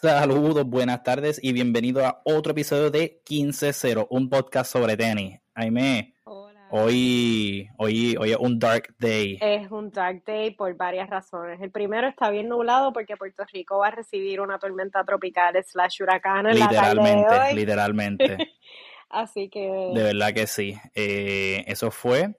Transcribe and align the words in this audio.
Saludos, 0.00 0.64
buenas 0.66 1.02
tardes 1.02 1.40
y 1.42 1.52
bienvenido 1.52 2.04
a 2.04 2.20
otro 2.24 2.52
episodio 2.52 2.90
de 2.90 3.22
15-0, 3.24 4.06
un 4.10 4.28
podcast 4.28 4.70
sobre 4.70 4.96
tenis. 4.98 5.40
Aime, 5.54 6.14
hoy, 6.70 7.68
hoy, 7.78 8.16
hoy 8.18 8.32
es 8.32 8.36
un 8.36 8.58
dark 8.58 8.94
day. 8.98 9.38
Es 9.40 9.70
un 9.70 9.90
dark 9.90 10.22
day 10.26 10.50
por 10.50 10.74
varias 10.76 11.08
razones. 11.08 11.58
El 11.62 11.70
primero 11.70 12.06
está 12.08 12.28
bien 12.30 12.48
nublado 12.48 12.92
porque 12.92 13.16
Puerto 13.16 13.44
Rico 13.50 13.78
va 13.78 13.88
a 13.88 13.90
recibir 13.92 14.40
una 14.40 14.58
tormenta 14.58 15.04
tropical 15.04 15.54
slash 15.64 16.02
huracán 16.02 16.48
en 16.48 16.58
la 16.58 16.68
tarde 16.68 16.76
de 16.76 16.94
Literalmente, 16.94 17.38
hoy. 17.38 17.54
literalmente. 17.54 18.36
Así 19.08 19.48
que 19.48 19.60
De 19.94 20.02
verdad 20.02 20.34
que 20.34 20.46
sí. 20.46 20.76
Eh, 20.94 21.64
eso 21.66 21.90
fue. 21.90 22.34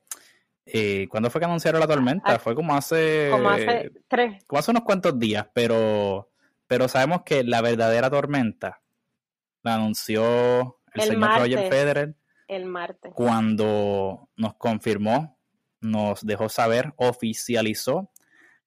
Eh, 0.67 1.07
¿Cuándo 1.09 1.29
fue 1.31 1.39
que 1.39 1.45
anunciaron 1.45 1.79
la 1.79 1.87
tormenta? 1.87 2.33
Ah, 2.33 2.39
Fue 2.39 2.53
como 2.53 2.75
hace, 2.75 3.29
como 3.31 3.49
hace 3.49 3.91
tres, 4.07 4.43
como 4.45 4.59
hace 4.59 4.71
unos 4.71 4.83
cuantos 4.83 5.17
días, 5.17 5.47
pero, 5.53 6.31
pero 6.67 6.87
sabemos 6.87 7.23
que 7.23 7.43
la 7.43 7.61
verdadera 7.61 8.09
tormenta 8.09 8.81
la 9.63 9.75
anunció 9.75 10.79
el, 10.93 11.01
El 11.01 11.07
señor 11.09 11.39
Roger. 11.39 11.69
Federer 11.69 12.15
el 12.47 12.65
martes. 12.65 13.11
cuando 13.15 14.29
nos 14.35 14.55
confirmó, 14.55 15.39
nos 15.81 16.25
dejó 16.25 16.49
saber, 16.49 16.93
oficializó 16.97 18.11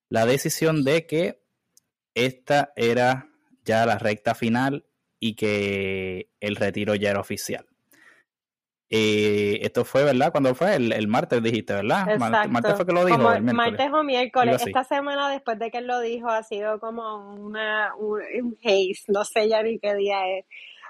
la 0.09 0.27
decisión 0.27 0.85
de 0.85 1.07
que 1.07 1.43
esta 2.15 2.73
era 2.75 3.29
ya 3.65 3.87
la 3.87 3.99
recta 3.99 4.35
final 4.35 4.87
y 5.21 5.35
que 5.35 6.31
el 6.41 6.57
retiro 6.57 6.95
ya 6.95 7.11
era 7.11 7.21
oficial. 7.21 7.68
Eh, 8.91 9.59
esto 9.63 9.85
fue, 9.85 10.03
¿verdad? 10.05 10.31
¿Cuándo 10.33 10.55
fue? 10.55 10.75
El, 10.77 10.93
el 10.93 11.09
martes 11.09 11.43
dijiste, 11.43 11.75
¿verdad? 11.75 12.11
Exacto. 12.11 12.49
martes 12.49 12.75
fue 12.75 12.87
que 12.87 12.93
lo 12.93 13.05
dijo, 13.05 13.33
el 13.33 13.43
martes 13.43 13.91
o 13.93 14.03
miércoles. 14.03 14.63
Esta 14.67 14.85
semana 14.85 15.29
después 15.31 15.59
de 15.59 15.71
que 15.71 15.79
él 15.79 15.87
lo 15.87 16.01
dijo 16.01 16.29
ha 16.29 16.43
sido 16.43 16.81
como 16.81 17.35
una, 17.35 17.95
un, 17.97 18.21
un 18.43 18.57
haze. 18.65 19.03
No 19.09 19.25
sé 19.25 19.49
ya 19.49 19.63
ni 19.63 19.79
qué 19.79 19.95
día 19.95 20.27
es. 20.39 20.47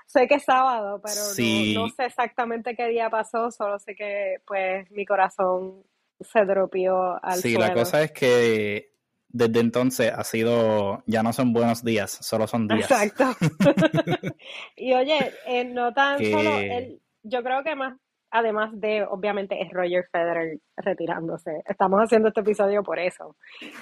Sé 0.07 0.27
que 0.29 0.37
es 0.37 0.45
sábado, 0.45 1.01
pero 1.03 1.17
no- 1.17 1.21
Sí. 1.35 1.75
no, 1.77 1.89
sé 1.89 2.05
exactamente 2.07 2.75
qué 2.77 2.87
día 2.87 3.11
pasó. 3.11 3.51
Solo 3.51 3.79
sé 3.79 3.95
que 3.97 4.37
pues 4.47 4.89
mi 4.93 5.05
corazón 5.05 5.83
se 6.21 6.45
dropió 6.45 7.23
al 7.23 7.39
Sí, 7.41 7.57
la 7.57 7.75
cosa 7.75 8.03
es 8.03 8.13
que 8.13 8.93
desde 9.29 9.61
entonces 9.61 10.11
ha 10.15 10.25
sido, 10.25 11.03
ya 11.07 11.23
no 11.23 11.33
son 11.33 11.53
buenos 11.53 11.85
días, 11.85 12.11
solo 12.11 12.47
son 12.47 12.69
días. 12.69 12.91
Exacto. 12.91 13.25
Y 14.77 14.95
oye, 14.95 15.33
eh, 15.47 15.65
no 15.65 15.93
tan 15.93 16.19
Que- 16.19 16.31
solo 16.33 16.57
él, 16.59 17.01
yo 17.23 17.43
creo 17.43 17.63
que 17.63 17.75
más, 17.75 17.99
además 18.31 18.71
de, 18.75 19.05
obviamente, 19.05 19.61
es 19.61 19.71
Roger 19.73 20.07
Federer 20.11 20.59
retirándose. 20.77 21.63
Estamos 21.67 22.01
haciendo 22.01 22.29
este 22.29 22.41
episodio 22.41 22.83
por 22.83 22.99
eso. 22.99 23.37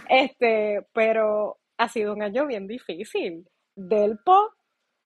Este, 0.09 0.87
pero 0.93 1.59
ha 1.79 1.89
sido 1.89 2.13
un 2.13 2.23
año 2.23 2.47
bien 2.47 2.67
difícil. 2.67 3.49
Delpo, 3.75 4.55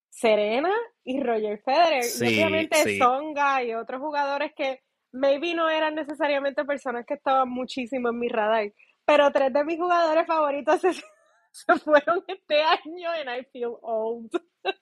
Serena 0.09 0.75
y 1.05 1.23
Roger 1.23 1.61
Federer. 1.65 2.05
Sí, 2.05 2.25
y 2.25 2.29
obviamente 2.39 2.77
sí. 2.77 2.99
Songa 2.99 3.63
y 3.63 3.75
otros 3.75 4.01
jugadores 4.01 4.53
que 4.55 4.81
maybe 5.13 5.55
no 5.55 5.69
eran 5.69 5.95
necesariamente 5.95 6.65
personas 6.65 7.05
que 7.07 7.15
estaban 7.15 7.49
muchísimo 7.49 8.11
en 8.11 8.19
mi 8.19 8.29
radar. 8.29 8.73
Pero 9.05 9.31
tres 9.33 9.53
de 9.53 9.65
mis 9.65 9.79
jugadores 9.79 10.27
favoritos 10.27 10.81
se, 10.81 10.93
se 11.51 11.79
fueron 11.79 12.23
este 12.29 12.63
año 12.63 13.11
and 13.11 13.41
I 13.41 13.45
feel 13.53 13.77
old. 13.83 14.31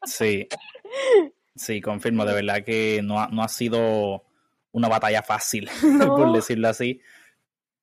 Sí, 0.05 0.47
sí, 1.55 1.81
confirmo, 1.81 2.25
de 2.25 2.35
verdad 2.35 2.65
que 2.65 3.01
no 3.03 3.21
ha, 3.21 3.29
no 3.29 3.43
ha 3.43 3.49
sido 3.49 4.25
una 4.73 4.89
batalla 4.89 5.23
fácil, 5.23 5.69
por 6.07 6.33
decirlo 6.33 6.69
así, 6.69 7.01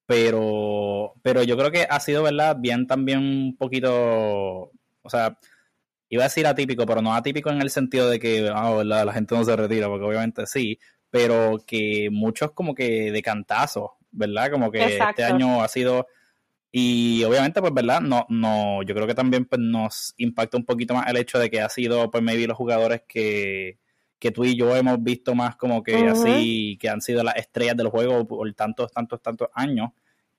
pero, 0.05 1.13
pero 1.21 1.43
yo 1.43 1.57
creo 1.57 1.71
que 1.71 1.87
ha 1.89 1.99
sido, 1.99 2.23
¿verdad? 2.23 2.57
Bien 2.59 2.87
también 2.87 3.19
un 3.19 3.57
poquito, 3.57 3.91
o 5.01 5.09
sea, 5.09 5.37
iba 6.09 6.23
a 6.23 6.27
decir 6.27 6.45
atípico, 6.47 6.85
pero 6.85 7.01
no 7.01 7.13
atípico 7.13 7.49
en 7.49 7.61
el 7.61 7.69
sentido 7.69 8.09
de 8.09 8.19
que, 8.19 8.49
ah, 8.53 8.73
¿verdad? 8.75 9.05
La 9.05 9.13
gente 9.13 9.35
no 9.35 9.43
se 9.43 9.55
retira, 9.55 9.87
porque 9.87 10.05
obviamente 10.05 10.45
sí, 10.45 10.79
pero 11.09 11.57
que 11.65 12.09
muchos 12.11 12.51
como 12.51 12.75
que 12.75 13.11
de 13.11 13.21
cantazo, 13.21 13.97
¿verdad? 14.11 14.51
Como 14.51 14.71
que 14.71 14.83
Exacto. 14.83 15.21
este 15.21 15.23
año 15.23 15.63
ha 15.63 15.67
sido... 15.67 16.07
Y 16.77 17.23
obviamente, 17.23 17.61
pues, 17.61 17.73
¿verdad? 17.73 18.01
No, 18.01 18.25
no, 18.27 18.83
yo 18.83 18.93
creo 18.93 19.07
que 19.07 19.15
también 19.15 19.45
pues, 19.45 19.61
nos 19.61 20.13
impacta 20.17 20.57
un 20.57 20.65
poquito 20.65 20.93
más 20.93 21.07
el 21.07 21.15
hecho 21.15 21.39
de 21.39 21.49
que 21.49 21.61
ha 21.61 21.69
sido, 21.69 22.11
pues, 22.11 22.21
maybe 22.21 22.47
los 22.47 22.57
jugadores 22.57 23.03
que, 23.07 23.79
que 24.19 24.31
tú 24.31 24.43
y 24.43 24.57
yo 24.57 24.75
hemos 24.75 25.01
visto 25.01 25.33
más 25.35 25.55
como 25.55 25.81
que 25.81 25.95
así, 25.95 26.77
que 26.81 26.89
han 26.89 26.99
sido 26.99 27.23
las 27.23 27.37
estrellas 27.37 27.77
del 27.77 27.87
juego 27.87 28.27
por 28.27 28.53
tantos, 28.55 28.91
tantos, 28.91 29.21
tantos 29.21 29.47
años. 29.53 29.91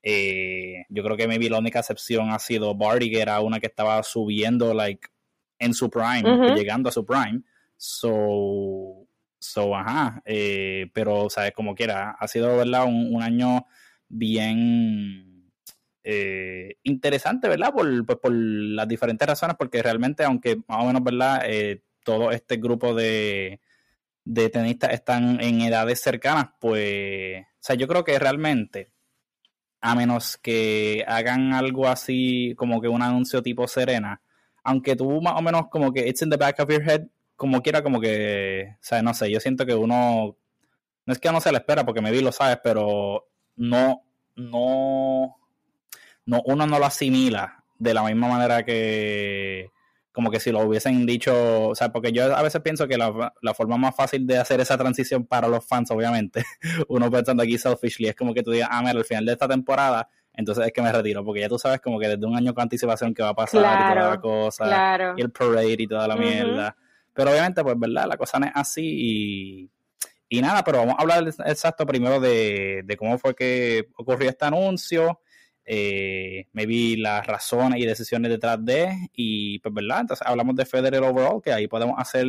Eh, 0.03 0.85
yo 0.89 1.03
creo 1.03 1.17
que 1.17 1.27
maybe 1.27 1.49
la 1.49 1.57
única 1.57 1.79
excepción 1.79 2.29
ha 2.29 2.37
sido 2.37 2.75
Barty, 2.75 3.09
que 3.09 3.19
era 3.19 3.39
una 3.39 3.59
que 3.59 3.65
estaba 3.65 4.03
subiendo, 4.03 4.75
like, 4.75 5.07
en 5.57 5.73
su 5.73 5.89
prime, 5.89 6.53
llegando 6.55 6.89
a 6.89 6.91
su 6.91 7.03
prime. 7.03 7.41
So, 7.77 9.07
so 9.39 9.75
ajá, 9.75 10.21
eh, 10.23 10.85
pero, 10.93 11.31
¿sabes? 11.31 11.53
Como 11.53 11.73
quiera, 11.73 12.11
ha 12.11 12.27
sido, 12.27 12.57
¿verdad? 12.57 12.85
Un, 12.85 13.15
un 13.15 13.23
año 13.23 13.65
bien 14.07 15.26
eh, 16.09 16.77
interesante, 16.83 17.49
¿verdad? 17.49 17.73
Por, 17.73 18.05
pues, 18.05 18.17
por 18.19 18.31
las 18.33 18.87
diferentes 18.87 19.27
razones, 19.27 19.57
porque 19.59 19.83
realmente, 19.83 20.23
aunque 20.23 20.55
más 20.65 20.81
o 20.81 20.85
menos, 20.85 21.03
¿verdad? 21.03 21.41
Eh, 21.45 21.83
todo 22.05 22.31
este 22.31 22.55
grupo 22.55 22.95
de, 22.95 23.59
de 24.23 24.49
tenistas 24.49 24.93
están 24.93 25.41
en 25.41 25.59
edades 25.59 25.99
cercanas, 25.99 26.51
pues, 26.61 27.41
o 27.41 27.59
sea, 27.59 27.75
yo 27.75 27.89
creo 27.89 28.05
que 28.05 28.17
realmente, 28.19 28.93
a 29.81 29.95
menos 29.95 30.37
que 30.37 31.03
hagan 31.05 31.53
algo 31.53 31.89
así, 31.89 32.53
como 32.55 32.79
que 32.79 32.87
un 32.87 33.01
anuncio 33.01 33.43
tipo 33.43 33.67
Serena, 33.67 34.21
aunque 34.63 34.95
tú 34.95 35.21
más 35.21 35.33
o 35.37 35.41
menos 35.41 35.67
como 35.69 35.91
que 35.91 36.07
it's 36.07 36.21
in 36.21 36.29
the 36.29 36.37
back 36.37 36.57
of 36.61 36.69
your 36.69 36.89
head, 36.89 37.07
como 37.35 37.61
quiera, 37.61 37.83
como 37.83 37.99
que, 37.99 38.75
o 38.75 38.79
sea, 38.79 39.01
no 39.01 39.13
sé, 39.13 39.29
yo 39.29 39.41
siento 39.41 39.65
que 39.65 39.75
uno, 39.75 40.37
no 41.05 41.13
es 41.13 41.19
que 41.19 41.31
no 41.33 41.41
se 41.41 41.51
le 41.51 41.57
espera, 41.57 41.85
porque 41.85 42.01
me 42.01 42.11
vi 42.11 42.21
lo 42.21 42.31
sabes, 42.31 42.59
pero 42.63 43.27
no, 43.57 44.03
no, 44.37 45.35
no, 46.27 46.43
uno 46.45 46.67
no 46.67 46.77
lo 46.77 46.85
asimila 46.85 47.63
de 47.79 47.93
la 47.93 48.03
misma 48.03 48.27
manera 48.27 48.63
que 48.63 49.71
como 50.11 50.31
que 50.31 50.39
si 50.39 50.51
lo 50.51 50.61
hubiesen 50.61 51.05
dicho, 51.05 51.67
o 51.69 51.75
sea, 51.75 51.91
porque 51.91 52.11
yo 52.11 52.35
a 52.35 52.41
veces 52.41 52.59
pienso 52.61 52.87
que 52.87 52.97
la, 52.97 53.33
la 53.39 53.53
forma 53.53 53.77
más 53.77 53.95
fácil 53.95 54.25
de 54.25 54.39
hacer 54.39 54.59
esa 54.59 54.75
transición 54.75 55.27
para 55.27 55.47
los 55.47 55.63
fans, 55.63 55.91
obviamente, 55.91 56.43
uno 56.87 57.11
pensando 57.11 57.43
aquí 57.43 57.59
selfishly, 57.59 58.07
es 58.07 58.15
como 58.15 58.33
que 58.33 58.41
tú 58.41 58.49
digas, 58.49 58.67
ah, 58.71 58.81
mira, 58.81 58.97
al 58.97 59.05
final 59.05 59.27
de 59.27 59.33
esta 59.33 59.47
temporada, 59.47 60.09
entonces 60.33 60.65
es 60.65 60.73
que 60.73 60.81
me 60.81 60.91
retiro, 60.91 61.23
porque 61.23 61.41
ya 61.41 61.49
tú 61.49 61.59
sabes 61.59 61.81
como 61.81 61.99
que 61.99 62.07
desde 62.07 62.25
un 62.25 62.35
año 62.35 62.55
con 62.55 62.63
anticipación 62.63 63.13
que 63.13 63.21
va 63.21 63.29
a 63.29 63.35
pasar 63.35 63.61
y 63.61 63.95
toda 63.95 64.09
la 64.09 64.19
cosa, 64.19 64.65
claro. 64.65 65.13
y 65.17 65.21
el 65.21 65.29
parade 65.29 65.75
y 65.77 65.87
toda 65.87 66.07
la 66.07 66.15
mierda. 66.15 66.75
Pero 67.13 67.29
obviamente, 67.29 67.63
pues, 67.63 67.77
¿verdad? 67.77 68.07
La 68.07 68.17
cosa 68.17 68.39
no 68.39 68.47
es 68.47 68.51
así 68.55 68.83
y, 68.85 69.71
y 70.29 70.41
nada, 70.41 70.63
pero 70.63 70.79
vamos 70.79 70.95
a 70.97 71.01
hablar 71.03 71.27
exacto 71.27 71.85
primero 71.85 72.19
de, 72.19 72.81
de 72.85 72.97
cómo 72.97 73.19
fue 73.19 73.35
que 73.35 73.87
ocurrió 73.95 74.29
este 74.29 74.45
anuncio, 74.45 75.21
eh, 75.69 76.47
maybe 76.53 76.95
las 76.97 77.27
razones 77.27 77.79
y 77.81 77.85
decisiones 77.85 78.31
detrás 78.31 78.63
de, 78.63 79.09
y 79.13 79.59
pues, 79.59 79.73
¿verdad? 79.73 79.99
Entonces 80.01 80.25
hablamos 80.25 80.55
de 80.55 80.65
Federer 80.65 81.03
overall, 81.03 81.41
que 81.41 81.51
ahí 81.51 81.67
podemos 81.67 81.95
hacer 81.99 82.25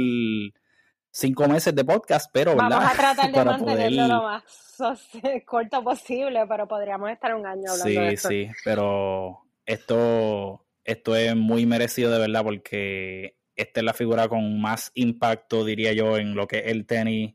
cinco 1.10 1.48
meses 1.48 1.75
de 1.75 1.84
podcast, 1.84 2.31
pero, 2.32 2.53
¿verdad? 2.56 2.71
Vamos 2.81 2.91
a 2.93 2.94
tratar 2.97 3.32
de 3.32 3.44
mantenerlo 3.44 3.97
poder- 3.97 4.09
lo 4.09 4.22
más 4.22 4.44
corto 5.47 5.82
posible, 5.84 6.41
pero 6.48 6.66
podríamos 6.69 7.10
estar 7.10 7.34
un 7.34 7.47
año 7.47 7.71
hablando 7.71 8.00
de 8.03 8.16
Sí, 8.16 8.28
sí, 8.28 8.50
pero 8.65 9.41
esto, 9.66 10.65
esto 10.84 11.16
es 11.16 11.34
muy 11.37 11.65
merecido 11.66 12.10
de 12.10 12.19
verdad 12.19 12.43
porque 12.43 13.37
esta 13.56 13.81
es 13.81 13.84
la 13.84 13.94
figura 13.94 14.28
con 14.28 14.60
más 14.60 14.91
impacto, 14.94 15.65
diría 15.65 15.93
yo, 15.93 16.16
en 16.19 16.34
lo 16.34 16.47
que 16.47 16.59
es 16.59 16.66
el 16.66 16.87
tenis 16.87 17.34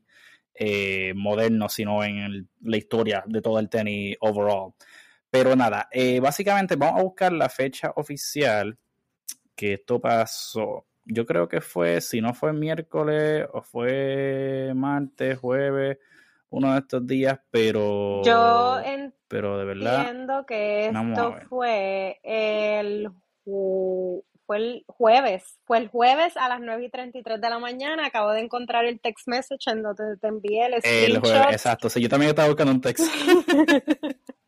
eh, 0.54 1.12
moderno, 1.16 1.68
sino 1.68 2.04
en 2.04 2.18
el- 2.18 2.46
la 2.62 2.76
historia 2.76 3.24
de 3.26 3.42
todo 3.42 3.58
el 3.58 3.68
tenis 3.68 4.16
overall. 4.20 4.72
Pero 5.34 5.56
nada, 5.56 5.88
eh, 5.90 6.20
básicamente 6.20 6.76
vamos 6.76 7.00
a 7.00 7.02
buscar 7.02 7.32
la 7.32 7.48
fecha 7.48 7.92
oficial 7.96 8.78
que 9.56 9.72
esto 9.72 10.00
pasó. 10.00 10.86
Yo 11.04 11.26
creo 11.26 11.48
que 11.48 11.60
fue, 11.60 12.00
si 12.00 12.20
no 12.20 12.34
fue 12.34 12.52
miércoles 12.52 13.44
o 13.52 13.60
fue 13.60 14.70
martes, 14.76 15.36
jueves, 15.36 15.98
uno 16.50 16.72
de 16.72 16.78
estos 16.78 17.04
días, 17.04 17.40
pero, 17.50 18.22
Yo 18.22 18.78
pero 19.26 19.58
de 19.58 19.64
verdad. 19.64 20.02
entiendo 20.02 20.46
que 20.46 20.86
esto 20.86 21.36
fue 21.48 22.20
el, 22.22 23.10
fue 23.42 24.56
el 24.56 24.84
jueves. 24.86 25.58
Fue 25.64 25.78
el 25.78 25.88
jueves 25.88 26.36
a 26.36 26.48
las 26.48 26.60
9 26.60 26.84
y 26.84 26.90
33 26.90 27.40
de 27.40 27.50
la 27.50 27.58
mañana. 27.58 28.06
Acabo 28.06 28.30
de 28.30 28.38
encontrar 28.38 28.84
el 28.84 29.00
text 29.00 29.26
message 29.26 29.68
en 29.68 29.82
donde 29.82 30.16
te 30.16 30.28
envié 30.28 30.66
el 30.66 30.74
El 30.74 30.80
jueves, 30.80 31.18
screenshot 31.18 31.52
exacto. 31.52 31.90
Sí, 31.90 32.00
yo 32.00 32.08
también 32.08 32.30
estaba 32.30 32.46
buscando 32.46 32.72
un 32.72 32.80
texto. 32.80 33.02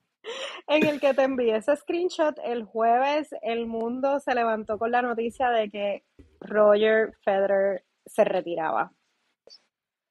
en 0.68 0.86
el 0.86 1.00
que 1.00 1.14
te 1.14 1.22
envié 1.22 1.56
ese 1.56 1.76
screenshot. 1.76 2.38
El 2.44 2.64
jueves 2.64 3.28
el 3.42 3.66
mundo 3.66 4.20
se 4.20 4.34
levantó 4.34 4.78
con 4.78 4.90
la 4.90 5.02
noticia 5.02 5.50
de 5.50 5.70
que 5.70 6.04
Roger 6.40 7.12
Federer 7.24 7.84
se 8.04 8.24
retiraba. 8.24 8.92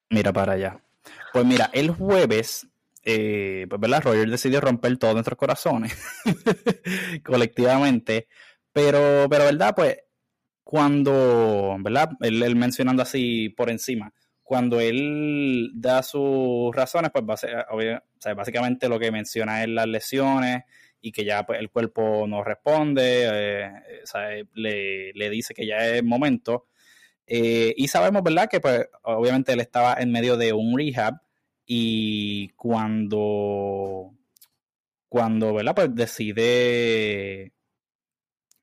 Mira 0.09 0.31
para 0.31 0.53
allá. 0.53 0.79
Pues 1.33 1.45
mira, 1.45 1.69
el 1.73 1.91
jueves, 1.91 2.67
eh, 3.03 3.65
pues 3.69 3.81
verdad, 3.81 4.03
Roger 4.03 4.29
decidió 4.29 4.61
romper 4.61 4.97
todos 4.97 5.13
nuestros 5.13 5.37
corazones 5.37 5.97
colectivamente. 7.23 8.27
Pero, 8.71 9.27
pero 9.29 9.45
verdad, 9.45 9.73
pues 9.75 9.97
cuando, 10.63 11.77
¿verdad? 11.79 12.09
Él, 12.21 12.55
mencionando 12.55 13.03
así 13.03 13.49
por 13.49 13.69
encima, 13.69 14.11
cuando 14.45 14.79
él 14.79 15.71
da 15.73 16.03
sus 16.03 16.73
razones, 16.73 17.09
pues 17.11 17.25
básicamente 18.35 18.87
lo 18.87 18.99
que 18.99 19.11
menciona 19.11 19.63
es 19.63 19.69
las 19.69 19.87
lesiones 19.87 20.63
y 21.01 21.11
que 21.11 21.25
ya 21.25 21.47
pues, 21.47 21.59
el 21.59 21.71
cuerpo 21.71 22.27
no 22.27 22.43
responde, 22.43 23.25
eh, 23.27 24.45
le, 24.53 25.13
le, 25.13 25.29
dice 25.31 25.55
que 25.55 25.65
ya 25.65 25.87
es 25.87 26.03
momento. 26.03 26.67
Eh, 27.25 27.73
y 27.75 27.87
sabemos, 27.87 28.21
¿verdad? 28.21 28.47
Que 28.47 28.59
pues 28.59 28.87
obviamente 29.01 29.51
él 29.51 29.61
estaba 29.61 29.95
en 29.95 30.11
medio 30.11 30.37
de 30.37 30.53
un 30.53 30.77
rehab 30.77 31.15
y 31.65 32.49
cuando, 32.49 34.13
cuando, 35.09 35.55
¿verdad? 35.55 35.73
Pues 35.73 35.95
decide, 35.95 37.51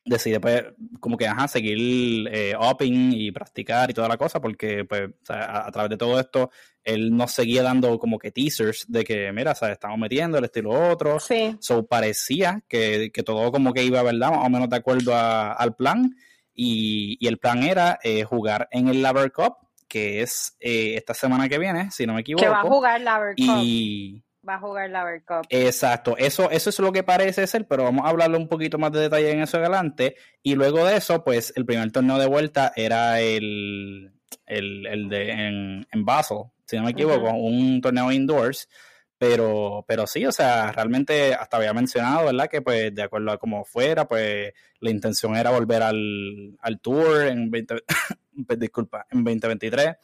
decide 0.04 0.40
pues 0.40 0.64
como 1.00 1.16
que, 1.16 1.26
ajá, 1.26 1.48
seguir 1.48 2.28
eh, 2.32 2.54
upping 2.58 3.12
y 3.12 3.30
practicar 3.30 3.90
y 3.90 3.94
toda 3.94 4.08
la 4.08 4.16
cosa 4.16 4.40
porque 4.40 4.84
pues 4.84 5.10
a, 5.28 5.70
través 5.70 5.90
de 5.90 5.96
todo 5.96 6.18
esto 6.18 6.50
él 6.82 7.16
nos 7.16 7.32
seguía 7.32 7.62
dando 7.62 7.98
como 7.98 8.18
que 8.18 8.32
teasers 8.32 8.86
de 8.88 9.04
que, 9.04 9.30
mira, 9.32 9.54
¿sabes? 9.54 9.74
estamos 9.74 9.98
metiendo 9.98 10.38
el 10.38 10.44
estilo 10.44 10.90
otro. 10.90 11.20
Sí. 11.20 11.56
So 11.60 11.86
parecía 11.86 12.62
que, 12.66 13.10
que 13.12 13.22
todo 13.22 13.52
como 13.52 13.72
que 13.72 13.84
iba, 13.84 14.02
¿verdad? 14.02 14.32
Más 14.32 14.46
o 14.46 14.50
menos 14.50 14.68
de 14.68 14.76
acuerdo 14.76 15.14
al 15.14 15.76
plan 15.76 16.16
y, 16.54 17.26
el 17.26 17.38
plan 17.38 17.62
era 17.62 17.98
eh, 18.02 18.24
jugar 18.24 18.68
en 18.70 18.88
el 18.88 19.02
Laver 19.02 19.32
Cup, 19.32 19.56
que 19.88 20.22
es 20.22 20.56
eh, 20.60 20.94
esta 20.96 21.14
semana 21.14 21.48
que 21.48 21.58
viene, 21.58 21.90
si 21.90 22.06
no 22.06 22.14
me 22.14 22.20
equivoco. 22.20 22.44
Que 22.44 22.50
va 22.50 22.60
a 22.60 22.64
jugar 22.64 23.00
Laver 23.00 23.34
Cup. 23.36 23.60
Y... 23.62 24.22
Va 24.48 24.54
a 24.54 24.58
jugar 24.58 24.90
Laver 24.90 25.22
Cup. 25.24 25.46
Exacto, 25.50 26.16
eso, 26.16 26.50
eso 26.50 26.70
es 26.70 26.78
lo 26.80 26.92
que 26.92 27.04
parece 27.04 27.46
ser, 27.46 27.66
pero 27.68 27.84
vamos 27.84 28.04
a 28.04 28.08
hablarle 28.08 28.36
un 28.36 28.48
poquito 28.48 28.76
más 28.76 28.90
de 28.90 29.00
detalle 29.00 29.30
en 29.30 29.40
eso 29.40 29.58
adelante. 29.58 30.16
Y 30.42 30.56
luego 30.56 30.84
de 30.84 30.96
eso, 30.96 31.22
pues 31.22 31.52
el 31.54 31.64
primer 31.64 31.92
torneo 31.92 32.18
de 32.18 32.26
vuelta 32.26 32.72
era 32.74 33.20
el, 33.20 34.12
el, 34.46 35.08
de 35.08 35.30
en, 35.30 35.86
en, 35.92 36.04
Basel, 36.04 36.38
si 36.66 36.76
no 36.76 36.82
me 36.82 36.90
equivoco, 36.90 37.32
un 37.32 37.80
torneo 37.80 38.10
indoors. 38.10 38.68
Pero, 39.16 39.84
pero 39.86 40.08
sí, 40.08 40.26
o 40.26 40.32
sea, 40.32 40.72
realmente 40.72 41.32
hasta 41.34 41.58
había 41.58 41.72
mencionado, 41.72 42.26
¿verdad? 42.26 42.48
Que 42.48 42.60
pues 42.60 42.92
de 42.92 43.02
acuerdo 43.04 43.30
a 43.30 43.38
cómo 43.38 43.64
fuera, 43.64 44.08
pues 44.08 44.52
la 44.80 44.90
intención 44.90 45.36
era 45.36 45.52
volver 45.52 45.80
al, 45.80 46.56
al 46.60 46.80
tour 46.80 47.28
en 47.28 47.48
20, 47.48 47.84
disculpa, 48.58 49.06
en 49.12 49.22
2023, 49.22 49.94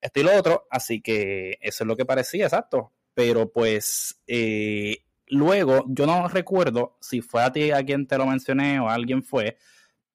esto 0.00 0.20
y 0.20 0.22
lo 0.24 0.36
otro, 0.36 0.66
así 0.68 1.00
que 1.00 1.58
eso 1.60 1.84
es 1.84 1.86
lo 1.86 1.96
que 1.96 2.04
parecía, 2.04 2.46
exacto. 2.46 2.92
Pero 3.16 3.50
pues 3.50 4.20
eh, 4.26 4.98
luego, 5.28 5.86
yo 5.88 6.04
no 6.04 6.28
recuerdo 6.28 6.98
si 7.00 7.22
fue 7.22 7.42
a 7.42 7.50
ti 7.50 7.70
a 7.70 7.82
quien 7.82 8.06
te 8.06 8.18
lo 8.18 8.26
mencioné 8.26 8.78
o 8.78 8.90
a 8.90 8.94
alguien 8.94 9.22
fue, 9.22 9.56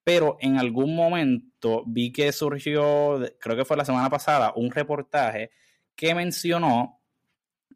pero 0.04 0.36
en 0.40 0.56
algún 0.56 0.94
momento 0.94 1.82
vi 1.84 2.12
que 2.12 2.30
surgió, 2.30 3.20
creo 3.40 3.56
que 3.56 3.64
fue 3.64 3.76
la 3.76 3.84
semana 3.84 4.08
pasada, 4.08 4.52
un 4.54 4.70
reportaje 4.70 5.50
que 5.96 6.14
mencionó 6.14 7.00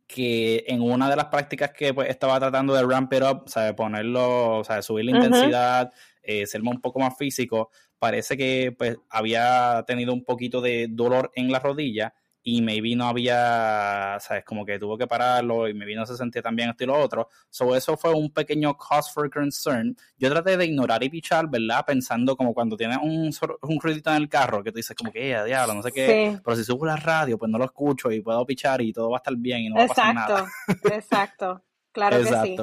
que 0.07 0.65
en 0.69 0.81
una 0.81 1.11
de 1.11 1.17
las 1.17 1.25
prácticas 1.25 1.73
que 1.73 1.93
pues, 1.93 2.09
estaba 2.09 2.39
tratando 2.39 2.73
de 2.73 2.85
ramp 2.85 3.13
it 3.13 3.23
up, 3.25 3.47
o 3.53 3.75
ponerlo, 3.75 4.59
o 4.59 4.65
sea, 4.65 4.81
subir 4.81 5.07
la 5.07 5.17
intensidad, 5.17 5.93
eh, 6.23 6.47
ser 6.47 6.63
un 6.63 6.81
poco 6.81 7.01
más 7.01 7.19
físico, 7.19 7.73
parece 7.99 8.37
que 8.37 8.73
pues 8.79 8.97
había 9.11 9.83
tenido 9.89 10.13
un 10.13 10.25
poquito 10.25 10.61
de 10.61 10.87
dolor 10.89 11.33
en 11.35 11.51
la 11.51 11.59
rodilla 11.59 12.15
y 12.49 12.63
maybe 12.63 12.95
no 12.95 13.09
había, 13.09 14.19
sabes, 14.21 14.45
como 14.45 14.65
que 14.65 14.79
tuvo 14.79 14.97
que 14.97 15.09
pararlo 15.09 15.67
y 15.67 15.75
maybe 15.75 15.97
no 15.97 16.07
se 16.07 16.17
sentía 16.17 16.41
tan 16.41 16.55
bien 16.55 16.71
esto 16.71 16.85
y 16.85 16.87
lo 16.87 16.97
otro. 16.97 17.29
So 17.51 17.75
eso 17.75 17.97
fue 17.97 18.15
un 18.15 18.31
pequeño 18.31 18.77
cause 18.79 19.11
for 19.13 19.29
concern. 19.29 19.97
Yo 20.17 20.31
traté 20.31 20.57
de 20.57 20.65
ignorar 20.65 21.03
y 21.03 21.09
pichar, 21.09 21.51
¿verdad? 21.51 21.85
Pensando 21.85 22.37
como 22.37 22.55
cuando 22.55 22.77
tienes 22.77 22.99
un, 23.03 23.35
un 23.63 23.81
ruidito 23.81 24.11
en 24.11 24.17
el 24.19 24.29
carro 24.29 24.63
que 24.63 24.71
tú 24.71 24.77
dices 24.77 24.97
como 24.97 25.11
que, 25.11 25.33
eh, 25.33 25.45
diablo, 25.45 25.75
no 25.75 25.83
sé 25.83 25.91
qué, 25.91 26.39
pero 26.45 26.57
si 26.57 26.63
subo 26.63 26.87
la 26.87 26.95
radio, 26.95 27.37
pues 27.37 27.51
no 27.51 27.59
lo 27.59 27.65
escucho 27.65 28.13
y 28.13 28.21
puedo 28.21 28.47
pichar 28.47 28.81
y 28.81 28.93
todo 28.93 29.11
va 29.11 29.17
a 29.17 29.19
estar 29.19 29.35
bien 29.37 29.63
y 29.63 29.69
no 29.69 29.79
va 29.79 29.83
a 29.83 29.89
pasar 29.89 30.15
nada. 30.15 30.47
Exacto, 30.85 31.65
claro 31.91 32.19
que 32.19 32.27
sí. 32.27 32.57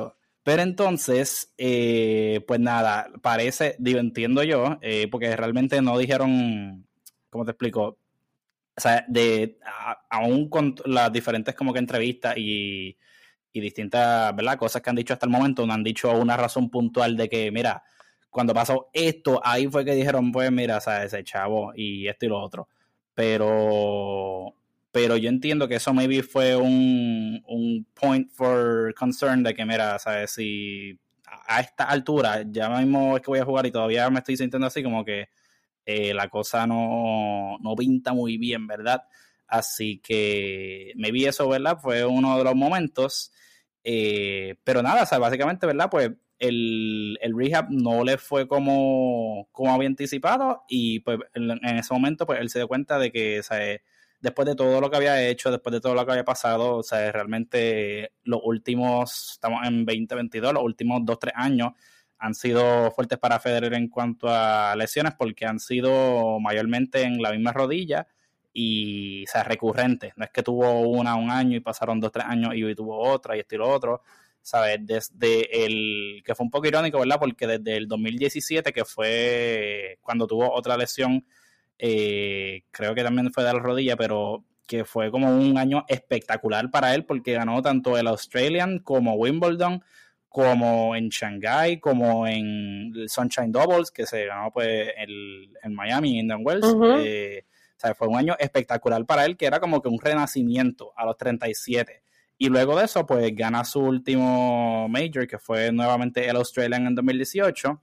Pero 0.44 0.62
entonces, 0.62 1.54
eh, 1.58 2.42
pues 2.48 2.62
nada, 2.62 3.10
parece, 3.22 3.76
digo, 3.80 4.00
entiendo 4.00 4.44
yo, 4.44 4.78
eh, 4.82 5.10
porque 5.12 5.36
realmente 5.36 5.82
no 5.82 5.98
dijeron, 5.98 6.88
¿cómo 7.30 7.44
te 7.44 7.52
explico? 7.52 7.98
O 8.76 8.82
sea, 8.82 9.06
de, 9.08 9.60
aún 10.10 10.50
con 10.50 10.76
las 10.86 11.12
diferentes 11.12 11.56
como 11.56 11.74
que 11.74 11.80
entrevistas 11.80 12.36
y, 12.38 12.98
y 13.52 13.60
distintas, 13.60 14.36
¿verdad? 14.36 14.58
Cosas 14.58 14.82
que 14.82 14.90
han 14.90 14.96
dicho 14.96 15.14
hasta 15.14 15.26
el 15.26 15.32
momento, 15.32 15.66
no 15.66 15.74
han 15.74 15.84
dicho 15.84 16.12
una 16.12 16.36
razón 16.38 16.70
puntual 16.70 17.16
de 17.16 17.30
que, 17.30 17.52
mira, 17.52 17.84
cuando 18.30 18.54
pasó 18.54 18.90
esto, 18.94 19.40
ahí 19.44 19.68
fue 19.68 19.86
que 19.86 19.94
dijeron, 19.94 20.32
pues 20.32 20.52
mira, 20.52 20.82
sea, 20.82 21.04
ese 21.04 21.24
chavo 21.24 21.72
y 21.76 22.08
esto 22.08 22.26
y 22.26 22.30
lo 22.30 22.42
otro. 22.42 22.68
Pero, 23.14 24.56
pero 24.92 25.18
yo 25.18 25.30
entiendo 25.30 25.68
que 25.68 25.76
eso 25.76 25.94
maybe 25.94 26.24
fue 26.24 26.56
un, 26.56 27.44
un 27.48 27.86
point 27.94 28.30
for 28.32 28.94
concern 28.96 29.44
de 29.44 29.54
que, 29.54 29.66
mira, 29.66 30.00
¿sabes? 30.00 30.32
Si 30.32 31.00
a 31.48 31.62
esta 31.62 31.84
altura 31.86 32.44
ya 32.50 32.70
mismo 32.70 33.16
es 33.18 33.22
que 33.22 33.30
voy 33.30 33.40
a 33.40 33.46
jugar 33.46 33.68
y 33.68 33.72
todavía 33.72 34.10
me 34.10 34.20
estoy 34.20 34.36
sintiendo 34.38 34.66
así 34.66 34.82
como 34.82 35.06
que 35.06 35.30
eh, 35.86 36.14
la 36.14 36.30
cosa 36.30 36.68
no, 36.68 37.58
pinta 37.78 38.14
muy 38.14 38.38
bien, 38.38 38.68
¿verdad? 38.68 39.04
Así 39.48 40.00
que 40.00 40.94
me 40.96 41.12
vi 41.12 41.26
eso, 41.26 41.48
¿verdad? 41.48 41.78
Fue 41.82 42.06
uno 42.06 42.38
de 42.38 42.44
los 42.44 42.56
momentos. 42.56 43.32
Eh, 43.84 44.56
pero 44.64 44.82
nada, 44.82 45.04
o 45.04 45.06
sea, 45.06 45.20
básicamente, 45.20 45.68
¿verdad? 45.68 45.90
Pues 45.92 46.12
el, 46.40 47.18
rehab 47.36 47.68
no 47.70 48.04
le 48.04 48.18
fue 48.18 48.48
como, 48.48 49.48
como 49.52 49.74
había 49.74 49.88
anticipado 49.88 50.64
y 50.68 51.00
pues 51.02 51.20
en, 51.34 51.52
ese 51.64 51.94
momento 51.94 52.26
pues 52.26 52.40
él 52.42 52.50
se 52.50 52.60
dio 52.60 52.68
cuenta 52.68 53.00
de 53.00 53.12
que, 53.12 53.40
o 53.40 53.44
sea, 53.44 53.60
después 54.20 54.48
de 54.48 54.56
todo 54.56 54.82
lo 54.82 54.90
que 54.90 54.98
había 54.98 55.28
hecho, 55.28 55.52
después 55.52 55.74
de 55.74 55.82
todo 55.82 55.96
lo 55.96 56.06
que 56.06 56.12
había 56.12 56.26
pasado, 56.26 56.78
o 56.78 56.84
sea, 56.84 57.12
realmente 57.12 58.14
los 58.24 58.42
últimos, 58.44 59.34
estamos 59.34 59.66
en 59.68 59.86
2022, 59.86 60.54
los 60.54 60.64
últimos 60.64 61.02
dos, 61.06 61.20
tres 61.20 61.34
años, 61.36 61.74
han 62.24 62.36
sido 62.36 62.90
fuertes 62.92 63.20
para 63.20 63.38
Federer 63.38 63.74
en 63.74 63.90
cuanto 63.90 64.30
a 64.30 64.74
lesiones 64.78 65.14
porque 65.18 65.46
han 65.46 65.60
sido 65.60 66.40
mayormente 66.40 67.02
en 67.02 67.22
la 67.22 67.32
misma 67.32 67.52
rodilla 67.52 68.08
y 68.54 69.26
o 69.26 69.28
sea, 69.28 69.44
recurrentes. 69.44 70.14
No 70.16 70.24
es 70.24 70.32
que 70.32 70.42
tuvo 70.42 70.80
una 70.88 71.16
un 71.16 71.30
año 71.30 71.58
y 71.58 71.60
pasaron 71.60 72.00
dos, 72.00 72.14
tres 72.14 72.26
años 72.26 72.54
y 72.56 72.76
tuvo 72.76 72.98
otra 72.98 73.36
y 73.36 73.42
esto 73.42 73.56
y 73.56 73.58
lo 73.58 73.70
otro. 73.70 74.04
¿Sabes? 74.42 74.80
Desde 74.82 75.66
el. 75.66 76.24
que 76.26 76.34
fue 76.34 76.46
un 76.46 76.50
poco 76.50 76.68
irónico, 76.68 77.00
¿verdad? 77.00 77.20
Porque 77.20 77.46
desde 77.46 77.76
el 77.76 77.90
2017, 77.90 78.72
que 78.72 78.86
fue 78.86 80.00
cuando 80.02 80.26
tuvo 80.26 80.50
otra 80.54 80.78
lesión, 80.78 81.26
eh, 81.78 82.64
creo 82.72 82.96
que 82.96 83.04
también 83.04 83.34
fue 83.34 83.44
de 83.44 83.54
la 83.54 83.60
rodilla, 83.60 83.98
pero 83.98 84.46
que 84.66 84.86
fue 84.86 85.12
como 85.12 85.28
un 85.30 85.58
año 85.58 85.84
espectacular 85.90 86.72
para 86.72 86.96
él 86.96 87.04
porque 87.04 87.34
ganó 87.34 87.62
tanto 87.62 87.98
el 87.98 88.08
Australian 88.08 88.80
como 88.80 89.16
Wimbledon 89.16 89.84
como 90.34 90.96
en 90.96 91.10
Shanghai, 91.10 91.80
como 91.80 92.26
en 92.26 92.92
Sunshine 93.08 93.52
Doubles, 93.52 93.92
que 93.92 94.08
se 94.08 94.26
ganó 94.26 94.50
pues 94.52 94.90
el, 94.98 95.56
en 95.62 95.76
Miami, 95.76 96.14
en 96.14 96.22
Indian 96.22 96.42
Wells. 96.44 96.66
Eh, 96.98 97.46
o 97.46 97.80
sea, 97.80 97.94
fue 97.94 98.08
un 98.08 98.18
año 98.18 98.36
espectacular 98.40 99.06
para 99.06 99.26
él, 99.26 99.38
que 99.38 99.46
era 99.46 99.60
como 99.60 99.80
que 99.80 99.90
un 99.90 100.00
renacimiento 100.00 100.92
a 100.96 101.06
los 101.06 101.18
37. 101.18 102.02
Y 102.40 102.50
luego 102.50 102.76
de 102.76 102.86
eso, 102.86 103.06
pues 103.06 103.32
gana 103.36 103.64
su 103.64 103.80
último 103.80 104.90
major, 104.90 105.28
que 105.28 105.38
fue 105.38 105.72
nuevamente 105.72 106.28
el 106.28 106.36
Australian 106.36 106.88
en 106.88 106.96
2018. 106.96 107.80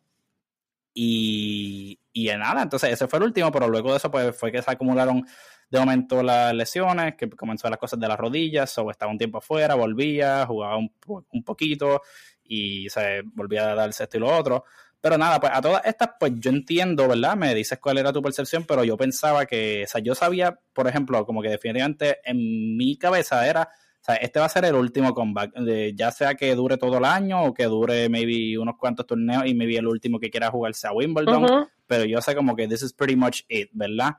Y, 0.92 2.00
y 2.12 2.30
en 2.30 2.40
nada, 2.40 2.64
entonces 2.64 2.90
ese 2.90 3.06
fue 3.06 3.20
el 3.20 3.26
último, 3.26 3.52
pero 3.52 3.68
luego 3.68 3.92
de 3.92 3.98
eso, 3.98 4.10
pues 4.10 4.36
fue 4.36 4.50
que 4.50 4.60
se 4.60 4.72
acumularon 4.72 5.24
de 5.70 5.78
momento 5.78 6.20
las 6.22 6.52
lesiones, 6.52 7.14
que 7.14 7.30
comenzó 7.30 7.70
las 7.70 7.78
cosas 7.78 8.00
de 8.00 8.08
las 8.08 8.18
rodillas, 8.18 8.76
o 8.78 8.90
estaba 8.90 9.12
un 9.12 9.18
tiempo 9.18 9.38
afuera, 9.38 9.76
volvía, 9.76 10.44
jugaba 10.46 10.76
un, 10.76 10.92
un 11.06 11.44
poquito, 11.44 12.02
y 12.50 12.88
se 12.90 13.22
volvía 13.22 13.70
a 13.70 13.74
darse 13.76 14.02
esto 14.02 14.16
y 14.16 14.20
lo 14.20 14.36
otro. 14.36 14.64
Pero 15.00 15.16
nada, 15.16 15.40
pues 15.40 15.52
a 15.54 15.62
todas 15.62 15.86
estas, 15.86 16.10
pues 16.18 16.32
yo 16.36 16.50
entiendo, 16.50 17.08
¿verdad? 17.08 17.36
Me 17.36 17.54
dices 17.54 17.78
cuál 17.78 17.98
era 17.98 18.12
tu 18.12 18.20
percepción, 18.20 18.64
pero 18.64 18.84
yo 18.84 18.96
pensaba 18.96 19.46
que, 19.46 19.84
o 19.84 19.86
sea, 19.86 20.02
yo 20.02 20.14
sabía, 20.14 20.58
por 20.74 20.88
ejemplo, 20.88 21.24
como 21.24 21.40
que 21.40 21.48
definitivamente 21.48 22.18
en 22.24 22.76
mi 22.76 22.98
cabeza 22.98 23.48
era, 23.48 23.62
o 23.62 24.04
sea, 24.04 24.16
este 24.16 24.40
va 24.40 24.46
a 24.46 24.50
ser 24.50 24.64
el 24.64 24.74
último 24.74 25.14
comeback, 25.14 25.52
ya 25.94 26.10
sea 26.10 26.34
que 26.34 26.54
dure 26.54 26.76
todo 26.76 26.98
el 26.98 27.04
año 27.04 27.44
o 27.44 27.54
que 27.54 27.64
dure 27.64 28.08
maybe 28.08 28.58
unos 28.58 28.76
cuantos 28.76 29.06
torneos 29.06 29.44
y 29.46 29.54
maybe 29.54 29.76
el 29.76 29.86
último 29.86 30.18
que 30.18 30.28
quiera 30.28 30.50
jugarse 30.50 30.86
a 30.86 30.92
Wimbledon, 30.92 31.66
pero 31.86 32.04
yo 32.04 32.20
sé 32.20 32.34
como 32.34 32.54
que 32.56 32.68
this 32.68 32.82
is 32.82 32.92
pretty 32.92 33.16
much 33.16 33.42
it, 33.48 33.70
¿verdad? 33.72 34.16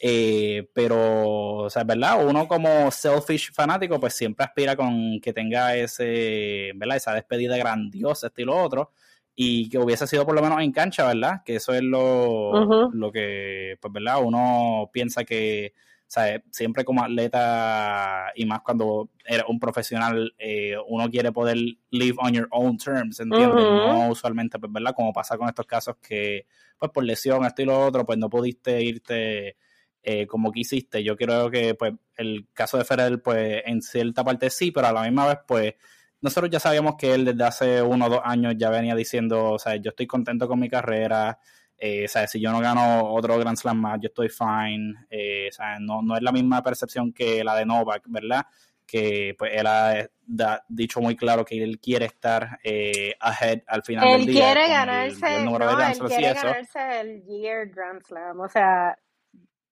Eh, 0.00 0.68
pero, 0.74 1.56
o 1.58 1.70
sea, 1.70 1.84
¿verdad? 1.84 2.26
Uno 2.26 2.48
como 2.48 2.90
selfish 2.90 3.52
fanático, 3.52 4.00
pues 4.00 4.14
siempre 4.14 4.44
aspira 4.44 4.76
con 4.76 5.20
que 5.20 5.32
tenga 5.32 5.76
ese, 5.76 6.72
¿verdad? 6.74 6.96
Esa 6.96 7.14
despedida 7.14 7.56
grandiosa, 7.56 8.26
estilo 8.26 8.56
otro, 8.56 8.92
y 9.34 9.68
que 9.68 9.78
hubiese 9.78 10.06
sido 10.06 10.26
por 10.26 10.34
lo 10.34 10.42
menos 10.42 10.60
en 10.60 10.72
cancha, 10.72 11.06
¿verdad? 11.06 11.42
Que 11.44 11.56
eso 11.56 11.72
es 11.74 11.82
lo, 11.82 12.90
lo 12.92 13.12
que, 13.12 13.76
pues, 13.80 13.92
¿verdad? 13.92 14.18
Uno 14.22 14.90
piensa 14.92 15.24
que, 15.24 15.72
o 15.76 16.10
sea, 16.14 16.42
siempre 16.50 16.84
como 16.84 17.02
atleta 17.02 18.32
y 18.34 18.44
más 18.46 18.60
cuando 18.62 19.10
eres 19.24 19.44
un 19.48 19.58
profesional, 19.58 20.34
eh, 20.38 20.76
uno 20.88 21.08
quiere 21.10 21.32
poder 21.32 21.56
live 21.90 22.16
on 22.18 22.32
your 22.32 22.48
own 22.50 22.76
terms, 22.76 23.20
¿entiendes? 23.20 23.64
No 23.64 24.08
usualmente, 24.08 24.58
pues, 24.58 24.72
¿verdad? 24.72 24.92
Como 24.94 25.12
pasa 25.12 25.38
con 25.38 25.48
estos 25.48 25.66
casos 25.66 25.96
que, 26.06 26.46
pues, 26.78 26.90
por 26.92 27.04
lesión, 27.04 27.44
esto 27.44 27.62
y 27.62 27.64
lo 27.64 27.80
otro, 27.86 28.04
pues 28.04 28.18
no 28.18 28.28
pudiste 28.28 28.82
irte 28.82 29.56
eh, 30.04 30.26
como 30.26 30.52
quisiste. 30.52 31.02
Yo 31.02 31.16
creo 31.16 31.50
que, 31.50 31.74
pues, 31.74 31.94
el 32.16 32.46
caso 32.52 32.78
de 32.78 32.84
Federer, 32.84 33.22
pues, 33.22 33.62
en 33.64 33.82
cierta 33.82 34.22
parte 34.22 34.50
sí, 34.50 34.70
pero 34.70 34.88
a 34.88 34.92
la 34.92 35.02
misma 35.02 35.26
vez, 35.26 35.38
pues, 35.46 35.74
nosotros 36.20 36.50
ya 36.50 36.60
sabíamos 36.60 36.96
que 36.96 37.14
él 37.14 37.24
desde 37.24 37.44
hace 37.44 37.82
uno 37.82 38.06
o 38.06 38.10
dos 38.10 38.20
años 38.24 38.54
ya 38.56 38.70
venía 38.70 38.94
diciendo, 38.94 39.52
o 39.52 39.58
sea, 39.58 39.76
yo 39.76 39.90
estoy 39.90 40.06
contento 40.06 40.46
con 40.46 40.60
mi 40.60 40.68
carrera, 40.68 41.38
eh, 41.78 42.04
o 42.04 42.08
sea, 42.08 42.26
si 42.26 42.40
yo 42.40 42.50
no 42.52 42.60
gano 42.60 43.12
otro 43.12 43.38
Grand 43.38 43.56
Slam 43.56 43.78
más, 43.78 43.98
yo 44.00 44.08
estoy 44.08 44.28
fine, 44.28 45.06
eh, 45.10 45.48
o 45.50 45.52
sea, 45.52 45.78
no, 45.80 46.02
no 46.02 46.16
es 46.16 46.22
la 46.22 46.32
misma 46.32 46.62
percepción 46.62 47.12
que 47.12 47.42
la 47.44 47.56
de 47.56 47.66
Novak, 47.66 48.04
¿verdad? 48.08 48.46
que 48.86 49.34
pues 49.38 49.52
él 49.54 49.66
ha 49.66 50.08
dicho 50.68 51.00
muy 51.00 51.16
claro 51.16 51.44
que 51.44 51.62
él 51.62 51.80
quiere 51.80 52.04
estar 52.04 52.58
eh, 52.62 53.14
ahead 53.18 53.62
al 53.66 53.82
final 53.82 54.06
él 54.06 54.18
del 54.18 54.26
día. 54.26 54.44
Quiere 54.44 54.68
ganarse, 54.68 55.36
el, 55.36 55.44
no, 55.46 55.56
él 55.56 55.98
quiere 56.06 56.34
ganarse 56.34 57.00
el 57.00 57.24
Year 57.24 57.68
Grand 57.68 58.02
Slam, 58.02 58.40
o 58.40 58.48
sea... 58.48 58.98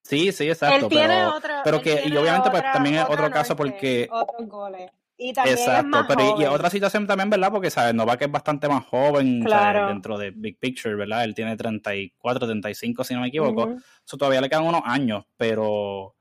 Sí, 0.03 0.33
sí, 0.33 0.49
exacto. 0.49 0.87
Él 0.87 0.89
tiene 0.89 1.07
pero, 1.09 1.37
otro, 1.37 1.55
pero 1.65 1.81
que, 1.81 2.03
y 2.05 2.17
obviamente 2.17 2.51
pues 2.51 2.63
también 2.73 2.97
es 2.97 3.05
otro 3.09 3.31
caso 3.31 3.57
porque... 3.57 4.09
Otros 4.11 4.49
goles. 4.49 4.91
Y 5.17 5.33
también 5.33 5.57
Exacto, 5.57 5.81
es 5.81 5.87
más 5.87 6.07
pero 6.09 6.41
y, 6.41 6.45
otra 6.47 6.69
situación 6.69 7.07
también, 7.07 7.31
¿verdad? 7.31 7.53
Porque, 7.53 7.71
¿sabes? 7.71 7.95
Novak 7.95 8.23
es 8.23 8.31
bastante 8.31 8.69
más 8.69 8.85
joven 8.85 9.45
dentro 9.45 10.19
de 10.19 10.33
Big 10.33 10.59
Picture, 10.59 10.97
¿verdad? 10.97 11.23
Él 11.23 11.35
tiene 11.35 11.57
34, 11.57 12.47
35, 12.47 13.05
si 13.05 13.15
no 13.15 13.21
me 13.21 13.29
equivoco. 13.29 13.77
Eso 14.05 14.17
todavía 14.17 14.41
le 14.41 14.49
quedan 14.49 14.65
unos 14.65 14.83
años, 14.85 15.25
pero... 15.37 16.17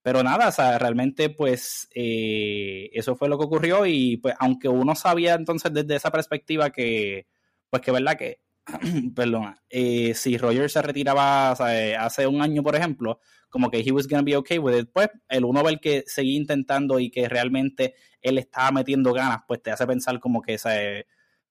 Pero 0.00 0.22
nada, 0.22 0.46
o 0.46 0.52
sea, 0.52 0.78
realmente 0.78 1.30
pues 1.30 1.88
eh, 1.92 2.90
eso 2.92 3.16
fue 3.16 3.28
lo 3.28 3.36
que 3.36 3.44
ocurrió 3.44 3.84
y 3.86 4.18
pues 4.18 4.36
aunque 4.38 4.68
uno 4.68 4.94
sabía 4.94 5.34
entonces 5.34 5.74
desde 5.74 5.96
esa 5.96 6.12
perspectiva 6.12 6.70
que, 6.70 7.26
pues 7.68 7.82
que 7.82 7.90
verdad 7.90 8.16
que, 8.16 8.38
perdona, 9.14 9.62
eh, 9.70 10.14
si 10.14 10.36
Roger 10.38 10.68
se 10.70 10.82
retiraba 10.82 11.52
hace 11.52 12.26
un 12.26 12.42
año, 12.42 12.62
por 12.62 12.74
ejemplo, 12.74 13.20
como 13.48 13.70
que 13.70 13.80
he 13.80 13.92
was 13.92 14.08
gonna 14.08 14.22
be 14.22 14.36
okay 14.36 14.58
with 14.58 14.76
it, 14.76 14.90
pues 14.92 15.08
el 15.28 15.44
uno 15.44 15.62
ver 15.62 15.78
que 15.80 16.04
seguía 16.06 16.36
intentando 16.36 16.98
y 16.98 17.10
que 17.10 17.28
realmente 17.28 17.94
él 18.20 18.38
estaba 18.38 18.72
metiendo 18.72 19.12
ganas, 19.12 19.40
pues 19.46 19.62
te 19.62 19.70
hace 19.70 19.86
pensar 19.86 20.18
como 20.18 20.42
que 20.42 20.54
ese 20.54 21.06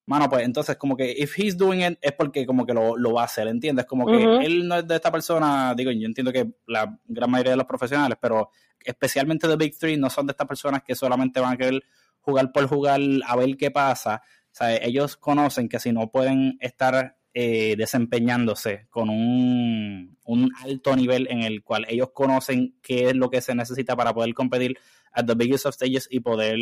mano, 0.06 0.30
pues 0.30 0.44
entonces 0.44 0.76
como 0.78 0.96
que 0.96 1.12
if 1.18 1.38
he's 1.38 1.58
doing 1.58 1.82
it 1.82 1.98
es 2.02 2.12
porque 2.12 2.46
como 2.46 2.66
que 2.66 2.74
lo, 2.74 2.96
lo 2.98 3.14
va 3.14 3.24
a 3.24 3.26
hacer, 3.26 3.48
¿entiendes? 3.48 3.86
Como 3.86 4.06
que 4.06 4.46
él 4.46 4.68
no 4.68 4.76
es 4.76 4.88
de 4.88 4.96
esta 4.96 5.12
persona, 5.12 5.74
digo, 5.76 5.92
yo 5.92 6.06
entiendo 6.06 6.32
que 6.32 6.52
la 6.68 7.00
gran 7.06 7.32
mayoría 7.32 7.52
de 7.52 7.58
los 7.58 7.66
profesionales, 7.66 8.18
pero 8.22 8.50
especialmente 8.80 9.48
de 9.48 9.56
Big 9.56 9.78
Three 9.78 9.98
no 9.98 10.10
son 10.10 10.28
de 10.28 10.32
estas 10.32 10.48
personas 10.48 10.84
que 10.84 10.96
solamente 10.96 11.40
van 11.40 11.54
a 11.54 11.58
querer 11.58 11.84
jugar 12.20 12.52
por 12.52 12.68
jugar 12.68 13.00
a 13.26 13.36
ver 13.36 13.58
qué 13.58 13.72
pasa. 13.72 14.22
O 14.56 14.58
sea, 14.58 14.78
ellos 14.78 15.18
conocen 15.18 15.68
que 15.68 15.80
si 15.80 15.92
no 15.92 16.10
pueden 16.10 16.58
estar 16.62 17.18
eh, 17.34 17.76
desempeñándose 17.78 18.88
con 18.90 19.10
un, 19.10 20.18
un, 20.24 20.52
alto 20.64 20.96
nivel 20.96 21.28
en 21.30 21.42
el 21.42 21.62
cual 21.62 21.86
ellos 21.90 22.12
conocen 22.14 22.78
qué 22.82 23.10
es 23.10 23.16
lo 23.18 23.30
que 23.30 23.42
se 23.42 23.54
necesita 23.54 23.98
para 23.98 24.14
poder 24.14 24.34
competir 24.34 24.78
at 25.12 25.26
the 25.26 25.36
biggest 25.36 25.66
of 25.66 25.76
stages 25.76 26.08
y 26.10 26.22
poder, 26.22 26.58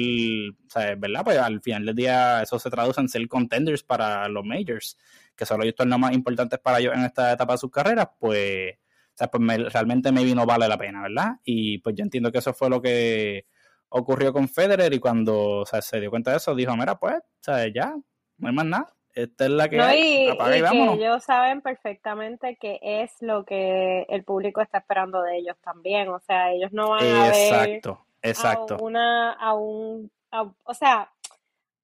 ¿verdad? 0.98 1.24
Pues 1.24 1.38
al 1.38 1.62
final 1.62 1.86
del 1.86 1.96
día 1.96 2.42
eso 2.42 2.58
se 2.58 2.72
traduce 2.72 3.00
en 3.00 3.10
ser 3.10 3.28
contenders 3.28 3.84
para 3.84 4.28
los 4.28 4.44
majors, 4.44 4.98
que 5.36 5.46
son 5.46 5.60
los 5.60 5.76
torneos 5.76 6.00
más 6.00 6.16
importantes 6.16 6.58
para 6.58 6.80
ellos 6.80 6.96
en 6.96 7.04
esta 7.04 7.34
etapa 7.34 7.54
de 7.54 7.60
sus 7.60 7.70
carreras, 7.70 8.08
pues, 8.20 8.74
o 8.74 9.18
sea, 9.18 9.30
pues 9.30 9.72
realmente 9.72 10.12
maybe 10.12 10.34
no 10.34 10.48
vale 10.48 10.68
la 10.68 10.80
pena, 10.80 11.04
¿verdad? 11.04 11.34
Y 11.44 11.78
pues 11.78 11.96
yo 11.96 12.04
entiendo 12.04 12.32
que 12.32 12.40
eso 12.40 12.56
fue 12.56 12.72
lo 12.72 12.82
que 12.82 13.46
ocurrió 13.96 14.34
con 14.34 14.48
Federer 14.48 14.94
y 14.94 15.00
cuando 15.00 15.64
se 15.66 16.00
dio 16.00 16.10
cuenta 16.10 16.32
de 16.32 16.38
eso 16.38 16.54
dijo, 16.54 16.76
mira, 16.76 17.00
pues, 17.00 17.16
¿sabes? 17.40 17.72
Ya, 17.74 17.96
no 18.38 18.48
hay 18.48 18.54
más 18.54 18.66
nada 18.66 18.94
esta 19.14 19.46
es 19.46 19.52
la 19.52 19.70
que, 19.70 19.78
no, 19.78 19.94
y, 19.94 20.36
que 20.38 20.94
ellos 20.96 21.24
saben 21.24 21.62
perfectamente 21.62 22.58
que 22.60 22.80
es 22.82 23.12
lo 23.22 23.46
que 23.46 24.08
el 24.10 24.24
público 24.24 24.60
está 24.60 24.80
esperando 24.80 25.22
de 25.22 25.38
ellos 25.38 25.56
también. 25.62 26.10
O 26.10 26.20
sea, 26.20 26.52
ellos 26.52 26.72
no 26.74 26.90
van 26.90 27.06
a 27.06 27.24
ver 27.30 27.34
exacto, 27.34 28.06
exacto. 28.24 28.76
a 28.76 28.84
una, 28.84 29.34
a 29.34 29.54
un, 29.54 30.12
o 30.32 30.74
sea, 30.74 31.13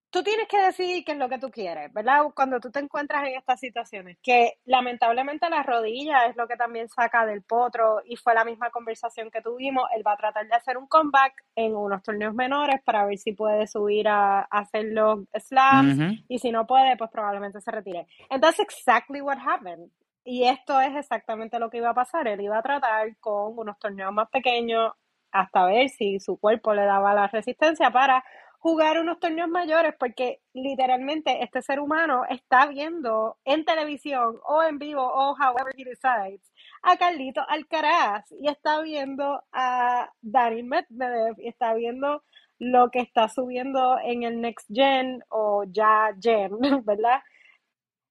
tú 0.10 0.24
tienes 0.24 0.48
que 0.48 0.60
decidir 0.60 1.04
qué 1.06 1.12
es 1.12 1.18
lo 1.18 1.30
que 1.30 1.38
tú 1.38 1.50
quieres, 1.52 1.94
¿verdad? 1.94 2.24
Cuando 2.36 2.60
tú 2.60 2.72
te 2.72 2.80
encuentras 2.80 3.28
en 3.28 3.36
estas 3.36 3.60
situaciones, 3.60 4.18
que 4.22 4.54
lamentablemente 4.66 5.50
la 5.50 5.64
rodilla 5.64 6.26
es 6.26 6.36
lo 6.36 6.48
que 6.48 6.56
también 6.56 6.90
saca 6.90 7.26
del 7.26 7.44
potro 7.44 8.02
y 8.06 8.16
fue 8.16 8.34
la 8.34 8.46
misma 8.46 8.70
conversación 8.72 9.30
que 9.30 9.42
tuvimos, 9.42 9.84
él 9.96 10.04
va 10.06 10.14
a 10.14 10.18
tratar 10.18 10.48
de 10.48 10.56
hacer 10.56 10.78
un 10.78 10.88
comeback 10.88 11.34
en 11.56 11.76
unos 11.76 12.02
torneos 12.02 12.34
menores 12.34 12.82
para 12.84 13.06
ver 13.06 13.18
si 13.18 13.34
puede 13.34 13.68
subir 13.68 14.08
a, 14.08 14.42
hacer 14.42 14.86
los 14.86 15.20
slams 15.34 16.22
y 16.28 16.40
si 16.40 16.52
no 16.52 16.66
puede, 16.66 16.98
pues 16.98 17.10
probablemente 17.12 17.62
se 17.62 17.72
retire. 17.72 18.08
Entonces, 18.30 18.62
exactly 18.62 19.22
what 19.22 19.38
happened. 19.38 19.90
Y 20.24 20.44
esto 20.46 20.80
es 20.82 20.96
exactamente 20.96 21.60
lo 21.60 21.70
que 21.70 21.78
iba 21.78 21.90
a 21.90 21.94
pasar. 21.94 22.28
Él 22.28 22.42
iba 22.42 22.58
a 22.58 22.62
tratar 22.62 23.16
con 23.20 23.58
unos 23.58 23.78
torneos 23.80 24.14
más 24.14 24.30
pequeños 24.30 24.94
hasta 25.32 25.66
ver 25.66 25.90
si 25.90 26.20
su 26.20 26.38
cuerpo 26.38 26.74
le 26.74 26.86
daba 26.86 27.14
la 27.14 27.28
resistencia 27.28 27.92
para 27.92 28.24
jugar 28.60 29.00
unos 29.00 29.20
torneos 29.20 29.50
mayores 29.50 29.96
porque 29.98 30.42
literalmente 30.54 31.44
este 31.44 31.62
ser 31.62 31.80
humano 31.80 32.24
está 32.30 32.68
viendo 32.68 33.38
en 33.46 33.64
televisión 33.64 34.38
o 34.46 34.62
en 34.64 34.78
vivo 34.78 35.02
o 35.02 35.34
however 35.34 35.74
he 35.78 35.86
decides 35.86 36.42
a 36.84 36.98
Carlito 36.98 37.42
Alcaraz 37.48 38.30
y 38.32 38.50
está 38.50 38.82
viendo 38.82 39.42
a 39.54 40.12
Dani 40.22 40.64
Medvedev 40.64 41.40
y 41.40 41.48
está 41.48 41.74
viendo 41.74 42.24
lo 42.60 42.92
que 42.92 43.00
está 43.00 43.30
subiendo 43.30 43.98
en 44.04 44.24
el 44.24 44.42
Next 44.42 44.68
Gen 44.70 45.24
o 45.30 45.64
ya 45.70 46.14
Gen, 46.22 46.52
¿verdad? 46.86 47.22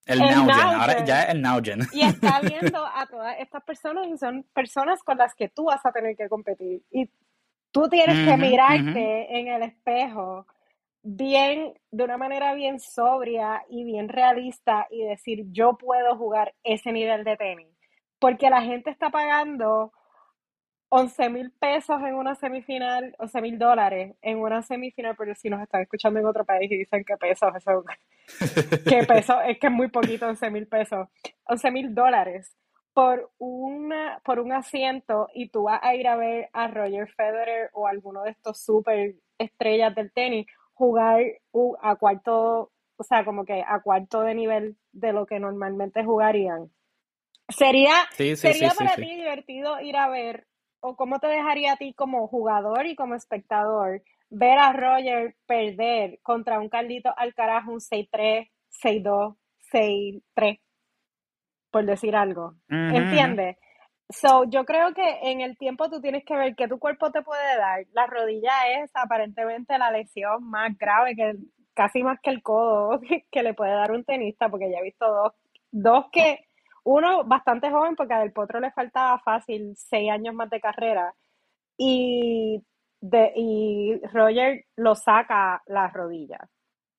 El, 0.07 0.21
Now, 0.21 0.47
Gen, 0.47 0.51
ahora 0.51 1.05
ya 1.05 1.23
es 1.25 1.35
el 1.35 1.43
Now 1.43 1.61
Gen. 1.63 1.81
Y 1.93 2.01
está 2.01 2.41
viendo 2.41 2.87
a 2.87 3.07
todas 3.07 3.37
estas 3.39 3.63
personas 3.63 4.07
y 4.07 4.17
son 4.17 4.43
personas 4.55 5.03
con 5.03 5.19
las 5.19 5.35
que 5.35 5.51
tú 5.51 5.65
vas 5.65 5.85
a 5.85 5.93
tener 5.93 6.17
que 6.17 6.31
competir. 6.31 6.81
Y 6.91 7.11
Tú 7.71 7.89
tienes 7.89 8.27
que 8.27 8.37
mirarte 8.37 9.39
en 9.39 9.49
el 9.49 9.63
espejo 9.63 10.47
bien, 11.03 11.75
de 11.91 12.05
una 12.05 12.17
manera 12.17 12.55
bien 12.55 12.81
sobria 12.81 13.65
y 13.69 13.85
bien 13.85 14.09
realista 14.09 14.87
y 14.91 15.05
decir, 15.05 15.45
yo 15.51 15.77
puedo 15.77 16.17
jugar 16.17 16.55
ese 16.65 16.93
nivel 16.93 17.25
de 17.25 17.37
tenis. 17.37 17.69
Porque 18.19 18.51
la 18.51 18.63
gente 18.63 18.91
está 18.91 19.11
pagando 19.11 19.93
11 20.91 21.29
mil 21.29 21.51
pesos 21.53 22.01
en 22.03 22.15
una 22.15 22.35
semifinal, 22.35 23.15
11 23.19 23.41
mil 23.43 23.59
dólares 23.59 24.17
en 24.23 24.39
una 24.39 24.63
semifinal, 24.63 25.15
pero 25.17 25.35
si 25.35 25.51
nos 25.51 25.63
están 25.63 25.83
escuchando 25.83 26.19
en 26.19 26.27
otro 26.27 26.45
país 26.45 26.71
y 26.71 26.79
dicen 26.79 27.05
que 27.05 27.17
pesos, 27.17 27.55
eso, 27.55 27.85
que 28.89 29.05
pesos, 29.05 29.37
es 29.47 29.59
que 29.59 29.67
es 29.67 29.73
muy 29.73 29.89
poquito, 29.89 30.27
11 30.27 30.51
mil 30.51 30.67
pesos, 30.67 31.09
11 31.45 31.71
mil 31.71 31.95
dólares 31.95 32.57
por, 32.99 33.31
una, 33.39 34.21
por 34.25 34.41
un 34.41 34.51
asiento 34.51 35.29
y 35.33 35.51
tú 35.51 35.63
vas 35.63 35.79
a 35.85 35.95
ir 35.95 36.09
a 36.09 36.17
ver 36.17 36.51
a 36.53 36.67
Roger 36.67 37.07
Federer 37.07 37.71
o 37.73 37.87
alguno 37.87 38.25
de 38.25 38.31
estos 38.33 38.61
super 38.61 39.15
estrellas 39.39 39.95
del 39.95 40.11
tenis 40.11 40.49
jugar 40.75 41.23
a 41.81 41.95
cuarto, 41.95 42.73
o 42.97 43.05
sea, 43.05 43.25
como 43.25 43.45
que 43.45 43.63
a 43.65 43.81
cuarto 43.83 44.23
de 44.23 44.35
nivel 44.35 44.77
de 44.91 45.13
lo 45.13 45.27
que 45.27 45.39
normalmente 45.39 46.03
jugarían. 46.03 46.73
Sería, 47.49 47.95
sería 48.11 48.73
para 48.77 48.97
ti 48.97 49.15
divertido 49.15 49.81
ir 49.81 49.97
a 49.97 50.09
ver, 50.09 50.49
o 50.81 50.97
cómo 50.97 51.21
te 51.21 51.29
dejaría 51.29 51.75
a 51.75 51.77
ti 51.77 51.95
como 51.95 52.27
jugador 52.27 52.85
y 52.87 52.97
como 52.97 53.15
espectador, 53.15 54.03
ver 54.29 54.59
a 54.59 54.73
Roger 54.73 55.37
perder 55.47 56.19
contra 56.25 56.59
un 56.59 56.69
Carlito 56.69 57.15
Alcaraz, 57.17 57.65
un 57.69 57.79
6-3, 57.79 58.51
6-2, 58.83 59.37
6-3 59.73 60.59
por 61.71 61.85
decir 61.85 62.17
algo. 62.17 62.55
¿Entiendes? 62.69 63.57
So, 64.11 64.45
yo 64.45 64.65
creo 64.65 64.95
que 64.95 65.19
en 65.23 65.43
el 65.43 65.59
tiempo 65.59 65.91
tú 65.91 66.01
tienes 66.01 66.25
que 66.25 66.37
ver 66.37 66.55
qué 66.57 66.67
tu 66.67 66.79
cuerpo 66.79 67.11
te 67.11 67.23
puede 67.23 67.59
dar. 67.59 67.85
La 67.93 68.07
rodilla 68.07 68.83
es 68.83 68.91
aparentemente 68.95 69.77
la 69.77 69.91
lesión 69.91 70.49
más 70.49 70.77
grave, 70.79 71.15
que 71.15 71.35
casi 71.75 72.03
más 72.03 72.19
que 72.23 72.31
el 72.31 72.43
codo 72.43 73.01
que 73.31 73.43
le 73.43 73.55
puede 73.55 73.73
dar 73.73 73.93
un 73.93 74.05
tenista, 74.05 74.49
porque 74.49 74.71
ya 74.71 74.79
he 74.79 74.83
visto 74.83 75.07
dos, 75.07 75.33
dos 75.71 76.07
que, 76.11 76.41
uno 76.85 77.25
bastante 77.25 77.71
joven, 77.71 77.97
porque 77.97 78.15
al 78.15 78.33
potro 78.33 78.61
le 78.61 78.71
faltaba 78.71 79.19
fácil 79.19 79.75
seis 79.77 80.11
años 80.11 80.35
más 80.35 80.49
de 80.49 80.61
carrera, 80.61 81.15
y, 81.77 82.65
de, 83.01 83.33
y 83.37 84.01
Roger 84.13 84.65
lo 84.77 84.95
saca 84.95 85.63
las 85.67 85.93
rodillas. 85.93 86.49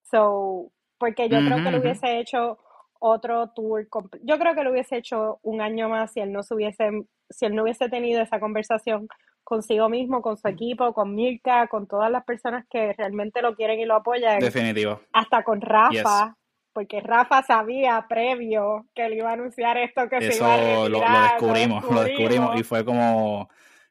So, 0.04 0.72
porque 1.00 1.28
yo 1.28 1.40
creo 1.40 1.64
que 1.64 1.72
lo 1.72 1.80
hubiese 1.80 2.20
hecho 2.20 2.60
otro 3.00 3.50
tour. 3.50 3.88
Yo 4.24 4.38
creo 4.38 4.54
que 4.54 4.64
lo 4.64 4.72
hubiese 4.72 4.98
hecho 4.98 5.40
un 5.42 5.62
año 5.62 5.90
más 5.90 6.12
si 6.12 6.20
él 6.20 6.32
no 6.32 6.42
hubiese, 6.52 6.90
si 7.30 7.46
él 7.46 7.56
no 7.56 7.64
hubiese 7.64 7.90
tenido 7.90 8.22
esa 8.22 8.40
conversación 8.40 9.08
consigo 9.44 9.90
mismo, 9.90 10.22
con 10.22 10.38
su 10.38 10.48
equipo, 10.48 10.94
con 10.94 11.16
Mirka, 11.16 11.68
con 11.68 11.88
todas 11.88 12.12
las 12.12 12.24
personas 12.24 12.66
que 12.70 12.94
realmente 12.94 13.42
lo 13.42 13.56
quieren 13.56 13.80
y 13.80 13.86
lo 13.86 13.96
apoyan. 13.96 14.40
Definitivo. 14.40 15.02
Hasta 15.12 15.44
con 15.44 15.60
Rafa, 15.60 16.36
porque 16.72 17.02
Rafa 17.02 17.42
sabía 17.42 18.06
previo 18.08 18.86
que 18.94 19.08
él 19.08 19.14
iba 19.14 19.32
a 19.32 19.34
anunciar 19.34 19.78
esto 19.78 20.08
que 20.08 20.32
se 20.32 20.38
iba 20.38 20.54
a 20.54 20.58
lo, 20.58 20.90
lo, 20.90 21.00
descubrimos, 21.00 21.84
lo 21.90 22.04
descubrimos, 22.04 22.60
y 22.60 22.64
fue 22.64 22.86
como 22.86 23.50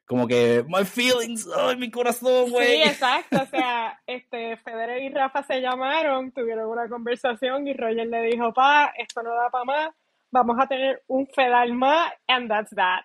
como 0.09 0.27
que, 0.27 0.65
my 0.67 0.83
feelings, 0.85 1.47
ay, 1.55 1.77
mi 1.77 1.91
corazón, 1.91 2.49
güey. 2.49 2.77
Sí, 2.77 2.81
exacto, 2.81 3.43
o 3.43 3.45
sea, 3.45 4.01
este, 4.07 4.57
Federer 4.57 5.03
y 5.03 5.09
Rafa 5.09 5.43
se 5.43 5.61
llamaron, 5.61 6.31
tuvieron 6.31 6.67
una 6.67 6.89
conversación 6.89 7.67
y 7.67 7.73
Roger 7.73 8.07
le 8.07 8.23
dijo, 8.23 8.51
pa, 8.51 8.91
esto 8.97 9.21
no 9.21 9.29
da 9.35 9.51
para 9.51 9.65
más, 9.65 9.89
vamos 10.31 10.57
a 10.59 10.65
tener 10.65 11.03
un 11.05 11.27
Fedal 11.27 11.73
más, 11.73 12.11
and 12.27 12.49
that's 12.49 12.71
that. 12.71 13.03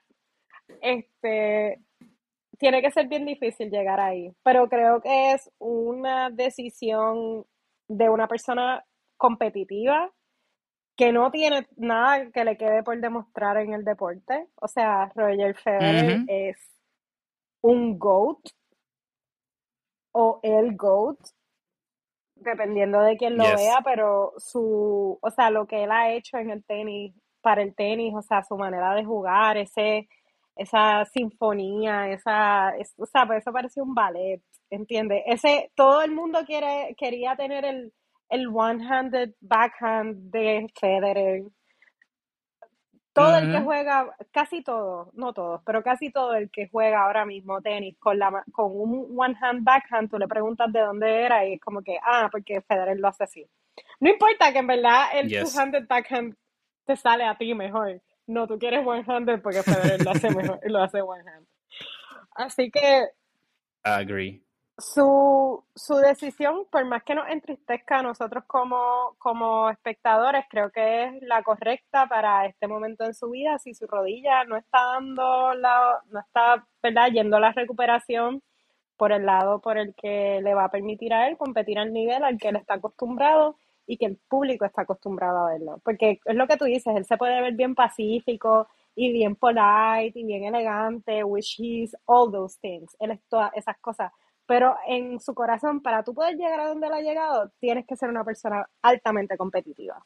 Este, 0.80 1.78
tiene 2.58 2.80
que 2.80 2.90
ser 2.90 3.06
bien 3.06 3.26
difícil 3.26 3.70
llegar 3.70 4.00
ahí, 4.00 4.32
pero 4.42 4.66
creo 4.70 5.02
que 5.02 5.32
es 5.32 5.50
una 5.58 6.30
decisión 6.30 7.44
de 7.86 8.08
una 8.08 8.28
persona 8.28 8.82
competitiva 9.18 10.10
que 10.96 11.12
no 11.12 11.30
tiene 11.30 11.66
nada 11.76 12.30
que 12.30 12.44
le 12.44 12.56
quede 12.56 12.82
por 12.82 12.98
demostrar 12.98 13.58
en 13.58 13.74
el 13.74 13.84
deporte. 13.84 14.46
O 14.54 14.68
sea, 14.68 15.12
Roger 15.14 15.54
Federer 15.54 16.24
es 16.28 16.73
un 17.64 17.98
GOAT 17.98 18.40
o 20.12 20.38
el 20.42 20.76
GOAT, 20.76 21.18
dependiendo 22.36 23.00
de 23.00 23.16
quién 23.16 23.38
lo 23.38 23.44
vea, 23.44 23.78
pero 23.82 24.34
su, 24.36 25.18
o 25.20 25.30
sea, 25.30 25.50
lo 25.50 25.66
que 25.66 25.84
él 25.84 25.90
ha 25.90 26.12
hecho 26.12 26.36
en 26.36 26.50
el 26.50 26.62
tenis, 26.62 27.14
para 27.40 27.62
el 27.62 27.74
tenis, 27.74 28.12
o 28.14 28.20
sea, 28.20 28.42
su 28.42 28.56
manera 28.56 28.94
de 28.94 29.04
jugar, 29.04 29.56
ese, 29.56 30.08
esa 30.56 31.06
sinfonía, 31.06 32.10
esa, 32.10 32.74
o 32.98 33.06
sea, 33.06 33.26
pues 33.26 33.40
eso 33.40 33.50
parece 33.50 33.80
un 33.80 33.94
ballet, 33.94 34.42
¿entiendes? 34.68 35.22
Ese, 35.26 35.72
todo 35.74 36.02
el 36.02 36.12
mundo 36.12 36.40
quiere, 36.44 36.94
quería 36.98 37.34
tener 37.34 37.64
el, 37.64 37.94
el 38.28 38.48
one-handed 38.48 39.30
backhand 39.40 40.30
de 40.30 40.66
Federer, 40.78 41.44
todo 43.14 43.38
el 43.38 43.52
que 43.52 43.60
juega, 43.60 44.14
casi 44.32 44.62
todo, 44.62 45.10
no 45.14 45.32
todos, 45.32 45.62
pero 45.64 45.82
casi 45.82 46.10
todo 46.10 46.34
el 46.34 46.50
que 46.50 46.68
juega 46.68 47.04
ahora 47.04 47.24
mismo 47.24 47.62
tenis 47.62 47.96
con, 47.98 48.18
la, 48.18 48.44
con 48.52 48.72
un 48.72 49.14
one 49.16 49.36
hand 49.40 49.64
backhand, 49.64 50.10
tú 50.10 50.18
le 50.18 50.28
preguntas 50.28 50.72
de 50.72 50.80
dónde 50.80 51.22
era 51.22 51.46
y 51.46 51.54
es 51.54 51.60
como 51.60 51.82
que, 51.82 51.98
ah, 52.02 52.28
porque 52.30 52.60
Federer 52.62 52.98
lo 52.98 53.08
hace 53.08 53.24
así. 53.24 53.46
No 54.00 54.10
importa 54.10 54.52
que 54.52 54.58
en 54.58 54.66
verdad 54.66 55.06
el 55.14 55.30
two-handed 55.30 55.86
backhand 55.88 56.36
te 56.84 56.96
sale 56.96 57.24
a 57.24 57.36
ti 57.36 57.54
mejor. 57.54 58.02
No, 58.26 58.46
tú 58.46 58.58
quieres 58.58 58.86
one-handed 58.86 59.40
porque 59.42 59.62
Federer 59.62 60.04
lo 60.04 60.10
hace 60.10 60.30
mejor, 60.30 60.60
lo 60.64 60.82
hace 60.82 61.00
one-hand. 61.00 61.46
Así 62.34 62.70
que... 62.70 63.08
Agree 63.82 64.43
su, 64.78 65.64
su 65.74 65.94
decisión, 65.96 66.66
por 66.70 66.84
más 66.84 67.02
que 67.04 67.14
nos 67.14 67.28
entristezca 67.28 67.98
a 67.98 68.02
nosotros 68.02 68.44
como, 68.46 69.14
como 69.18 69.70
espectadores, 69.70 70.44
creo 70.50 70.70
que 70.70 71.04
es 71.04 71.22
la 71.22 71.42
correcta 71.42 72.06
para 72.08 72.46
este 72.46 72.66
momento 72.66 73.04
en 73.04 73.14
su 73.14 73.30
vida. 73.30 73.58
Si 73.58 73.74
su 73.74 73.86
rodilla 73.86 74.44
no 74.44 74.56
está 74.56 74.82
dando 74.84 75.54
la, 75.54 76.02
no 76.10 76.20
está, 76.20 76.66
¿verdad? 76.82 77.08
Yendo 77.12 77.36
a 77.36 77.40
la 77.40 77.52
recuperación 77.52 78.42
por 78.96 79.12
el 79.12 79.26
lado 79.26 79.60
por 79.60 79.78
el 79.78 79.94
que 79.94 80.40
le 80.42 80.54
va 80.54 80.64
a 80.64 80.70
permitir 80.70 81.12
a 81.14 81.28
él 81.28 81.36
competir 81.36 81.78
al 81.78 81.92
nivel 81.92 82.24
al 82.24 82.38
que 82.38 82.48
él 82.48 82.56
está 82.56 82.74
acostumbrado 82.74 83.56
y 83.86 83.96
que 83.98 84.06
el 84.06 84.18
público 84.28 84.64
está 84.64 84.82
acostumbrado 84.82 85.46
a 85.46 85.50
verlo. 85.52 85.80
Porque 85.84 86.20
es 86.24 86.34
lo 86.34 86.46
que 86.48 86.56
tú 86.56 86.64
dices, 86.64 86.96
él 86.96 87.04
se 87.04 87.16
puede 87.16 87.40
ver 87.40 87.54
bien 87.54 87.74
pacífico 87.74 88.68
y 88.96 89.12
bien 89.12 89.36
polite 89.36 90.18
y 90.18 90.24
bien 90.24 90.44
elegante, 90.44 91.24
which 91.24 91.56
he's 91.58 91.96
all 92.06 92.30
those 92.30 92.58
things. 92.60 92.96
Él 93.00 93.10
es 93.12 93.20
todas 93.28 93.52
esas 93.54 93.76
cosas 93.78 94.12
pero 94.46 94.76
en 94.86 95.20
su 95.20 95.34
corazón, 95.34 95.82
para 95.82 96.02
tú 96.02 96.14
poder 96.14 96.36
llegar 96.36 96.60
a 96.60 96.68
donde 96.68 96.86
él 96.86 96.92
ha 96.92 97.00
llegado, 97.00 97.52
tienes 97.60 97.86
que 97.86 97.96
ser 97.96 98.08
una 98.08 98.24
persona 98.24 98.68
altamente 98.82 99.36
competitiva. 99.36 100.04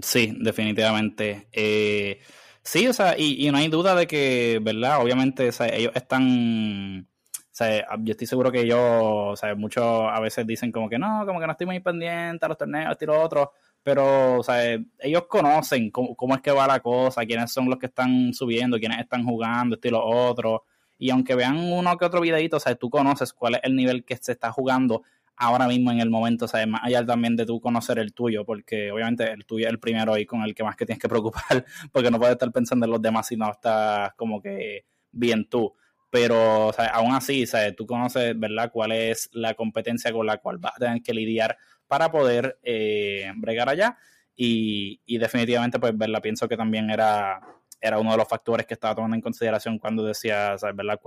Sí, 0.00 0.34
definitivamente. 0.40 1.48
Eh, 1.52 2.18
sí, 2.62 2.88
o 2.88 2.92
sea, 2.92 3.14
y, 3.18 3.50
no 3.50 3.58
hay 3.58 3.68
duda 3.68 3.94
de 3.94 4.06
que, 4.06 4.58
¿verdad? 4.62 5.02
Obviamente, 5.02 5.48
o 5.48 5.52
sea, 5.52 5.66
ellos 5.68 5.92
están, 5.94 7.06
o 7.36 7.40
sea, 7.50 7.86
yo 8.00 8.12
estoy 8.12 8.26
seguro 8.26 8.50
que 8.50 8.62
ellos, 8.62 8.78
o 8.80 9.36
sea, 9.36 9.54
muchos 9.54 9.84
a 9.84 10.18
veces 10.20 10.46
dicen 10.46 10.72
como 10.72 10.88
que 10.88 10.98
no, 10.98 11.26
como 11.26 11.38
que 11.40 11.46
no 11.46 11.52
estoy 11.52 11.66
muy 11.66 11.80
pendiente 11.80 12.44
a 12.46 12.48
los 12.48 12.58
torneos, 12.58 12.96
y 12.98 13.06
lo 13.06 13.20
otro, 13.20 13.52
pero, 13.82 14.38
o 14.38 14.42
sea, 14.42 14.62
ellos 14.98 15.26
conocen 15.28 15.90
cómo, 15.90 16.14
cómo, 16.16 16.34
es 16.34 16.40
que 16.40 16.52
va 16.52 16.66
la 16.66 16.80
cosa, 16.80 17.26
quiénes 17.26 17.52
son 17.52 17.68
los 17.68 17.78
que 17.78 17.86
están 17.86 18.32
subiendo, 18.32 18.78
quiénes 18.78 19.00
están 19.00 19.24
jugando, 19.24 19.74
estilo 19.74 20.04
otro. 20.04 20.64
Y 21.02 21.10
aunque 21.10 21.34
vean 21.34 21.58
uno 21.58 21.98
que 21.98 22.04
otro 22.04 22.20
videito, 22.20 22.60
sea, 22.60 22.76
tú 22.76 22.88
conoces 22.88 23.32
cuál 23.32 23.56
es 23.56 23.60
el 23.64 23.74
nivel 23.74 24.04
que 24.04 24.16
se 24.18 24.30
está 24.30 24.52
jugando 24.52 25.02
ahora 25.34 25.66
mismo 25.66 25.90
en 25.90 25.98
el 25.98 26.08
momento, 26.08 26.46
sea, 26.46 26.64
más 26.64 26.82
allá 26.84 27.04
también 27.04 27.34
de 27.34 27.44
tú 27.44 27.60
conocer 27.60 27.98
el 27.98 28.14
tuyo, 28.14 28.44
porque 28.44 28.92
obviamente 28.92 29.28
el 29.32 29.44
tuyo 29.44 29.66
es 29.66 29.72
el 29.72 29.80
primero 29.80 30.16
y 30.16 30.26
con 30.26 30.42
el 30.42 30.54
que 30.54 30.62
más 30.62 30.76
que 30.76 30.86
tienes 30.86 31.02
que 31.02 31.08
preocupar, 31.08 31.64
porque 31.92 32.08
no 32.08 32.20
puedes 32.20 32.34
estar 32.34 32.52
pensando 32.52 32.86
en 32.86 32.92
los 32.92 33.02
demás 33.02 33.26
si 33.26 33.36
no 33.36 33.50
estás 33.50 34.14
como 34.14 34.40
que 34.40 34.84
bien 35.10 35.48
tú. 35.48 35.74
Pero, 36.08 36.70
aún 36.92 37.16
así, 37.16 37.46
sea, 37.46 37.74
tú 37.74 37.84
conoces, 37.84 38.38
¿verdad?, 38.38 38.70
cuál 38.70 38.92
es 38.92 39.28
la 39.32 39.54
competencia 39.54 40.12
con 40.12 40.24
la 40.24 40.38
cual 40.38 40.58
vas 40.58 40.74
a 40.76 40.78
tener 40.78 41.02
que 41.02 41.14
lidiar 41.14 41.58
para 41.88 42.12
poder 42.12 42.60
eh, 42.62 43.32
bregar 43.38 43.68
allá. 43.68 43.98
Y, 44.36 45.00
y 45.04 45.18
definitivamente, 45.18 45.80
pues, 45.80 45.98
verla, 45.98 46.20
pienso 46.20 46.46
que 46.48 46.56
también 46.56 46.90
era 46.90 47.40
era 47.82 47.98
uno 47.98 48.12
de 48.12 48.16
los 48.16 48.28
factores 48.28 48.64
que 48.64 48.74
estaba 48.74 48.94
tomando 48.94 49.16
en 49.16 49.20
consideración 49.20 49.78
cuando 49.78 50.04
decía, 50.04 50.54
¿verdad? 50.74 51.00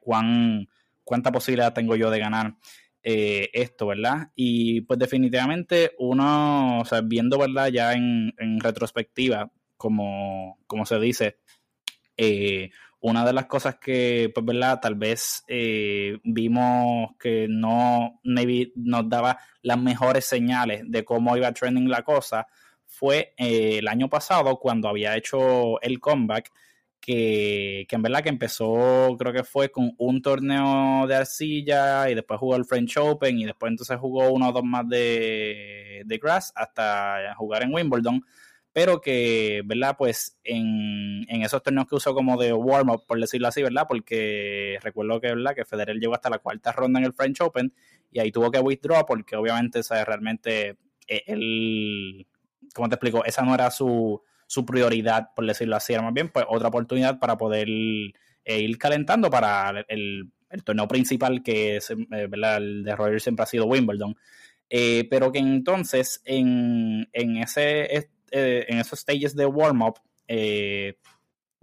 cuán, 0.00 0.66
¿Cuánta 1.04 1.30
posibilidad 1.30 1.74
tengo 1.74 1.94
yo 1.94 2.10
de 2.10 2.18
ganar 2.18 2.54
eh, 3.02 3.50
esto, 3.52 3.88
verdad? 3.88 4.30
Y 4.34 4.80
pues 4.80 4.98
definitivamente 4.98 5.92
uno, 5.98 6.80
o 6.80 6.84
sea, 6.86 7.02
viendo, 7.02 7.38
¿verdad? 7.38 7.68
Ya 7.68 7.92
en, 7.92 8.32
retrospectiva, 8.60 9.50
como, 9.76 10.58
como 10.66 10.86
se 10.86 10.98
dice, 10.98 11.36
eh, 12.16 12.70
una 13.00 13.24
de 13.26 13.34
las 13.34 13.44
cosas 13.44 13.76
que, 13.76 14.30
pues, 14.34 14.44
¿verdad? 14.46 14.80
Tal 14.80 14.94
vez 14.94 15.44
eh, 15.48 16.18
vimos 16.24 17.10
que 17.18 17.46
no 17.48 18.20
nos 18.22 19.08
daba 19.08 19.38
las 19.60 19.78
mejores 19.78 20.24
señales 20.24 20.82
de 20.86 21.04
cómo 21.04 21.36
iba 21.36 21.52
trending 21.52 21.90
la 21.90 22.02
cosa 22.02 22.46
fue 22.90 23.32
eh, 23.38 23.78
el 23.78 23.88
año 23.88 24.10
pasado 24.10 24.58
cuando 24.58 24.88
había 24.88 25.16
hecho 25.16 25.80
el 25.80 26.00
comeback, 26.00 26.50
que, 27.00 27.86
en 27.88 28.02
verdad 28.02 28.22
que 28.22 28.28
empezó, 28.28 29.16
creo 29.18 29.32
que 29.32 29.44
fue 29.44 29.70
con 29.70 29.92
un 29.96 30.20
torneo 30.20 31.06
de 31.06 31.14
arcilla 31.14 32.10
y 32.10 32.14
después 32.14 32.38
jugó 32.38 32.56
el 32.56 32.66
French 32.66 32.98
Open 32.98 33.38
y 33.38 33.46
después 33.46 33.70
entonces 33.70 33.96
jugó 33.98 34.30
uno 34.30 34.50
o 34.50 34.52
dos 34.52 34.64
más 34.64 34.86
de, 34.88 36.02
de 36.04 36.18
grass 36.18 36.52
hasta 36.54 37.34
jugar 37.36 37.62
en 37.62 37.72
Wimbledon. 37.72 38.22
Pero 38.72 39.00
que, 39.00 39.62
¿verdad? 39.64 39.96
Pues 39.98 40.38
en, 40.44 41.24
esos 41.42 41.62
torneos 41.62 41.88
que 41.88 41.96
usó 41.96 42.14
como 42.14 42.36
de 42.36 42.52
warm-up, 42.52 43.04
por 43.06 43.18
decirlo 43.18 43.48
así, 43.48 43.62
¿verdad? 43.62 43.86
Porque 43.88 44.78
recuerdo 44.82 45.20
que, 45.20 45.28
¿verdad? 45.28 45.54
Que 45.54 45.64
Federer 45.64 45.96
llegó 45.96 46.14
hasta 46.14 46.30
la 46.30 46.38
cuarta 46.38 46.70
ronda 46.72 47.00
en 47.00 47.06
el 47.06 47.12
French 47.12 47.40
Open 47.40 47.72
y 48.12 48.20
ahí 48.20 48.30
tuvo 48.30 48.50
que 48.50 48.60
withdraw 48.60 49.06
porque 49.06 49.36
obviamente, 49.36 49.82
¿sabes? 49.82 50.06
Realmente 50.06 50.76
eh, 51.08 51.22
él 51.26 52.26
¿cómo 52.74 52.88
te 52.88 52.94
explico? 52.94 53.24
Esa 53.24 53.42
no 53.42 53.54
era 53.54 53.70
su, 53.70 54.22
prioridad, 54.66 55.28
por 55.34 55.46
decirlo 55.46 55.76
así, 55.76 55.92
era 55.92 56.02
más 56.02 56.14
bien 56.14 56.28
pues 56.28 56.44
otra 56.48 56.68
oportunidad 56.68 57.18
para 57.18 57.36
poder 57.36 57.68
eh, 57.68 58.60
ir 58.60 58.78
calentando 58.78 59.30
para 59.30 59.84
el, 59.88 60.30
torneo 60.64 60.88
principal 60.88 61.42
que 61.42 61.76
es, 61.76 61.90
eh. 61.90 61.96
El 62.10 62.84
de 62.84 62.96
Roger 62.96 63.20
siempre 63.20 63.44
ha 63.44 63.46
sido 63.46 63.66
Wimbledon. 63.66 64.16
Eh, 64.68 65.06
pero 65.10 65.32
que 65.32 65.40
entonces 65.40 66.22
en, 66.24 67.08
ese, 67.12 68.08
en 68.30 68.78
esos 68.78 69.00
stages 69.00 69.34
de 69.34 69.46
warm-up, 69.46 69.98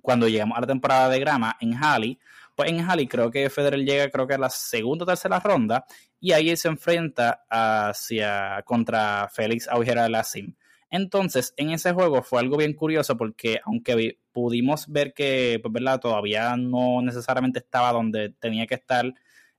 cuando 0.01 0.27
llegamos 0.27 0.57
a 0.57 0.61
la 0.61 0.67
temporada 0.67 1.09
de 1.09 1.19
grama 1.19 1.57
en 1.61 1.73
Halley, 1.73 2.19
pues 2.57 2.71
en 2.71 2.79
Halley 2.81 3.07
creo 3.07 3.29
que 3.29 3.51
Federer 3.51 3.81
llega 3.81 4.09
creo 4.09 4.25
que 4.25 4.33
a 4.33 4.37
la 4.39 4.49
segunda 4.49 5.03
o 5.03 5.05
tercera 5.05 5.39
ronda 5.39 5.85
y 6.19 6.31
ahí 6.31 6.57
se 6.57 6.67
enfrenta 6.67 7.45
hacia 7.49 8.63
contra 8.65 9.29
Félix 9.31 9.67
Aujera 9.67 10.09
Lassim. 10.09 10.55
Entonces, 10.89 11.53
en 11.57 11.71
ese 11.71 11.91
juego 11.93 12.23
fue 12.23 12.39
algo 12.39 12.57
bien 12.57 12.73
curioso 12.73 13.17
porque 13.17 13.59
aunque 13.65 14.19
pudimos 14.31 14.87
ver 14.87 15.13
que, 15.13 15.59
pues, 15.61 15.73
¿verdad? 15.73 15.99
Todavía 15.99 16.55
no 16.55 17.01
necesariamente 17.01 17.59
estaba 17.59 17.91
donde 17.91 18.29
tenía 18.29 18.67
que 18.67 18.75
estar 18.75 19.13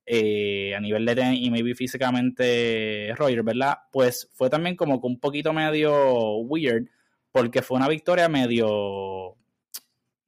eh, 0.07 0.75
a 0.75 0.81
nivel 0.81 1.05
de 1.05 1.35
y 1.35 1.51
maybe 1.51 1.75
físicamente 1.75 3.13
Roger, 3.17 3.43
¿verdad? 3.43 3.79
Pues 3.93 4.31
fue 4.33 4.49
también 4.49 4.77
como 4.77 5.01
que 5.01 5.07
un 5.07 5.21
poquito 5.21 5.53
medio 5.53 6.37
weird 6.39 6.89
porque 7.31 7.61
fue 7.61 7.77
una 7.77 7.89
victoria 7.89 8.29
medio 8.29 9.37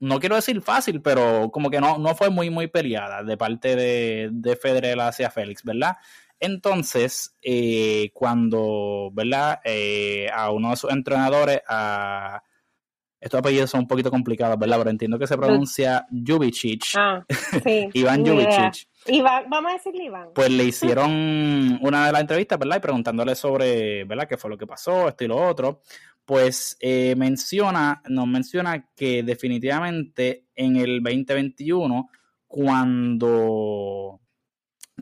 no 0.00 0.18
quiero 0.18 0.36
decir 0.36 0.60
fácil, 0.62 1.02
pero 1.02 1.50
como 1.52 1.70
que 1.70 1.80
no, 1.80 1.98
no 1.98 2.14
fue 2.14 2.30
muy, 2.30 2.50
muy 2.50 2.66
peleada 2.66 3.22
de 3.22 3.36
parte 3.36 3.76
de, 3.76 4.30
de 4.32 4.56
Federer 4.56 4.98
hacia 5.00 5.30
Félix, 5.30 5.62
¿verdad? 5.62 5.96
Entonces, 6.40 7.36
eh, 7.42 8.10
cuando, 8.14 9.10
¿verdad? 9.12 9.60
Eh, 9.64 10.28
a 10.32 10.50
uno 10.50 10.70
de 10.70 10.76
sus 10.76 10.90
entrenadores, 10.90 11.60
a... 11.68 12.42
Estos 13.20 13.40
apellidos 13.40 13.68
son 13.68 13.80
un 13.80 13.86
poquito 13.86 14.10
complicados, 14.10 14.58
¿verdad? 14.58 14.78
Pero 14.78 14.90
entiendo 14.90 15.18
que 15.18 15.26
se 15.26 15.36
pronuncia 15.36 16.06
Jubicic. 16.10 16.84
Ah, 16.96 17.22
sí. 17.28 17.90
Iván 17.92 18.24
Jubicic. 18.24 18.88
Iván, 19.08 19.44
vamos 19.50 19.72
a 19.72 19.74
decirle 19.74 20.04
Iván. 20.04 20.28
Pues 20.34 20.50
le 20.50 20.64
hicieron 21.04 21.78
una 21.82 22.06
de 22.06 22.12
las 22.12 22.20
entrevistas, 22.22 22.58
¿verdad? 22.58 22.78
Y 22.78 22.80
preguntándole 22.80 23.34
sobre, 23.34 24.04
¿verdad? 24.04 24.26
¿Qué 24.26 24.38
fue 24.38 24.48
lo 24.48 24.56
que 24.56 24.66
pasó? 24.66 25.08
Esto 25.08 25.24
y 25.24 25.28
lo 25.28 25.36
otro 25.36 25.82
pues 26.30 26.76
eh, 26.78 27.16
menciona, 27.16 28.02
nos 28.08 28.28
menciona 28.28 28.88
que 28.94 29.24
definitivamente 29.24 30.46
en 30.54 30.76
el 30.76 31.02
2021, 31.02 32.08
cuando, 32.46 34.20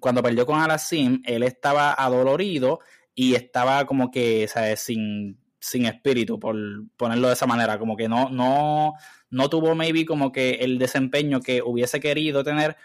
cuando 0.00 0.22
perdió 0.22 0.46
con 0.46 0.60
Alasim, 0.60 1.22
él 1.24 1.42
estaba 1.42 1.92
adolorido 1.92 2.80
y 3.14 3.34
estaba 3.34 3.84
como 3.86 4.10
que, 4.10 4.46
¿sabes? 4.48 4.80
Sin, 4.80 5.38
sin 5.60 5.86
espíritu, 5.86 6.38
por 6.38 6.56
ponerlo 6.96 7.28
de 7.28 7.34
esa 7.34 7.46
manera, 7.46 7.78
como 7.78 7.96
que 7.96 8.08
no, 8.08 8.30
no, 8.30 8.94
no 9.30 9.50
tuvo 9.50 9.74
maybe 9.74 10.04
como 10.04 10.32
que 10.32 10.52
el 10.60 10.78
desempeño 10.78 11.40
que 11.40 11.62
hubiese 11.62 12.00
querido 12.00 12.44
tener 12.44 12.76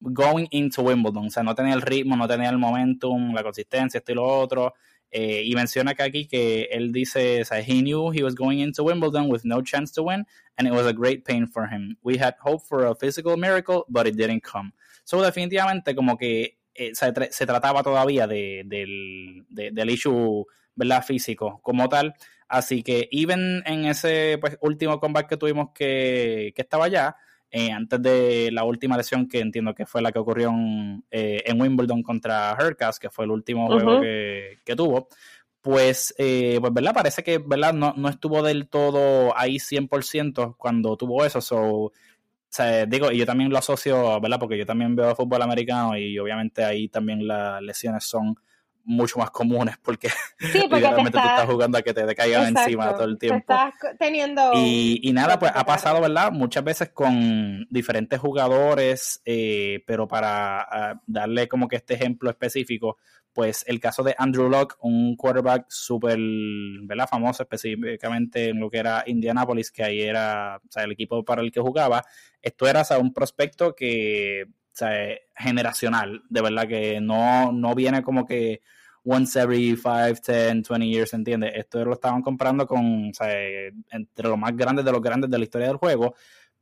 going 0.00 0.46
into 0.50 0.82
Wimbledon, 0.82 1.26
o 1.26 1.30
sea, 1.30 1.42
no 1.42 1.54
tenía 1.54 1.74
el 1.74 1.82
ritmo, 1.82 2.16
no 2.16 2.26
tenía 2.26 2.48
el 2.48 2.58
momentum, 2.58 3.34
la 3.34 3.42
consistencia, 3.42 3.98
esto 3.98 4.12
y 4.12 4.14
lo 4.14 4.26
otro. 4.26 4.74
Eh, 5.12 5.42
y 5.44 5.54
menciona 5.56 5.94
que 5.94 6.04
aquí 6.04 6.28
que 6.28 6.68
él 6.70 6.92
dice, 6.92 7.42
o 7.42 7.44
sea, 7.44 7.58
he 7.58 7.82
knew 7.82 8.12
he 8.12 8.22
was 8.22 8.34
going 8.34 8.60
into 8.60 8.84
Wimbledon 8.84 9.28
with 9.28 9.40
no 9.42 9.60
chance 9.60 9.92
to 9.92 10.04
win, 10.04 10.24
and 10.56 10.68
it 10.68 10.72
was 10.72 10.86
a 10.86 10.92
great 10.92 11.24
pain 11.24 11.48
for 11.48 11.66
him. 11.66 11.96
We 12.02 12.16
had 12.16 12.36
hope 12.40 12.64
for 12.64 12.86
a 12.86 12.94
physical 12.94 13.36
miracle, 13.36 13.84
but 13.88 14.06
it 14.06 14.16
didn't 14.16 14.42
come. 14.44 14.72
So, 15.04 15.20
definitivamente, 15.20 15.96
como 15.96 16.16
que 16.16 16.59
eh, 16.74 16.94
se, 16.94 17.12
se, 17.30 17.46
trataba 17.46 17.82
todavía 17.82 18.26
de, 18.26 18.62
del, 18.66 19.44
de, 19.48 19.70
del 19.70 19.90
issue, 19.90 20.46
¿verdad? 20.74 21.04
Físico 21.04 21.60
como 21.62 21.88
tal. 21.88 22.14
Así 22.48 22.82
que, 22.82 23.08
even 23.12 23.62
en 23.64 23.84
ese 23.84 24.38
pues, 24.40 24.58
último 24.60 24.98
combate 24.98 25.28
que 25.28 25.36
tuvimos 25.36 25.70
que, 25.72 26.52
que 26.54 26.62
estaba 26.62 26.86
allá, 26.86 27.16
eh, 27.52 27.72
antes 27.72 28.00
de 28.00 28.50
la 28.52 28.62
última 28.62 28.96
lesión 28.96 29.28
que 29.28 29.40
entiendo 29.40 29.74
que 29.74 29.84
fue 29.84 30.02
la 30.02 30.12
que 30.12 30.20
ocurrió 30.20 30.50
en, 30.50 31.04
eh, 31.10 31.52
Wimbledon 31.52 32.02
contra 32.02 32.56
Hercas, 32.58 33.00
que 33.00 33.10
fue 33.10 33.24
el 33.24 33.32
último 33.32 33.66
juego 33.66 34.00
que, 34.00 34.74
tuvo, 34.76 35.08
pues, 35.60 36.14
eh, 36.16 36.58
pues, 36.60 36.72
¿verdad? 36.72 36.94
Parece 36.94 37.24
que, 37.24 37.38
¿verdad? 37.38 37.72
No, 37.72 37.92
no 37.96 38.08
estuvo 38.08 38.42
del 38.42 38.68
todo 38.68 39.36
ahí 39.36 39.58
100% 39.58 40.56
cuando 40.56 40.96
tuvo 40.96 41.24
eso, 41.24 41.40
so, 41.40 41.92
o 42.50 42.52
sea, 42.52 42.84
digo, 42.84 43.12
y 43.12 43.18
yo 43.18 43.26
también 43.26 43.48
lo 43.48 43.58
asocio, 43.58 44.20
¿verdad? 44.20 44.40
Porque 44.40 44.58
yo 44.58 44.66
también 44.66 44.96
veo 44.96 45.14
fútbol 45.14 45.40
americano 45.40 45.96
y 45.96 46.18
obviamente 46.18 46.64
ahí 46.64 46.88
también 46.88 47.28
las 47.28 47.62
lesiones 47.62 48.02
son 48.02 48.34
mucho 48.82 49.20
más 49.20 49.30
comunes 49.30 49.76
porque, 49.80 50.08
sí, 50.40 50.62
porque 50.68 50.76
literalmente 50.76 51.12
tú 51.12 51.28
estás 51.28 51.46
jugando 51.46 51.78
a 51.78 51.82
que 51.82 51.94
te, 51.94 52.12
caigan 52.16 52.56
encima 52.56 52.92
todo 52.92 53.04
el 53.04 53.18
tiempo. 53.18 53.38
estás 53.38 53.72
teniendo... 54.00 54.50
Y, 54.56 55.12
nada, 55.14 55.38
pues 55.38 55.52
ha 55.54 55.64
pasado, 55.64 56.00
¿verdad? 56.00 56.32
Muchas 56.32 56.64
veces 56.64 56.90
con 56.90 57.68
diferentes 57.70 58.18
jugadores, 58.18 59.22
eh, 59.24 59.84
pero 59.86 60.08
para 60.08 60.62
ah, 60.62 61.00
darle 61.06 61.46
como 61.46 61.68
que 61.68 61.76
este 61.76 61.94
ejemplo 61.94 62.30
específico, 62.30 62.98
pues 63.32 63.64
el 63.66 63.80
caso 63.80 64.02
de 64.02 64.14
Andrew 64.18 64.48
Locke, 64.48 64.76
un 64.80 65.16
quarterback 65.16 65.66
súper. 65.68 66.18
Famoso 67.08 67.42
específicamente 67.42 68.48
en 68.50 68.60
lo 68.60 68.68
que 68.68 68.78
era 68.78 69.04
Indianapolis, 69.06 69.70
que 69.70 69.82
ahí 69.82 70.02
era, 70.02 70.56
o 70.58 70.70
sea, 70.70 70.84
el 70.84 70.92
equipo 70.92 71.24
para 71.24 71.42
el 71.42 71.50
que 71.50 71.60
jugaba. 71.60 72.04
Esto 72.42 72.66
era, 72.68 72.82
o 72.82 72.84
sea, 72.84 72.98
un 72.98 73.12
prospecto 73.12 73.74
que 73.74 74.44
generacional, 75.36 76.22
de 76.28 76.40
verdad 76.40 76.66
que 76.68 77.00
no, 77.00 77.52
no 77.52 77.74
viene 77.74 78.02
como 78.02 78.24
que 78.24 78.62
once 79.04 79.38
every 79.40 79.76
5, 79.76 80.20
10, 80.26 80.68
20 80.68 80.86
years, 80.86 81.14
¿entiendes? 81.14 81.52
Esto 81.54 81.84
lo 81.84 81.94
estaban 81.94 82.22
comprando 82.22 82.66
con, 82.66 83.10
o 83.10 83.14
sea, 83.14 83.28
entre 83.90 84.28
los 84.28 84.38
más 84.38 84.56
grandes 84.56 84.84
de 84.84 84.92
los 84.92 85.02
grandes 85.02 85.30
de 85.30 85.38
la 85.38 85.44
historia 85.44 85.68
del 85.68 85.76
juego, 85.76 86.14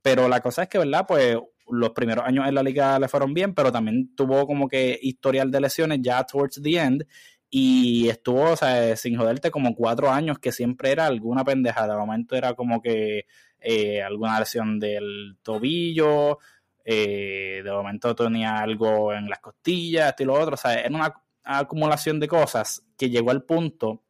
pero 0.02 0.28
la 0.28 0.40
cosa 0.40 0.62
es 0.62 0.68
que, 0.68 0.78
¿verdad? 0.78 1.04
Pues 1.07 1.37
los 1.70 1.90
primeros 1.90 2.24
años 2.24 2.46
en 2.48 2.54
la 2.54 2.62
liga 2.62 2.98
le 2.98 3.09
fueron 3.09 3.35
bien, 3.35 3.54
pero 3.54 3.72
también 3.72 4.14
tuvo 4.14 4.46
como 4.46 4.68
que 4.68 4.98
historial 5.02 5.50
de 5.50 5.61
lesiones 5.61 5.98
ya 6.02 6.24
towards 6.24 6.61
the 6.62 6.78
end 6.78 7.04
y 7.50 8.09
estuvo, 8.09 8.50
o 8.50 8.57
sea, 8.57 8.94
sin 8.96 9.16
joderte 9.16 9.50
como 9.50 9.74
cuatro 9.74 10.11
años 10.11 10.38
que 10.38 10.52
siempre 10.52 10.90
era 10.90 11.07
alguna 11.07 11.44
pendejada. 11.44 11.94
De 11.94 12.00
momento 12.00 12.37
era 12.37 12.54
como 12.54 12.83
que 12.83 13.26
eh, 13.61 14.02
alguna 14.02 14.38
lesión 14.38 14.78
del 14.78 15.38
tobillo, 15.42 16.38
eh, 16.85 17.62
de 17.64 17.70
momento 17.70 18.14
tenía 18.14 18.59
algo 18.59 19.12
en 19.12 19.28
las 19.28 19.40
costillas, 19.40 20.11
esto 20.11 20.22
y 20.22 20.26
lo 20.26 20.35
otro, 20.35 20.54
o 20.54 20.57
sea, 20.59 20.74
era 20.74 20.94
una 20.94 21.14
acumulación 21.44 22.20
de 22.20 22.28
cosas 22.28 22.85
que 22.96 23.11
llegó 23.11 23.31
al 23.31 23.44
punto 23.44 24.02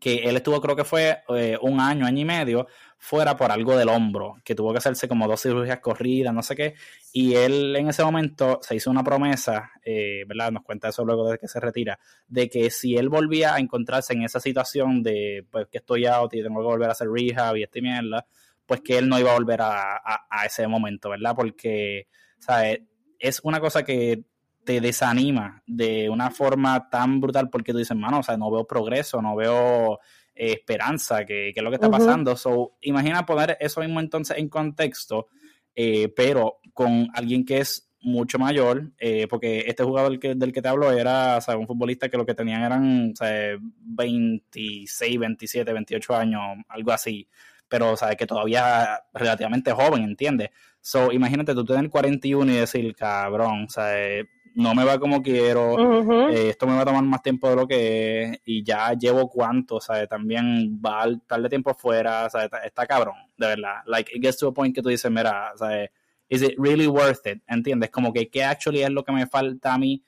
que 0.00 0.16
él 0.24 0.36
estuvo, 0.36 0.60
creo 0.60 0.76
que 0.76 0.84
fue 0.84 1.22
eh, 1.28 1.58
un 1.60 1.80
año, 1.80 2.06
año 2.06 2.20
y 2.20 2.24
medio, 2.24 2.66
fuera 3.02 3.36
por 3.36 3.50
algo 3.50 3.76
del 3.76 3.88
hombro, 3.88 4.36
que 4.44 4.54
tuvo 4.54 4.70
que 4.70 4.78
hacerse 4.78 5.08
como 5.08 5.26
dos 5.26 5.42
cirugías 5.42 5.80
corridas, 5.80 6.32
no 6.32 6.40
sé 6.40 6.54
qué, 6.54 6.74
y 7.12 7.34
él 7.34 7.74
en 7.74 7.88
ese 7.88 8.04
momento 8.04 8.60
se 8.62 8.76
hizo 8.76 8.92
una 8.92 9.02
promesa, 9.02 9.72
eh, 9.84 10.22
¿verdad? 10.28 10.52
Nos 10.52 10.62
cuenta 10.62 10.90
eso 10.90 11.04
luego 11.04 11.28
de 11.28 11.36
que 11.36 11.48
se 11.48 11.58
retira, 11.58 11.98
de 12.28 12.48
que 12.48 12.70
si 12.70 12.96
él 12.96 13.08
volvía 13.08 13.56
a 13.56 13.58
encontrarse 13.58 14.12
en 14.12 14.22
esa 14.22 14.38
situación 14.38 15.02
de, 15.02 15.44
pues, 15.50 15.66
que 15.66 15.78
estoy 15.78 16.06
out 16.06 16.32
y 16.32 16.44
tengo 16.44 16.60
que 16.60 16.66
volver 16.66 16.90
a 16.90 16.92
hacer 16.92 17.08
rehab 17.08 17.56
y 17.56 17.64
esta 17.64 17.80
mierda, 17.80 18.24
pues 18.64 18.82
que 18.82 18.98
él 18.98 19.08
no 19.08 19.18
iba 19.18 19.32
a 19.32 19.34
volver 19.34 19.62
a, 19.62 20.00
ese 20.46 20.68
momento, 20.68 21.10
¿verdad? 21.10 21.34
Porque, 21.34 22.06
¿sabes? 22.38 22.82
Es 23.18 23.40
una 23.42 23.58
cosa 23.58 23.82
que 23.82 24.22
te 24.62 24.80
desanima 24.80 25.60
de 25.66 26.08
una 26.08 26.30
forma 26.30 26.88
tan 26.88 27.20
brutal 27.20 27.50
porque 27.50 27.72
tú 27.72 27.78
dices, 27.78 27.96
mano, 27.96 28.20
o 28.20 28.22
sea, 28.22 28.36
no 28.36 28.48
veo 28.48 28.64
progreso, 28.64 29.20
no 29.20 29.34
veo 29.34 29.98
eh, 30.34 30.52
esperanza, 30.52 31.24
que, 31.24 31.50
es 31.50 31.62
lo 31.62 31.70
que 31.70 31.76
está 31.76 31.90
pasando. 31.90 32.36
So, 32.36 32.76
imagina 32.82 33.26
poner 33.26 33.56
eso 33.60 33.80
mismo 33.80 34.00
entonces 34.00 34.38
en 34.38 34.48
contexto, 34.48 35.28
eh, 35.74 36.12
pero 36.14 36.58
con 36.72 37.08
alguien 37.14 37.44
que 37.44 37.58
es 37.58 37.88
mucho 38.00 38.38
mayor, 38.38 38.92
eh, 38.98 39.26
porque 39.28 39.64
este 39.66 39.84
jugador 39.84 40.18
que, 40.18 40.34
del 40.34 40.52
que 40.52 40.60
te 40.60 40.68
hablo 40.68 40.90
era 40.90 41.36
o 41.36 41.40
sea, 41.40 41.56
un 41.56 41.68
futbolista 41.68 42.08
que 42.08 42.16
lo 42.16 42.26
que 42.26 42.34
tenían 42.34 42.62
eran 42.62 43.12
o 43.12 43.16
sea, 43.16 43.56
26, 43.60 45.18
27, 45.18 45.72
28 45.72 46.16
años, 46.16 46.42
algo 46.68 46.92
así 46.92 47.28
pero 47.72 47.96
sabes 47.96 48.18
que 48.18 48.26
todavía 48.26 49.00
relativamente 49.14 49.72
joven, 49.72 50.02
¿entiendes? 50.02 50.50
So, 50.82 51.10
imagínate 51.10 51.54
tú 51.54 51.64
tener 51.64 51.88
41 51.88 52.52
y 52.52 52.56
decir, 52.56 52.94
cabrón, 52.94 53.66
¿sabes? 53.70 54.26
No 54.54 54.74
me 54.74 54.84
va 54.84 54.98
como 54.98 55.22
quiero, 55.22 56.30
eh, 56.30 56.50
esto 56.50 56.66
me 56.66 56.74
va 56.74 56.82
a 56.82 56.84
tomar 56.84 57.04
más 57.04 57.22
tiempo 57.22 57.48
de 57.48 57.56
lo 57.56 57.66
que 57.66 58.22
es, 58.22 58.40
y 58.44 58.62
ya 58.62 58.92
llevo 58.92 59.28
cuánto, 59.28 59.80
¿sabes? 59.80 60.08
También 60.08 60.80
va 60.84 61.04
a 61.04 61.38
de 61.38 61.48
tiempo 61.48 61.74
fuera, 61.74 62.28
¿sabes? 62.30 62.50
Está, 62.64 62.86
cabrón, 62.86 63.14
de 63.36 63.46
verdad. 63.46 63.82
Like, 63.86 64.14
it 64.14 64.22
gets 64.22 64.38
to 64.38 64.48
a 64.48 64.52
point 64.54 64.74
que 64.74 64.82
tú 64.82 64.88
dices, 64.88 65.10
mira, 65.10 65.52
¿sabes? 65.56 65.90
Is 66.28 66.42
it 66.42 66.54
really 66.58 66.86
worth 66.86 67.26
it? 67.26 67.42
¿Entiendes? 67.46 67.90
Como 67.90 68.12
que, 68.12 68.28
¿qué 68.28 68.44
actually 68.44 68.82
es 68.82 68.90
lo 68.90 69.04
que 69.04 69.12
me 69.12 69.26
falta 69.26 69.74
a 69.74 69.78
mí 69.78 70.02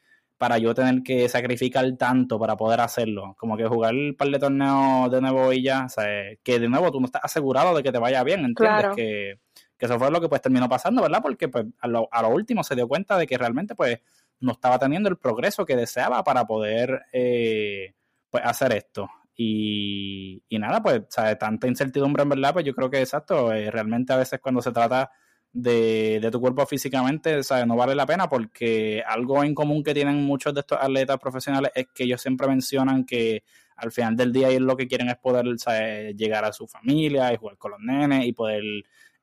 para 0.45 0.59
yo 0.59 0.75
tener 0.75 1.03
que 1.03 1.29
sacrificar 1.29 1.91
tanto 1.97 2.39
para 2.39 2.57
poder 2.57 2.81
hacerlo. 2.81 3.35
Como 3.39 3.57
que 3.57 3.67
jugar 3.67 3.95
un 3.95 4.15
par 4.15 4.29
de 4.29 4.39
torneos 4.39 5.11
de 5.11 5.21
nuevo 5.21 5.53
y 5.53 5.63
ya, 5.63 5.89
sea, 5.89 6.05
que 6.43 6.59
de 6.59 6.69
nuevo 6.69 6.91
tú 6.91 7.01
no 7.01 7.07
estás 7.07 7.25
asegurado 7.25 7.75
de 7.75 7.83
que 7.83 7.93
te 7.93 7.99
vaya 7.99 8.23
bien, 8.25 8.45
¿entiendes? 8.45 8.89
Que, 8.95 9.39
eso 9.79 9.99
fue 9.99 10.11
lo 10.11 10.19
que 10.19 10.31
pues 10.31 10.41
terminó 10.41 10.67
pasando, 10.67 11.03
¿verdad? 11.03 11.21
Porque 11.21 11.49
pues 11.49 11.67
a 11.79 11.89
lo, 11.89 12.09
a 12.11 12.23
lo, 12.23 12.31
último 12.31 12.65
se 12.65 12.75
dio 12.75 12.89
cuenta 12.89 13.19
de 13.19 13.27
que 13.27 13.37
realmente 13.37 13.75
pues 13.75 14.01
no 14.45 14.53
estaba 14.53 14.79
teniendo 14.79 15.09
el 15.09 15.17
progreso 15.17 15.65
que 15.65 15.77
deseaba 15.77 16.23
para 16.23 16.47
poder 16.47 17.03
eh, 17.13 17.95
pues 18.31 18.45
hacer 18.45 18.73
esto. 18.73 19.09
Y, 19.37 20.43
y 20.49 20.59
nada, 20.59 20.83
pues, 20.83 21.03
¿sabes? 21.09 21.39
Tanta 21.39 21.67
incertidumbre 21.67 22.23
en 22.23 22.29
verdad, 22.29 22.53
pues 22.53 22.65
yo 22.65 22.75
creo 22.75 22.91
que 22.91 23.01
exacto, 23.01 23.53
eh, 23.53 23.71
realmente 23.71 24.13
a 24.13 24.17
veces 24.17 24.41
cuando 24.41 24.63
se 24.63 24.71
trata 24.71 25.11
de, 25.55 26.29
tu 26.33 26.41
cuerpo 26.41 26.67
físicamente, 26.67 27.43
¿sabes? 27.45 27.67
no 27.67 27.77
vale 27.77 27.95
la 27.95 28.07
pena 28.07 28.29
porque 28.29 29.03
algo 29.07 29.43
en 29.45 29.55
común 29.55 29.85
que 29.85 29.95
tienen 29.95 30.23
muchos 30.25 30.53
de 30.53 30.61
estos 30.61 30.79
atletas 30.81 31.19
profesionales 31.19 31.71
es 31.75 31.87
que 31.95 32.05
ellos 32.05 32.21
siempre 32.21 32.49
mencionan 32.49 33.05
que 33.05 33.45
al 33.77 33.93
final 33.93 34.17
del 34.17 34.33
día 34.33 34.49
ellos 34.49 34.63
lo 34.63 34.77
que 34.77 34.89
quieren 34.89 35.09
es 35.09 35.17
poder 35.17 35.47
llegar 36.17 36.45
a 36.45 36.53
su 36.53 36.67
familia 36.67 37.33
y 37.33 37.37
jugar 37.37 37.57
con 37.57 37.71
los 37.73 37.81
nenes 37.81 38.27
y 38.27 38.33
poder, 38.33 38.63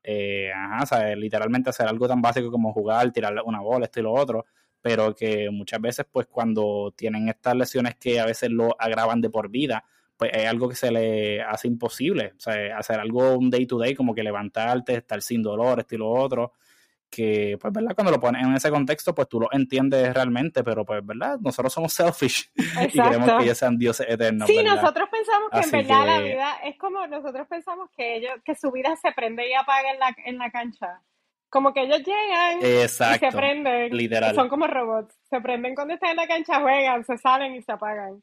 eh, 0.02 0.50
ajá, 0.54 1.14
literalmente 1.14 1.70
hacer 1.70 1.86
algo 1.86 2.08
tan 2.08 2.22
básico 2.22 2.50
como 2.50 2.72
jugar, 2.72 3.12
tirar 3.12 3.34
una 3.44 3.60
bola, 3.60 3.84
esto 3.84 4.00
y 4.00 4.02
lo 4.02 4.12
otro, 4.12 4.46
pero 4.82 5.14
que 5.14 5.48
muchas 5.50 5.80
veces 5.80 6.06
pues 6.10 6.26
cuando 6.26 6.92
tienen 6.96 7.28
estas 7.28 7.54
lesiones 7.54 7.94
que 7.94 8.20
a 8.20 8.26
veces 8.26 8.50
lo 8.50 8.76
agravan 8.78 9.20
de 9.20 9.30
por 9.30 9.48
vida, 9.48 9.84
pues 10.16 10.32
es 10.34 10.46
algo 10.46 10.68
que 10.68 10.76
se 10.76 10.90
le 10.90 11.42
hace 11.42 11.68
imposible. 11.68 12.34
O 12.36 12.40
sea, 12.40 12.76
hacer 12.76 13.00
algo 13.00 13.36
un 13.36 13.48
day 13.48 13.66
to 13.66 13.78
day, 13.78 13.94
como 13.94 14.14
que 14.14 14.22
levantarte, 14.22 14.94
estar 14.94 15.22
sin 15.22 15.42
dolor, 15.42 15.80
esto 15.80 15.94
y 15.94 15.98
lo 15.98 16.10
otro, 16.10 16.52
que, 17.10 17.58
pues, 17.60 17.72
¿verdad? 17.72 17.94
Cuando 17.94 18.10
lo 18.10 18.20
pones 18.20 18.42
en 18.42 18.54
ese 18.54 18.70
contexto, 18.70 19.14
pues 19.14 19.28
tú 19.28 19.40
lo 19.40 19.48
entiendes 19.52 20.14
realmente, 20.14 20.64
pero, 20.64 20.84
pues, 20.84 21.04
¿verdad? 21.04 21.38
Nosotros 21.40 21.72
somos 21.72 21.92
selfish 21.92 22.50
y 22.56 23.00
queremos 23.00 23.32
que 23.32 23.44
ellos 23.44 23.58
sean 23.58 23.76
dioses 23.76 24.06
eternos. 24.08 24.48
Sí, 24.48 24.62
nosotros 24.62 25.08
pensamos 25.10 25.50
que 25.50 25.60
en 25.60 25.70
verdad 25.70 26.06
la 26.06 26.20
vida 26.20 26.54
es 26.64 26.78
como 26.78 27.06
nosotros 27.06 27.46
pensamos 27.48 27.90
que 27.96 28.16
ellos, 28.16 28.32
que 28.44 28.54
su 28.54 28.72
vida 28.72 28.96
se 28.96 29.12
prende 29.12 29.48
y 29.48 29.52
apaga 29.52 29.92
en 29.92 29.98
la, 29.98 30.16
en 30.24 30.38
la 30.38 30.50
cancha. 30.50 31.02
Como 31.52 31.74
que 31.74 31.82
ellos 31.82 31.98
llegan 31.98 32.60
y 32.62 32.88
se 32.88 33.30
prenden. 33.30 33.94
Literal. 33.94 34.34
Son 34.34 34.48
como 34.48 34.66
robots. 34.66 35.14
Se 35.28 35.38
prenden 35.42 35.74
cuando 35.74 35.92
están 35.92 36.12
en 36.12 36.16
la 36.16 36.26
cancha, 36.26 36.62
juegan, 36.62 37.04
se 37.04 37.18
salen 37.18 37.54
y 37.54 37.60
se 37.60 37.72
apagan. 37.72 38.22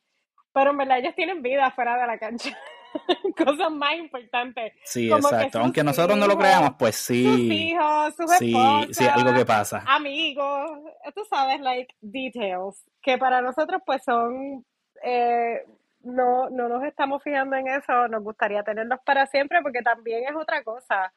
Pero 0.52 0.72
en 0.72 0.78
verdad 0.78 0.98
ellos 0.98 1.14
tienen 1.14 1.44
vida 1.44 1.70
fuera 1.70 1.96
de 1.96 2.08
la 2.08 2.18
cancha. 2.18 2.58
Cosas 3.38 3.70
más 3.72 3.94
importantes. 3.98 4.74
Sí, 4.84 5.12
exacto. 5.12 5.60
Aunque 5.60 5.84
nosotros 5.84 6.18
no 6.18 6.26
lo 6.26 6.40
creamos, 6.40 6.72
pues 6.80 6.96
sí. 6.96 7.24
Sus 7.24 7.40
hijos, 7.40 8.16
sus 8.16 8.32
sí, 8.40 8.56
sí, 8.94 9.06
algo 9.06 9.32
que 9.32 9.46
pasa. 9.46 9.84
Amigos, 9.86 10.72
tú 11.14 11.24
sabes, 11.30 11.62
like, 11.62 11.94
details, 12.02 12.84
que 13.00 13.20
para 13.20 13.44
nosotros 13.44 13.84
pues 13.86 14.04
son 14.04 14.66
eh, 15.04 15.64
no, 16.02 16.50
no 16.50 16.68
nos 16.68 16.84
estamos 16.84 17.22
fijando 17.22 17.56
en 17.58 17.68
eso, 17.68 18.08
nos 18.08 18.24
gustaría 18.24 18.64
tenerlos 18.64 19.00
para 19.06 19.28
siempre 19.28 19.62
porque 19.62 19.84
también 19.84 20.24
es 20.24 20.36
otra 20.36 20.64
cosa. 20.64 21.14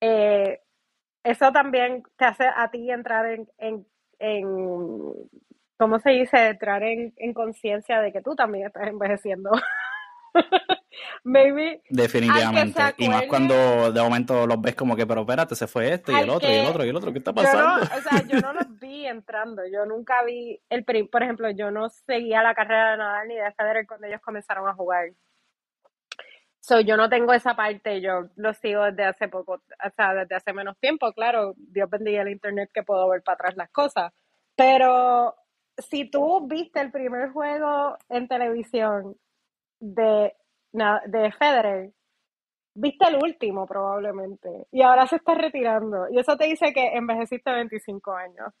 Eh, 0.00 0.60
eso 1.24 1.52
también 1.52 2.02
te 2.16 2.24
hace 2.24 2.44
a 2.44 2.70
ti 2.70 2.90
entrar 2.90 3.26
en, 3.26 3.48
en, 3.58 3.86
en 4.18 4.48
¿cómo 5.76 5.98
se 5.98 6.10
dice? 6.10 6.48
Entrar 6.48 6.82
en, 6.82 7.12
en 7.16 7.34
conciencia 7.34 8.00
de 8.00 8.12
que 8.12 8.22
tú 8.22 8.34
también 8.34 8.66
estás 8.66 8.88
envejeciendo. 8.88 9.50
Maybe. 11.24 11.82
Definitivamente. 11.90 12.80
Y 12.98 13.08
más 13.08 13.24
cuando 13.24 13.92
de 13.92 14.00
momento 14.00 14.46
los 14.46 14.60
ves 14.60 14.74
como 14.74 14.96
que, 14.96 15.06
pero 15.06 15.22
espérate, 15.22 15.54
se 15.54 15.66
fue 15.66 15.92
este 15.92 16.12
y 16.12 16.16
el 16.16 16.30
otro 16.30 16.48
y 16.48 16.54
el 16.54 16.66
otro 16.66 16.84
y 16.84 16.88
el 16.88 16.96
otro. 16.96 17.12
¿Qué 17.12 17.18
está 17.18 17.32
pasando? 17.32 17.82
o 17.84 18.00
sea, 18.00 18.22
yo 18.26 18.40
no 18.40 18.52
los 18.52 18.78
vi 18.78 19.06
entrando. 19.06 19.62
Yo 19.70 19.84
nunca 19.86 20.22
vi 20.24 20.60
el 20.70 20.84
por 21.10 21.22
ejemplo, 21.22 21.50
yo 21.50 21.70
no 21.70 21.88
seguía 21.90 22.42
la 22.42 22.54
carrera 22.54 22.92
de 22.92 22.96
Nadal 22.98 23.28
ni 23.28 23.36
de 23.36 23.52
Federer 23.52 23.86
cuando 23.86 24.06
ellos 24.06 24.20
comenzaron 24.22 24.68
a 24.68 24.74
jugar. 24.74 25.08
So, 26.66 26.80
yo 26.80 26.96
no 26.96 27.08
tengo 27.08 27.32
esa 27.32 27.54
parte, 27.54 28.00
yo 28.00 28.24
lo 28.34 28.52
sigo 28.54 28.82
desde 28.86 29.04
hace 29.04 29.28
poco, 29.28 29.52
o 29.52 29.90
sea, 29.94 30.14
desde 30.14 30.34
hace 30.34 30.52
menos 30.52 30.76
tiempo, 30.80 31.12
claro, 31.12 31.54
Dios 31.56 31.88
bendiga 31.88 32.22
el 32.22 32.30
internet 32.30 32.70
que 32.74 32.82
puedo 32.82 33.08
ver 33.08 33.22
para 33.22 33.34
atrás 33.34 33.56
las 33.56 33.70
cosas, 33.70 34.12
pero 34.56 35.36
si 35.78 36.10
tú 36.10 36.48
viste 36.48 36.80
el 36.80 36.90
primer 36.90 37.30
juego 37.30 37.96
en 38.08 38.26
televisión 38.26 39.14
de, 39.78 40.34
de 40.72 41.32
Federer, 41.38 41.92
viste 42.74 43.06
el 43.10 43.22
último 43.22 43.64
probablemente 43.64 44.66
y 44.72 44.82
ahora 44.82 45.06
se 45.06 45.16
está 45.16 45.34
retirando 45.34 46.08
y 46.10 46.18
eso 46.18 46.36
te 46.36 46.46
dice 46.46 46.72
que 46.72 46.96
envejeciste 46.96 47.48
25 47.48 48.12
años. 48.12 48.52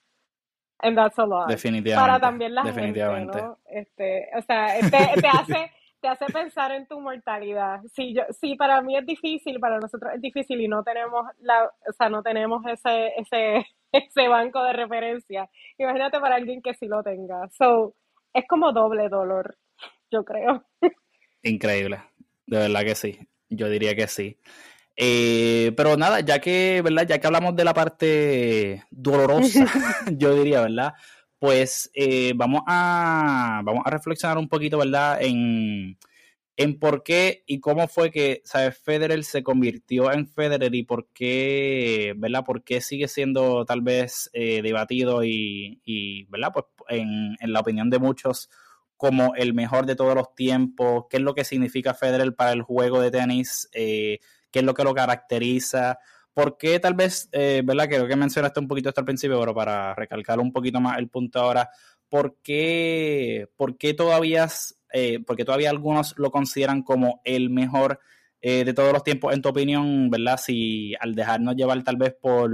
And 0.78 0.96
that's 0.96 1.18
a 1.18 1.26
lot. 1.26 1.48
Definitivamente. 1.48 2.08
Para 2.08 2.20
también 2.20 2.54
la 2.54 2.62
definitivamente. 2.62 3.32
gente, 3.32 3.48
¿no? 3.48 3.58
Este, 3.64 4.28
o 4.36 4.42
sea, 4.42 4.78
te, 4.78 5.20
te 5.20 5.26
hace 5.26 5.70
te 6.00 6.08
hace 6.08 6.26
pensar 6.26 6.72
en 6.72 6.86
tu 6.86 7.00
mortalidad. 7.00 7.80
Si 7.94 8.14
yo, 8.14 8.22
si 8.40 8.54
para 8.54 8.80
mí 8.82 8.96
es 8.96 9.06
difícil, 9.06 9.58
para 9.60 9.78
nosotros 9.78 10.12
es 10.14 10.20
difícil 10.20 10.60
y 10.60 10.68
no 10.68 10.82
tenemos 10.82 11.26
la, 11.40 11.64
o 11.64 11.92
sea, 11.92 12.08
no 12.08 12.22
tenemos 12.22 12.64
ese, 12.66 13.12
ese, 13.16 13.66
ese 13.92 14.28
banco 14.28 14.62
de 14.62 14.72
referencia. 14.72 15.48
Imagínate 15.78 16.20
para 16.20 16.36
alguien 16.36 16.62
que 16.62 16.74
sí 16.74 16.86
lo 16.86 17.02
tenga. 17.02 17.48
So, 17.50 17.94
es 18.32 18.44
como 18.48 18.72
doble 18.72 19.08
dolor, 19.08 19.56
yo 20.10 20.24
creo. 20.24 20.64
Increíble, 21.42 22.00
de 22.46 22.58
verdad 22.58 22.82
que 22.82 22.94
sí, 22.94 23.18
yo 23.48 23.68
diría 23.68 23.94
que 23.94 24.08
sí. 24.08 24.38
Eh, 24.96 25.72
pero 25.76 25.96
nada, 25.96 26.20
ya 26.20 26.38
que, 26.40 26.80
¿verdad? 26.82 27.06
Ya 27.06 27.18
que 27.18 27.26
hablamos 27.26 27.54
de 27.54 27.64
la 27.64 27.74
parte 27.74 28.84
dolorosa, 28.90 29.66
yo 30.18 30.34
diría, 30.34 30.62
¿verdad? 30.62 30.94
Pues 31.38 31.90
eh, 31.94 32.32
vamos, 32.34 32.62
a, 32.66 33.60
vamos 33.64 33.82
a 33.84 33.90
reflexionar 33.90 34.38
un 34.38 34.48
poquito, 34.48 34.78
¿verdad? 34.78 35.18
En, 35.20 35.98
en 36.56 36.78
por 36.78 37.02
qué 37.02 37.44
y 37.46 37.60
cómo 37.60 37.88
fue 37.88 38.10
que, 38.10 38.40
¿sabes? 38.44 38.78
Federer 38.78 39.22
se 39.24 39.42
convirtió 39.42 40.10
en 40.12 40.26
Federer 40.26 40.74
y 40.74 40.82
por 40.84 41.08
qué, 41.12 42.14
¿verdad? 42.16 42.44
Por 42.44 42.64
qué 42.64 42.80
sigue 42.80 43.08
siendo 43.08 43.64
tal 43.66 43.82
vez 43.82 44.30
eh, 44.32 44.62
debatido 44.62 45.24
y, 45.24 45.80
y, 45.84 46.24
¿verdad? 46.26 46.52
Pues 46.54 46.64
en, 46.88 47.36
en 47.40 47.52
la 47.52 47.60
opinión 47.60 47.90
de 47.90 47.98
muchos 47.98 48.48
como 48.96 49.34
el 49.34 49.54
mejor 49.54 49.86
de 49.86 49.96
todos 49.96 50.14
los 50.14 50.34
tiempos, 50.34 51.04
qué 51.10 51.18
es 51.18 51.22
lo 51.22 51.34
que 51.34 51.44
significa 51.44 51.94
Federer 51.94 52.34
para 52.34 52.52
el 52.52 52.62
juego 52.62 53.00
de 53.00 53.10
tenis, 53.10 53.68
eh, 53.72 54.20
qué 54.50 54.60
es 54.60 54.64
lo 54.64 54.74
que 54.74 54.84
lo 54.84 54.94
caracteriza, 54.94 55.98
por 56.36 56.58
qué 56.58 56.78
tal 56.80 56.92
vez, 56.92 57.30
eh, 57.32 57.62
¿verdad? 57.64 57.88
Creo 57.88 58.06
que 58.06 58.14
mencionaste 58.14 58.60
un 58.60 58.68
poquito 58.68 58.90
hasta 58.90 59.00
el 59.00 59.06
principio, 59.06 59.40
pero 59.40 59.54
para 59.54 59.94
recalcar 59.94 60.38
un 60.38 60.52
poquito 60.52 60.82
más 60.82 60.98
el 60.98 61.08
punto 61.08 61.40
ahora, 61.40 61.70
¿por 62.10 62.36
qué, 62.42 63.48
por 63.56 63.78
qué 63.78 63.94
todavía, 63.94 64.46
eh, 64.92 65.20
porque 65.26 65.46
todavía 65.46 65.70
algunos 65.70 66.12
lo 66.18 66.30
consideran 66.30 66.82
como 66.82 67.22
el 67.24 67.48
mejor 67.48 68.00
de 68.42 68.72
todos 68.74 68.92
los 68.92 69.02
tiempos, 69.02 69.34
en 69.34 69.42
tu 69.42 69.48
opinión, 69.48 70.08
¿verdad? 70.08 70.36
Si 70.36 70.94
al 71.00 71.16
dejarnos 71.16 71.56
llevar 71.56 71.82
tal 71.82 71.96
vez 71.96 72.14
por 72.14 72.48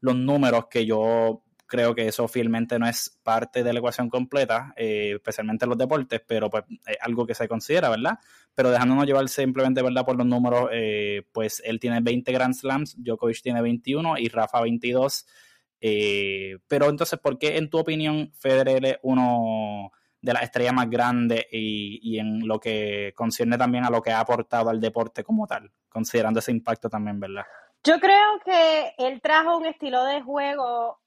los 0.00 0.16
números 0.16 0.66
que 0.68 0.84
yo 0.84 1.44
creo 1.66 1.94
que 1.94 2.06
eso 2.06 2.28
fielmente 2.28 2.78
no 2.78 2.86
es 2.86 3.18
parte 3.22 3.62
de 3.62 3.72
la 3.72 3.80
ecuación 3.80 4.08
completa, 4.08 4.72
eh, 4.76 5.12
especialmente 5.16 5.64
en 5.64 5.70
los 5.70 5.78
deportes, 5.78 6.22
pero 6.26 6.48
pues 6.48 6.64
es 6.86 6.96
algo 7.00 7.26
que 7.26 7.34
se 7.34 7.48
considera, 7.48 7.90
¿verdad? 7.90 8.18
Pero 8.54 8.70
dejándonos 8.70 9.06
llevar 9.06 9.28
simplemente, 9.28 9.82
¿verdad? 9.82 10.04
Por 10.04 10.16
los 10.16 10.26
números, 10.26 10.70
eh, 10.72 11.22
pues 11.32 11.62
él 11.64 11.80
tiene 11.80 12.00
20 12.00 12.32
Grand 12.32 12.54
Slams, 12.54 12.96
Djokovic 12.98 13.42
tiene 13.42 13.60
21 13.60 14.18
y 14.18 14.28
Rafa 14.28 14.60
22. 14.62 15.26
Eh, 15.80 16.58
pero 16.68 16.88
entonces, 16.88 17.18
¿por 17.18 17.38
qué 17.38 17.58
en 17.58 17.68
tu 17.68 17.78
opinión 17.78 18.32
Federer 18.38 18.84
es 18.84 18.98
uno 19.02 19.92
de 20.22 20.32
las 20.32 20.44
estrellas 20.44 20.72
más 20.72 20.88
grandes 20.88 21.46
y, 21.52 22.00
y, 22.02 22.18
en 22.18 22.48
lo 22.48 22.58
que 22.58 23.12
concierne 23.14 23.58
también 23.58 23.84
a 23.84 23.90
lo 23.90 24.02
que 24.02 24.10
ha 24.10 24.20
aportado 24.20 24.70
al 24.70 24.80
deporte 24.80 25.22
como 25.22 25.46
tal, 25.46 25.70
considerando 25.88 26.40
ese 26.40 26.50
impacto 26.50 26.88
también, 26.88 27.20
¿verdad? 27.20 27.44
Yo 27.84 28.00
creo 28.00 28.40
que 28.44 28.94
él 28.98 29.20
trajo 29.20 29.58
un 29.58 29.66
estilo 29.66 30.04
de 30.04 30.22
juego 30.22 30.98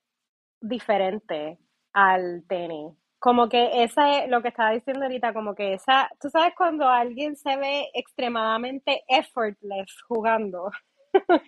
diferente 0.61 1.57
al 1.93 2.43
tenis. 2.47 2.93
Como 3.19 3.49
que 3.49 3.83
esa 3.83 4.23
es 4.23 4.29
lo 4.29 4.41
que 4.41 4.47
estaba 4.47 4.71
diciendo 4.71 5.03
ahorita, 5.03 5.33
como 5.33 5.53
que 5.53 5.73
esa, 5.73 6.09
tú 6.21 6.29
sabes 6.29 6.53
cuando 6.55 6.87
alguien 6.87 7.35
se 7.35 7.57
ve 7.57 7.89
extremadamente 7.93 9.03
effortless 9.07 10.01
jugando. 10.07 10.71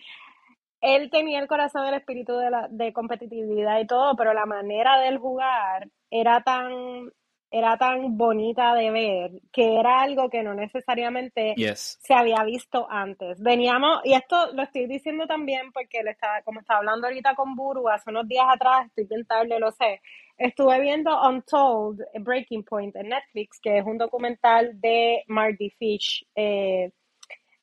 Él 0.82 1.10
tenía 1.12 1.40
el 1.40 1.48
corazón, 1.48 1.86
el 1.88 1.94
espíritu 1.94 2.36
de, 2.38 2.50
la, 2.50 2.68
de 2.70 2.92
competitividad 2.92 3.80
y 3.80 3.88
todo, 3.88 4.16
pero 4.16 4.34
la 4.34 4.48
manera 4.48 5.00
de 5.00 5.10
él 5.10 5.20
jugar 5.20 5.88
era 6.10 6.42
tan 6.42 7.12
era 7.52 7.78
tan 7.78 8.18
bonita 8.18 8.74
de 8.74 8.90
ver 8.92 9.32
que 9.52 9.78
era 9.78 10.02
algo 10.02 10.30
que 10.30 10.42
no 10.42 10.54
necesariamente 10.54 11.54
se 11.76 12.14
había 12.14 12.44
visto 12.46 12.88
antes. 12.90 13.42
Veníamos, 13.42 14.00
y 14.06 14.14
esto 14.14 14.54
lo 14.54 14.64
estoy 14.64 14.88
diciendo 14.88 15.28
también 15.28 15.74
porque 15.74 16.02
le 16.02 16.12
estaba, 16.12 16.42
como 16.44 16.62
estaba 16.62 16.80
hablando 16.80 17.08
ahorita 17.08 17.36
con 17.36 17.54
Buru 17.56 17.90
hace 17.90 18.10
unos 18.10 18.26
días 18.28 18.46
atrás, 18.50 18.88
estoy 18.88 19.06
bien 19.06 19.26
tarde, 19.26 19.60
lo 19.60 19.70
sé, 19.72 20.02
estuve 20.38 20.80
viendo 20.80 21.22
Untold, 21.28 22.02
Breaking 22.22 22.64
Point 22.64 22.96
en 22.96 23.10
Netflix, 23.10 23.60
que 23.60 23.80
es 23.80 23.86
un 23.86 23.98
documental 23.98 24.80
de 24.80 25.24
Marty 25.28 25.70
Fish, 25.72 26.26
eh, 26.34 26.92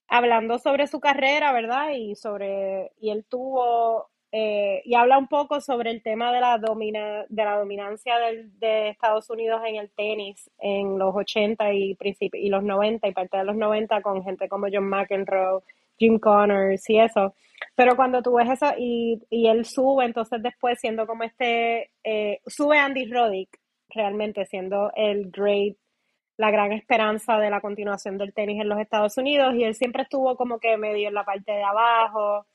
hablando 0.06 0.58
sobre 0.58 0.86
su 0.86 1.00
carrera, 1.00 1.52
¿verdad? 1.52 1.92
Y 1.94 2.14
sobre, 2.14 2.92
y 3.00 3.08
él 3.10 3.24
tuvo 3.26 4.10
eh, 4.30 4.82
y 4.84 4.94
habla 4.94 5.16
un 5.16 5.26
poco 5.26 5.60
sobre 5.60 5.90
el 5.90 6.02
tema 6.02 6.32
de 6.32 6.40
la, 6.40 6.58
domina, 6.58 7.24
de 7.28 7.44
la 7.44 7.56
dominancia 7.58 8.14
de 8.18 8.90
Estados 8.90 9.30
Unidos 9.30 9.62
en 9.66 9.76
el 9.76 9.90
tenis 9.90 10.50
en 10.60 10.98
los 10.98 11.14
80 11.14 11.72
y, 11.72 11.96
y 12.34 12.48
los 12.50 12.62
90 12.62 13.08
y 13.08 13.12
parte 13.12 13.38
de 13.38 13.44
los 13.44 13.56
90 13.56 14.02
con 14.02 14.22
gente 14.22 14.48
como 14.48 14.66
John 14.70 14.88
McEnroe, 14.88 15.62
Jim 15.98 16.18
Connors 16.18 16.88
y 16.90 16.98
eso. 16.98 17.34
Pero 17.74 17.96
cuando 17.96 18.22
tú 18.22 18.34
ves 18.34 18.50
eso 18.50 18.66
y, 18.76 19.18
y 19.30 19.48
él 19.48 19.64
sube, 19.64 20.04
entonces 20.04 20.42
después 20.42 20.78
siendo 20.78 21.06
como 21.06 21.24
este, 21.24 21.90
eh, 22.04 22.40
sube 22.46 22.78
Andy 22.78 23.10
Roddick 23.10 23.58
realmente 23.88 24.44
siendo 24.44 24.92
el 24.94 25.30
great, 25.30 25.76
la 26.36 26.50
gran 26.50 26.72
esperanza 26.72 27.38
de 27.38 27.48
la 27.48 27.62
continuación 27.62 28.18
del 28.18 28.34
tenis 28.34 28.60
en 28.60 28.68
los 28.68 28.78
Estados 28.78 29.16
Unidos 29.16 29.54
y 29.54 29.64
él 29.64 29.74
siempre 29.74 30.02
estuvo 30.02 30.36
como 30.36 30.58
que 30.60 30.76
medio 30.76 31.08
en 31.08 31.14
la 31.14 31.24
parte 31.24 31.52
de 31.52 31.62
abajo 31.62 32.46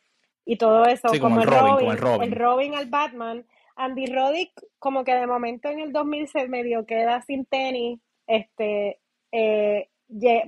y 0.45 0.57
todo 0.57 0.85
eso, 0.85 1.07
como, 1.19 1.41
el 1.41 1.47
Robin, 1.47 1.89
el 2.21 2.31
Robin, 2.31 2.75
al 2.75 2.87
Batman. 2.87 3.45
Andy 3.75 4.05
Roddick, 4.05 4.51
como 4.77 5.03
que 5.03 5.15
de 5.15 5.25
momento 5.25 5.67
en 5.67 5.79
el 5.79 5.91
2000 5.91 6.27
se 6.27 6.47
medio 6.47 6.85
queda 6.85 7.21
sin 7.21 7.45
tenis, 7.45 7.99
este, 8.27 8.99
eh, 9.31 9.89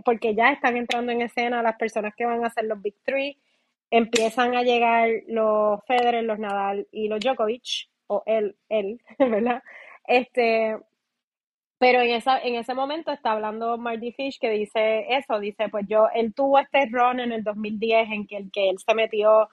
porque 0.04 0.36
ya 0.36 0.52
están 0.52 0.78
entrando 0.78 1.12
en 1.12 1.22
escena 1.22 1.64
las 1.64 1.76
personas 1.78 2.14
que 2.16 2.26
van 2.26 2.46
a 2.46 2.52
ser 2.52 2.66
los 2.66 2.82
Big 2.82 2.96
Three, 3.04 3.40
empiezan 3.90 4.56
a 4.56 4.64
llegar 4.64 5.10
los 5.28 5.84
Federer, 5.86 6.24
los 6.24 6.38
Nadal 6.38 6.88
y 6.92 7.08
los 7.08 7.20
Djokovic, 7.20 7.90
o 8.08 8.22
él, 8.26 8.56
él, 8.70 9.02
¿verdad? 9.20 9.64
Este, 10.06 10.78
pero 11.80 12.02
en, 12.02 12.12
esa, 12.12 12.40
en 12.40 12.56
ese 12.56 12.74
momento 12.74 13.12
está 13.12 13.32
hablando 13.32 13.78
Marty 13.78 14.12
Fish 14.12 14.40
que 14.40 14.50
dice 14.50 15.06
eso, 15.10 15.40
dice, 15.40 15.70
pues 15.70 15.86
yo, 15.88 16.08
él 16.14 16.34
tuvo 16.34 16.60
este 16.60 16.86
run 16.92 17.20
en 17.20 17.32
el 17.32 17.44
2010 17.44 18.10
en 18.12 18.28
que, 18.28 18.38
el 18.38 18.52
que 18.52 18.70
él 18.70 18.78
se 18.80 18.94
metió 18.94 19.50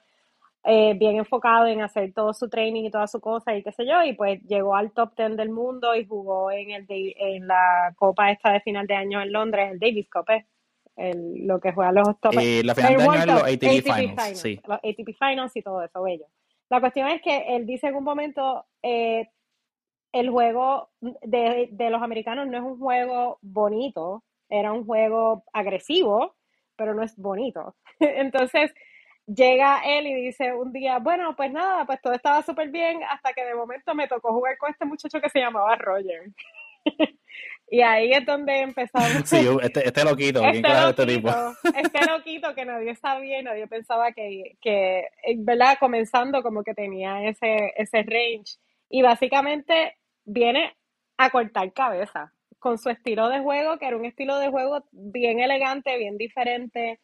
eh, 0.65 0.93
bien 0.97 1.17
enfocado 1.17 1.67
en 1.67 1.81
hacer 1.81 2.13
todo 2.13 2.33
su 2.33 2.49
training 2.49 2.85
y 2.85 2.91
toda 2.91 3.07
su 3.07 3.19
cosa 3.19 3.55
y 3.55 3.63
qué 3.63 3.71
sé 3.71 3.85
yo, 3.85 4.03
y 4.03 4.13
pues 4.13 4.41
llegó 4.43 4.75
al 4.75 4.91
top 4.91 5.13
10 5.15 5.35
del 5.35 5.49
mundo 5.49 5.93
y 5.95 6.05
jugó 6.05 6.51
en 6.51 6.71
el 6.71 6.85
en 6.89 7.47
la 7.47 7.93
copa 7.97 8.31
esta 8.31 8.51
de 8.51 8.61
final 8.61 8.87
de 8.87 8.95
año 8.95 9.21
en 9.21 9.31
Londres, 9.31 9.71
el 9.71 9.79
Davis 9.79 10.09
Cup, 10.09 10.29
¿eh? 10.29 10.45
el, 10.95 11.45
lo 11.47 11.59
que 11.59 11.73
juegan 11.73 11.95
los 11.95 12.19
top. 12.19 12.35
Eh, 12.39 12.61
la 12.63 12.75
final 12.75 12.97
de 12.97 13.03
año 13.03 13.13
es 13.13 13.25
los 13.25 13.43
ATP, 13.43 13.83
Finals, 13.83 14.39
sí. 14.39 14.59
Los 14.65 14.77
ATP 14.77 15.17
Finals 15.19 15.55
y 15.55 15.61
todo 15.61 15.81
eso, 15.83 16.01
bello. 16.01 16.25
La 16.69 16.79
cuestión 16.79 17.07
es 17.09 17.21
que 17.21 17.55
él 17.55 17.65
dice 17.65 17.87
en 17.87 17.95
un 17.95 18.03
momento, 18.03 18.65
eh, 18.81 19.29
el 20.13 20.29
juego 20.29 20.91
de, 21.01 21.69
de 21.71 21.89
los 21.89 22.01
americanos 22.01 22.47
no 22.47 22.57
es 22.57 22.63
un 22.63 22.79
juego 22.79 23.39
bonito, 23.41 24.23
era 24.49 24.71
un 24.71 24.85
juego 24.85 25.43
agresivo, 25.51 26.35
pero 26.75 26.93
no 26.93 27.03
es 27.03 27.17
bonito. 27.17 27.75
Entonces, 27.99 28.73
llega 29.25 29.81
él 29.85 30.07
y 30.07 30.13
dice 30.13 30.53
un 30.53 30.71
día, 30.71 30.99
bueno, 30.99 31.35
pues 31.35 31.51
nada, 31.51 31.85
pues 31.85 32.01
todo 32.01 32.13
estaba 32.13 32.41
súper 32.43 32.69
bien 32.69 33.01
hasta 33.09 33.33
que 33.33 33.45
de 33.45 33.55
momento 33.55 33.95
me 33.95 34.07
tocó 34.07 34.33
jugar 34.33 34.57
con 34.57 34.71
este 34.71 34.85
muchacho 34.85 35.21
que 35.21 35.29
se 35.29 35.39
llamaba 35.39 35.75
Roger. 35.75 36.31
Y 37.73 37.81
ahí 37.81 38.11
es 38.11 38.23
donde 38.23 38.59
empezamos. 38.59 39.27
Sí, 39.27 39.47
este, 39.63 39.87
este 39.87 40.03
loquito, 40.03 40.41
¿quién 40.41 40.57
este, 40.57 40.67
de 40.67 40.89
este 40.89 41.05
tipo? 41.07 41.29
Este 41.75 42.05
loquito 42.07 42.53
que 42.53 42.65
nadie 42.65 42.95
sabía 42.95 43.39
y 43.39 43.43
nadie 43.43 43.65
pensaba 43.65 44.11
que, 44.11 44.57
que, 44.61 45.07
¿verdad? 45.37 45.77
Comenzando 45.79 46.43
como 46.43 46.63
que 46.63 46.75
tenía 46.75 47.27
ese, 47.27 47.73
ese 47.75 48.03
range. 48.03 48.59
Y 48.89 49.01
básicamente 49.01 49.97
viene 50.23 50.75
a 51.17 51.31
cortar 51.31 51.73
cabeza 51.73 52.31
con 52.59 52.77
su 52.77 52.91
estilo 52.91 53.27
de 53.29 53.39
juego, 53.39 53.79
que 53.79 53.87
era 53.87 53.97
un 53.97 54.05
estilo 54.05 54.37
de 54.37 54.49
juego 54.49 54.83
bien 54.91 55.39
elegante, 55.39 55.97
bien 55.97 56.17
diferente. 56.17 56.99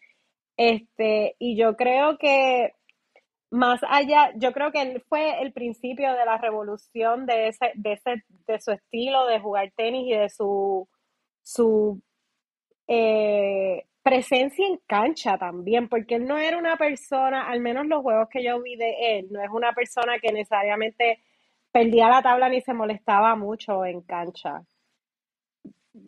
Este, 0.59 1.37
y 1.39 1.55
yo 1.55 1.77
creo 1.77 2.17
que 2.17 2.73
más 3.49 3.79
allá, 3.87 4.33
yo 4.35 4.51
creo 4.51 4.73
que 4.73 4.81
él 4.81 5.01
fue 5.07 5.41
el 5.41 5.53
principio 5.53 6.11
de 6.13 6.25
la 6.25 6.37
revolución 6.37 7.25
de 7.25 7.47
ese, 7.47 7.71
de 7.75 7.93
ese, 7.93 8.25
de 8.45 8.59
su 8.59 8.71
estilo 8.71 9.25
de 9.27 9.39
jugar 9.39 9.71
tenis 9.77 10.07
y 10.07 10.17
de 10.17 10.27
su, 10.29 10.89
su 11.43 12.01
eh, 12.87 13.85
presencia 14.03 14.67
en 14.67 14.81
cancha 14.85 15.37
también, 15.37 15.87
porque 15.87 16.15
él 16.15 16.25
no 16.25 16.37
era 16.37 16.57
una 16.57 16.75
persona, 16.75 17.49
al 17.49 17.61
menos 17.61 17.87
los 17.87 18.01
juegos 18.01 18.27
que 18.29 18.43
yo 18.43 18.61
vi 18.61 18.75
de 18.75 19.19
él, 19.19 19.27
no 19.31 19.41
es 19.41 19.49
una 19.51 19.71
persona 19.71 20.19
que 20.19 20.33
necesariamente 20.33 21.23
perdía 21.71 22.09
la 22.09 22.21
tabla 22.21 22.49
ni 22.49 22.59
se 22.59 22.73
molestaba 22.73 23.33
mucho 23.37 23.85
en 23.85 24.01
cancha 24.01 24.61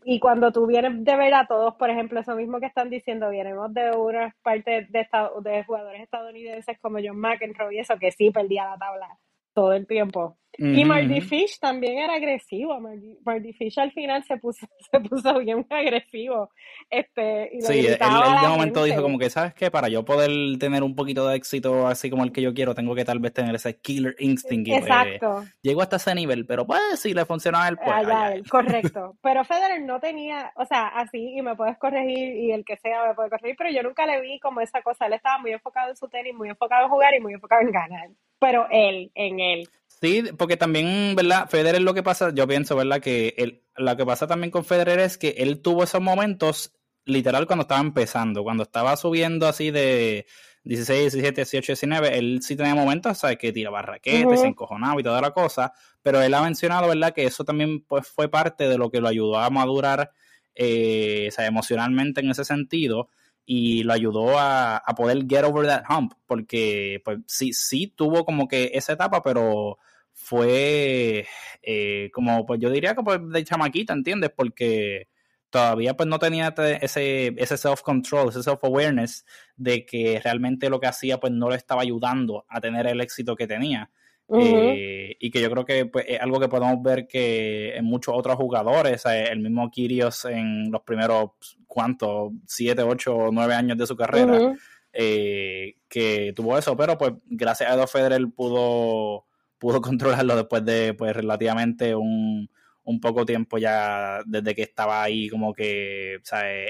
y 0.03 0.19
cuando 0.19 0.51
tú 0.51 0.65
vienes 0.67 1.03
de 1.03 1.15
ver 1.15 1.33
a 1.33 1.47
todos, 1.47 1.75
por 1.75 1.89
ejemplo, 1.89 2.19
eso 2.19 2.35
mismo 2.35 2.59
que 2.59 2.65
están 2.67 2.89
diciendo, 2.89 3.29
vienemos 3.29 3.73
de 3.73 3.91
una 3.91 4.35
parte 4.43 4.87
de, 4.89 5.07
de 5.41 5.63
jugadores 5.63 6.01
estadounidenses 6.01 6.79
como 6.79 6.99
John 7.03 7.19
McEnroe 7.19 7.75
y 7.75 7.79
eso, 7.79 7.97
que 7.97 8.11
sí 8.11 8.31
perdía 8.31 8.65
la 8.65 8.77
tabla 8.77 9.19
todo 9.53 9.73
el 9.73 9.87
tiempo. 9.87 10.37
Y 10.57 10.85
Marty 10.85 11.21
Fish 11.21 11.59
también 11.59 11.97
era 11.97 12.15
agresivo. 12.15 12.79
Marty, 13.23 13.53
Fish 13.53 13.79
al 13.79 13.91
final 13.93 14.23
se 14.23 14.37
puso, 14.37 14.67
se 14.91 14.99
puso 14.99 15.39
bien 15.39 15.65
agresivo. 15.69 16.49
Este, 16.89 17.49
y 17.53 17.61
sí, 17.61 17.85
él, 17.85 17.97
de 17.97 18.47
momento 18.47 18.83
dijo 18.83 19.01
como 19.01 19.17
que, 19.17 19.29
¿sabes 19.29 19.53
qué? 19.53 19.71
Para 19.71 19.87
yo 19.87 20.03
poder 20.03 20.29
tener 20.59 20.83
un 20.83 20.95
poquito 20.95 21.27
de 21.27 21.37
éxito 21.37 21.87
así 21.87 22.09
como 22.09 22.23
el 22.23 22.31
que 22.31 22.41
yo 22.41 22.53
quiero, 22.53 22.75
tengo 22.75 22.93
que 22.95 23.05
tal 23.05 23.19
vez 23.19 23.33
tener 23.33 23.55
ese 23.55 23.79
killer 23.79 24.15
instinct. 24.19 24.69
Pues, 24.69 24.81
Exacto. 24.81 25.43
llego 25.61 25.81
hasta 25.81 25.95
ese 25.95 26.13
nivel, 26.15 26.45
pero 26.45 26.65
pues 26.65 26.99
si 26.99 27.13
le 27.13 27.25
funciona 27.25 27.63
a 27.63 27.69
él, 27.69 27.77
pues. 27.77 28.49
correcto. 28.49 29.15
Pero 29.21 29.43
Federer 29.45 29.81
no 29.81 29.99
tenía, 29.99 30.51
o 30.55 30.65
sea, 30.65 30.87
así, 30.87 31.37
y 31.37 31.41
me 31.41 31.55
puedes 31.55 31.77
corregir, 31.77 32.35
y 32.35 32.51
el 32.51 32.65
que 32.65 32.77
sea 32.77 33.07
me 33.07 33.13
puede 33.13 33.29
corregir, 33.29 33.55
pero 33.57 33.71
yo 33.71 33.83
nunca 33.83 34.05
le 34.05 34.19
vi 34.21 34.39
como 34.39 34.61
esa 34.61 34.81
cosa. 34.81 35.05
Él 35.05 35.13
estaba 35.13 35.37
muy 35.37 35.51
enfocado 35.51 35.89
en 35.89 35.95
su 35.95 36.07
tenis, 36.07 36.33
muy 36.33 36.49
enfocado 36.49 36.85
en 36.85 36.89
jugar 36.89 37.13
y 37.15 37.19
muy 37.19 37.33
enfocado 37.33 37.61
en 37.61 37.71
ganar. 37.71 38.09
Pero 38.41 38.65
él, 38.71 39.11
en 39.13 39.39
él. 39.39 39.69
Sí, 39.87 40.23
porque 40.35 40.57
también, 40.57 41.15
¿verdad? 41.15 41.47
Federer 41.47 41.79
lo 41.83 41.93
que 41.93 42.01
pasa, 42.01 42.33
yo 42.33 42.47
pienso, 42.47 42.75
¿verdad? 42.75 42.99
Que 42.99 43.35
él, 43.37 43.63
lo 43.77 43.95
que 43.95 44.03
pasa 44.03 44.25
también 44.25 44.49
con 44.49 44.65
Federer 44.65 44.99
es 44.99 45.19
que 45.19 45.35
él 45.37 45.61
tuvo 45.61 45.83
esos 45.83 46.01
momentos 46.01 46.73
literal 47.05 47.45
cuando 47.45 47.61
estaba 47.61 47.81
empezando, 47.81 48.43
cuando 48.43 48.63
estaba 48.63 48.97
subiendo 48.97 49.47
así 49.47 49.69
de 49.69 50.25
16, 50.63 51.13
17, 51.13 51.41
18, 51.41 51.73
19, 51.73 52.17
él 52.17 52.39
sí 52.41 52.55
tenía 52.55 52.73
momentos, 52.73 53.19
¿sabes? 53.19 53.37
Que 53.37 53.53
tiraba 53.53 53.83
raquetes, 53.83 54.41
se 54.41 54.47
encojonaba 54.47 54.99
y 54.99 55.03
toda 55.03 55.21
la 55.21 55.31
cosa, 55.31 55.73
pero 56.01 56.19
él 56.19 56.33
ha 56.33 56.41
mencionado, 56.41 56.87
¿verdad? 56.87 57.13
Que 57.13 57.25
eso 57.25 57.43
también 57.43 57.81
pues, 57.81 58.07
fue 58.07 58.27
parte 58.27 58.67
de 58.67 58.79
lo 58.79 58.89
que 58.89 59.01
lo 59.01 59.07
ayudó 59.07 59.37
a 59.37 59.51
madurar, 59.51 60.11
eh, 60.55 61.27
o 61.29 61.31
sea, 61.31 61.45
emocionalmente 61.45 62.21
en 62.21 62.31
ese 62.31 62.43
sentido 62.43 63.09
y 63.45 63.83
lo 63.83 63.93
ayudó 63.93 64.37
a, 64.37 64.77
a, 64.77 64.95
poder 64.95 65.25
get 65.27 65.43
over 65.43 65.65
that 65.65 65.83
hump, 65.89 66.13
porque 66.27 67.01
pues 67.03 67.19
sí, 67.27 67.53
sí 67.53 67.87
tuvo 67.87 68.25
como 68.25 68.47
que 68.47 68.71
esa 68.73 68.93
etapa, 68.93 69.21
pero 69.23 69.77
fue 70.13 71.27
eh, 71.61 72.09
como, 72.13 72.45
pues 72.45 72.59
yo 72.59 72.69
diría 72.69 72.95
que 72.95 73.03
pues 73.03 73.19
de 73.29 73.43
chamaquita, 73.43 73.93
¿entiendes? 73.93 74.31
Porque 74.35 75.07
todavía 75.49 75.95
pues 75.95 76.07
no 76.07 76.19
tenía 76.19 76.53
ese, 76.81 77.33
ese 77.37 77.57
self-control, 77.57 78.29
ese 78.29 78.43
self-awareness 78.43 79.25
de 79.55 79.85
que 79.85 80.19
realmente 80.23 80.69
lo 80.69 80.79
que 80.79 80.87
hacía 80.87 81.19
pues 81.19 81.33
no 81.33 81.49
le 81.49 81.57
estaba 81.57 81.81
ayudando 81.81 82.45
a 82.47 82.61
tener 82.61 82.87
el 82.87 83.01
éxito 83.01 83.35
que 83.35 83.47
tenía. 83.47 83.91
Eh, 84.33 85.17
y 85.19 85.29
que 85.29 85.41
yo 85.41 85.49
creo 85.51 85.65
que 85.65 85.85
pues, 85.85 86.05
es 86.07 86.19
algo 86.21 86.39
que 86.39 86.47
podemos 86.47 86.81
ver 86.81 87.07
que 87.07 87.75
en 87.75 87.85
muchos 87.85 88.13
otros 88.15 88.35
jugadores, 88.35 89.03
el 89.05 89.39
mismo 89.39 89.69
Kirios 89.69 90.25
en 90.25 90.71
los 90.71 90.81
primeros, 90.83 91.31
¿cuántos? 91.67 92.31
Siete, 92.45 92.83
ocho, 92.83 93.29
nueve 93.31 93.53
años 93.53 93.77
de 93.77 93.87
su 93.87 93.95
carrera, 93.95 94.53
eh, 94.93 95.75
que 95.89 96.33
tuvo 96.35 96.57
eso, 96.57 96.75
pero 96.77 96.97
pues 96.97 97.13
gracias 97.25 97.69
a 97.69 97.73
Edo 97.73 97.87
Federer 97.87 98.25
pudo 98.35 99.25
pudo 99.57 99.81
controlarlo 99.81 100.35
después 100.35 100.65
de 100.65 100.93
pues 100.93 101.15
relativamente 101.15 101.95
un, 101.95 102.49
un 102.83 102.99
poco 102.99 103.25
tiempo 103.25 103.57
ya 103.57 104.21
desde 104.25 104.55
que 104.55 104.63
estaba 104.63 105.03
ahí 105.03 105.29
como 105.29 105.53
que 105.53 106.19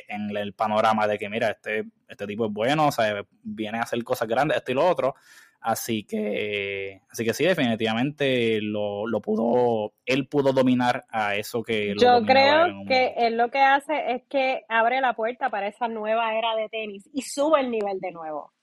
en 0.08 0.36
el 0.36 0.54
panorama 0.54 1.08
de 1.08 1.18
que 1.18 1.30
mira, 1.30 1.50
este, 1.50 1.86
este 2.08 2.28
tipo 2.28 2.46
es 2.46 2.52
bueno, 2.52 2.88
o 2.88 2.92
sea, 2.92 3.24
viene 3.44 3.80
a 3.80 3.84
hacer 3.84 4.04
cosas 4.04 4.28
grandes, 4.28 4.58
esto 4.58 4.72
y 4.72 4.76
lo 4.76 4.88
otro. 4.88 5.16
Así 5.64 6.06
que, 6.06 7.02
así 7.12 7.24
que 7.24 7.36
sí, 7.36 7.46
definitivamente 7.46 8.60
lo, 8.62 9.06
lo 9.06 9.22
pudo, 9.22 9.94
él 10.08 10.28
pudo 10.28 10.54
dominar 10.54 11.06
a 11.10 11.36
eso 11.36 11.62
que 11.62 11.94
lo 11.94 12.02
Yo 12.02 12.26
creo 12.26 12.84
que 12.88 13.14
él 13.16 13.38
lo 13.38 13.52
que 13.52 13.60
hace 13.60 14.12
es 14.14 14.24
que 14.28 14.66
abre 14.68 15.00
la 15.02 15.14
puerta 15.14 15.52
para 15.52 15.68
esa 15.68 15.88
nueva 15.88 16.36
era 16.36 16.56
de 16.56 16.68
tenis 16.68 17.08
y 17.14 17.22
sube 17.22 17.60
el 17.60 17.70
nivel 17.70 18.00
de 18.00 18.12
nuevo. 18.12 18.54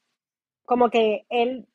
Como 0.64 0.90
que 0.90 1.24
él 1.30 1.68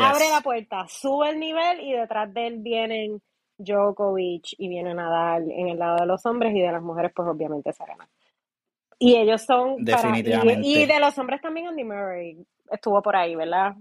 Abre 0.00 0.28
la 0.30 0.40
puerta, 0.40 0.86
sube 0.88 1.30
el 1.30 1.38
nivel 1.38 1.80
y 1.80 1.92
detrás 1.92 2.32
de 2.32 2.46
él 2.46 2.58
vienen 2.58 3.22
Djokovic 3.58 4.54
y 4.58 4.68
viene 4.68 4.94
Nadal 4.94 5.50
en 5.50 5.68
el 5.68 5.78
lado 5.78 5.96
de 5.98 6.06
los 6.06 6.24
hombres 6.26 6.54
y 6.54 6.60
de 6.60 6.72
las 6.72 6.82
mujeres, 6.82 7.12
pues 7.14 7.28
obviamente 7.28 7.72
Serena. 7.72 8.08
Y 8.98 9.16
ellos 9.16 9.42
son. 9.42 9.84
Definitivamente. 9.84 10.66
y, 10.66 10.86
de 10.86 11.00
los 11.00 11.16
hombres 11.18 11.40
también 11.40 11.66
Andy 11.66 11.84
Murray 11.84 12.38
estuvo 12.70 13.02
por 13.02 13.16
ahí, 13.16 13.34
¿verdad? 13.34 13.74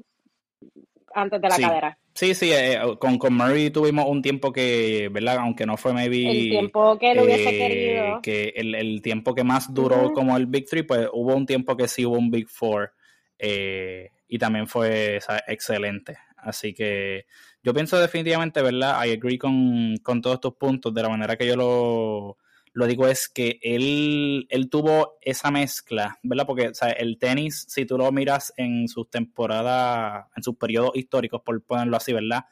Antes 1.13 1.41
de 1.41 1.49
la 1.49 1.57
cadera. 1.57 1.97
Sí, 2.15 2.35
sí, 2.35 2.51
eh, 2.53 2.79
con, 2.99 3.17
con 3.17 3.33
Murray 3.33 3.71
tuvimos 3.71 4.05
un 4.07 4.21
tiempo 4.21 4.51
que, 4.51 5.09
¿verdad? 5.11 5.37
Aunque 5.37 5.65
no 5.65 5.77
fue 5.77 5.93
maybe... 5.93 6.29
El 6.29 6.49
tiempo 6.49 6.97
que 6.99 7.11
él 7.11 7.19
hubiese 7.19 7.49
eh, 7.49 7.57
querido. 7.57 8.21
Que 8.21 8.53
el, 8.55 8.75
el, 8.75 9.01
tiempo 9.01 9.33
que 9.33 9.43
más 9.43 9.73
duró 9.73 10.13
como 10.13 10.37
el 10.37 10.45
Big 10.45 10.65
Three, 10.65 10.83
pues 10.83 11.07
hubo 11.11 11.35
un 11.35 11.47
tiempo 11.47 11.75
que 11.75 11.87
sí 11.87 12.05
hubo 12.05 12.17
un 12.17 12.29
Big 12.29 12.47
Four. 12.47 12.93
Eh, 13.39 14.11
y 14.27 14.37
también 14.37 14.67
fue 14.67 15.19
excelente. 15.47 16.17
Así 16.37 16.73
que 16.73 17.25
yo 17.63 17.73
pienso 17.73 17.97
definitivamente, 17.97 18.61
¿verdad? 18.61 19.05
I 19.05 19.11
agree 19.11 19.37
con, 19.37 19.97
todos 20.21 20.35
estos 20.35 20.55
puntos. 20.55 20.93
De 20.93 21.01
la 21.01 21.09
manera 21.09 21.37
que 21.37 21.47
yo 21.47 21.55
lo, 21.55 22.37
lo 22.73 22.87
digo 22.87 23.07
es 23.07 23.29
que 23.29 23.59
él, 23.61 24.47
él 24.49 24.69
tuvo 24.69 25.17
esa 25.21 25.49
mezcla, 25.49 26.19
¿verdad? 26.23 26.45
Porque 26.45 26.67
o 26.69 26.85
el 26.97 27.17
tenis, 27.17 27.65
si 27.69 27.85
tú 27.85 27.97
lo 27.97 28.11
miras 28.11 28.53
en 28.57 28.89
sus 28.89 29.09
temporadas, 29.09 30.25
en 30.35 30.43
sus 30.43 30.57
periodos 30.57 30.91
históricos, 30.95 31.41
por 31.41 31.63
ponerlo 31.63 31.95
así, 31.95 32.11
¿verdad? 32.11 32.45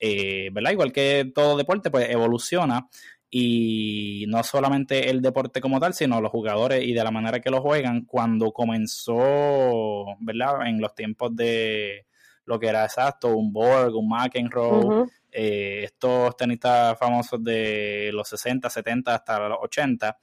Eh, 0.00 0.48
¿verdad? 0.50 0.72
Igual 0.72 0.92
que 0.92 1.30
todo 1.34 1.56
deporte, 1.58 1.90
pues 1.90 2.08
evoluciona 2.08 2.88
y 3.30 4.24
no 4.28 4.42
solamente 4.44 5.10
el 5.10 5.20
deporte 5.20 5.60
como 5.60 5.78
tal, 5.78 5.92
sino 5.92 6.20
los 6.20 6.30
jugadores 6.30 6.84
y 6.84 6.94
de 6.94 7.04
la 7.04 7.10
manera 7.10 7.40
que 7.40 7.50
lo 7.50 7.60
juegan 7.60 8.04
cuando 8.06 8.52
comenzó, 8.52 10.16
¿verdad? 10.20 10.66
En 10.66 10.80
los 10.80 10.94
tiempos 10.94 11.36
de 11.36 12.06
lo 12.46 12.58
que 12.58 12.68
era 12.68 12.84
exacto, 12.84 13.36
un 13.36 13.52
Borg, 13.52 13.94
un 13.94 14.08
McEnroe, 14.08 15.06
eh, 15.30 15.82
estos 15.84 16.36
tenistas 16.36 16.98
famosos 16.98 17.42
de 17.42 18.10
los 18.12 18.28
60, 18.28 18.68
70 18.68 19.14
hasta 19.14 19.48
los 19.48 19.58
80, 19.62 20.18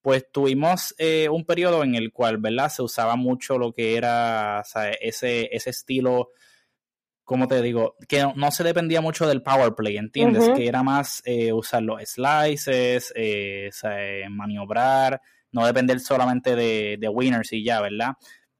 pues 0.00 0.30
tuvimos 0.30 0.94
eh, 0.98 1.28
un 1.28 1.44
periodo 1.44 1.82
en 1.82 1.94
el 1.94 2.12
cual, 2.12 2.38
¿verdad? 2.38 2.68
Se 2.68 2.82
usaba 2.82 3.16
mucho 3.16 3.58
lo 3.58 3.72
que 3.72 3.96
era 3.96 4.62
ese, 5.00 5.48
ese 5.52 5.70
estilo 5.70 6.30
como 7.26 7.48
te 7.48 7.60
digo, 7.60 7.96
que 8.08 8.24
no, 8.36 8.50
se 8.52 8.62
dependía 8.62 9.00
mucho 9.00 9.26
del 9.26 9.42
power 9.42 9.74
play, 9.74 9.96
¿entiendes? 9.96 10.48
Que 10.50 10.68
era 10.68 10.84
más 10.84 11.22
eh, 11.24 11.52
usar 11.52 11.82
los 11.82 12.00
slices, 12.04 13.12
eh, 13.16 13.68
maniobrar, 14.30 15.20
no 15.50 15.66
depender 15.66 15.98
solamente 15.98 16.54
de, 16.54 16.96
de, 17.00 17.08
winners 17.08 17.52
y 17.52 17.64
ya, 17.64 17.80
¿verdad? 17.80 18.12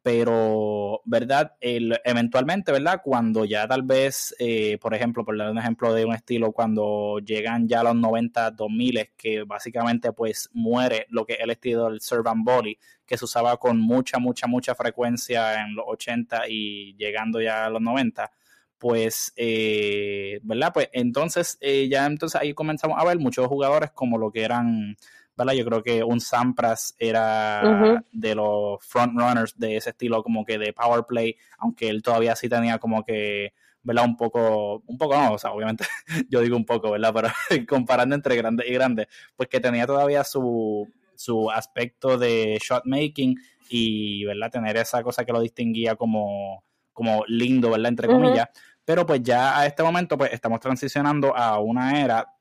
Pero, 0.06 1.02
¿verdad? 1.04 1.56
Eventualmente, 1.60 2.70
¿verdad? 2.70 3.00
Cuando 3.02 3.44
ya 3.44 3.66
tal 3.66 3.82
vez, 3.82 4.36
eh, 4.38 4.78
por 4.78 4.94
ejemplo, 4.94 5.24
por 5.24 5.36
dar 5.36 5.50
un 5.50 5.58
ejemplo 5.58 5.92
de 5.92 6.04
un 6.04 6.14
estilo, 6.14 6.52
cuando 6.52 7.18
llegan 7.18 7.66
ya 7.66 7.82
los 7.82 7.96
90, 7.96 8.52
2000, 8.52 9.10
que 9.16 9.42
básicamente 9.42 10.12
pues 10.12 10.48
muere 10.52 11.06
lo 11.10 11.26
que 11.26 11.32
es 11.32 11.40
el 11.40 11.50
estilo 11.50 11.90
del 11.90 12.00
serve 12.00 12.30
and 12.30 12.44
volley, 12.44 12.78
que 13.04 13.18
se 13.18 13.24
usaba 13.24 13.56
con 13.56 13.80
mucha, 13.80 14.20
mucha, 14.20 14.46
mucha 14.46 14.76
frecuencia 14.76 15.60
en 15.60 15.74
los 15.74 15.86
80 15.88 16.42
y 16.50 16.94
llegando 16.96 17.40
ya 17.40 17.66
a 17.66 17.70
los 17.70 17.82
90 17.82 18.30
pues, 18.78 19.32
eh, 19.34 20.38
¿verdad? 20.44 20.70
Pues 20.72 20.88
entonces, 20.92 21.58
eh, 21.60 21.88
ya 21.90 22.06
entonces 22.06 22.40
ahí 22.40 22.54
comenzamos 22.54 22.96
a 23.00 23.04
ver 23.04 23.18
muchos 23.18 23.48
jugadores 23.48 23.90
como 23.90 24.18
lo 24.18 24.30
que 24.30 24.44
eran, 24.44 24.96
¿verdad? 25.36 25.52
Yo 25.52 25.64
creo 25.64 25.82
que 25.82 26.02
un 26.02 26.20
Sampras 26.20 26.94
era 26.98 28.02
de 28.12 28.34
los 28.34 28.84
frontrunners 28.84 29.58
de 29.58 29.76
ese 29.76 29.90
estilo 29.90 30.22
como 30.22 30.44
que 30.44 30.58
de 30.58 30.72
power 30.72 31.04
play, 31.06 31.36
aunque 31.58 31.88
él 31.88 32.02
todavía 32.02 32.34
sí 32.34 32.48
tenía 32.48 32.78
como 32.78 33.04
que, 33.04 33.52
¿verdad? 33.82 34.04
Un 34.04 34.16
poco, 34.16 34.82
un 34.86 34.96
poco 34.96 35.16
no, 35.16 35.32
o 35.34 35.38
sea, 35.38 35.52
obviamente 35.52 35.84
yo 36.30 36.40
digo 36.40 36.56
un 36.56 36.64
poco, 36.64 36.90
¿verdad? 36.90 37.12
Pero 37.14 37.66
comparando 37.68 38.14
entre 38.14 38.36
grandes 38.36 38.68
y 38.68 38.72
grandes, 38.72 39.08
pues 39.36 39.48
que 39.48 39.60
tenía 39.60 39.86
todavía 39.86 40.24
su, 40.24 40.88
su 41.14 41.50
aspecto 41.50 42.16
de 42.16 42.58
shot 42.62 42.84
making 42.86 43.36
y, 43.68 44.24
¿verdad? 44.24 44.50
Tener 44.50 44.76
esa 44.76 45.02
cosa 45.02 45.24
que 45.24 45.32
lo 45.32 45.40
distinguía 45.40 45.96
como, 45.96 46.64
como 46.92 47.24
lindo, 47.26 47.70
¿verdad? 47.70 47.88
Entre 47.88 48.08
comillas. 48.08 48.48
Pero 48.86 49.04
pues 49.04 49.20
ya 49.22 49.58
a 49.58 49.66
este 49.66 49.82
momento 49.82 50.16
pues 50.16 50.32
estamos 50.32 50.60
transicionando 50.60 51.36
a 51.36 51.58
una 51.58 52.00
era 52.00 52.35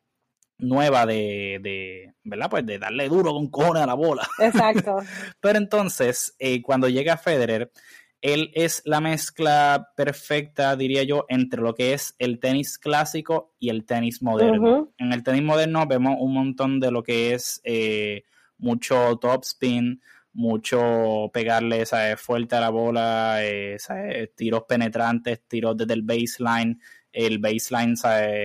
nueva 0.58 1.06
de, 1.06 1.60
de, 1.62 2.14
¿verdad? 2.24 2.50
Pues 2.50 2.66
de 2.66 2.80
darle 2.80 3.10
duro 3.10 3.34
con 3.34 3.50
cojones 3.50 3.84
a 3.84 3.88
la 3.88 3.94
bola. 3.94 4.28
Exacto. 4.40 4.98
Pero 5.40 5.58
entonces, 5.58 6.36
eh, 6.40 6.62
cuando 6.62 6.88
llega 6.90 7.18
Federer, 7.18 7.72
él 8.22 8.52
es 8.56 8.82
la 8.86 9.02
mezcla 9.02 9.90
perfecta, 9.96 10.76
diría 10.76 11.04
yo, 11.04 11.26
entre 11.30 11.62
lo 11.62 11.76
que 11.76 11.94
es 11.94 12.16
el 12.18 12.40
tenis 12.40 12.80
clásico 12.80 13.54
y 13.60 13.70
el 13.70 13.86
tenis 13.86 14.24
moderno. 14.24 14.92
En 14.98 15.14
el 15.14 15.24
tenis 15.24 15.44
moderno 15.44 15.86
vemos 15.86 16.16
un 16.20 16.34
montón 16.34 16.80
de 16.80 16.90
lo 16.90 17.04
que 17.04 17.34
es 17.34 17.62
eh, 17.64 18.24
mucho 18.58 19.18
top 19.18 19.44
spin, 19.44 20.02
mucho 20.34 21.30
pegarle 21.34 21.86
¿sabes? 21.86 22.20
fuerte 22.20 22.56
a 22.56 22.62
la 22.62 22.70
bola, 22.70 23.38
eh, 23.42 23.78
tiros 24.36 24.64
penetrantes, 24.68 25.44
tiros 25.48 25.78
desde 25.78 25.94
el 25.94 26.02
baseline. 26.02 26.80
El 27.18 27.40
baseline, 27.40 27.96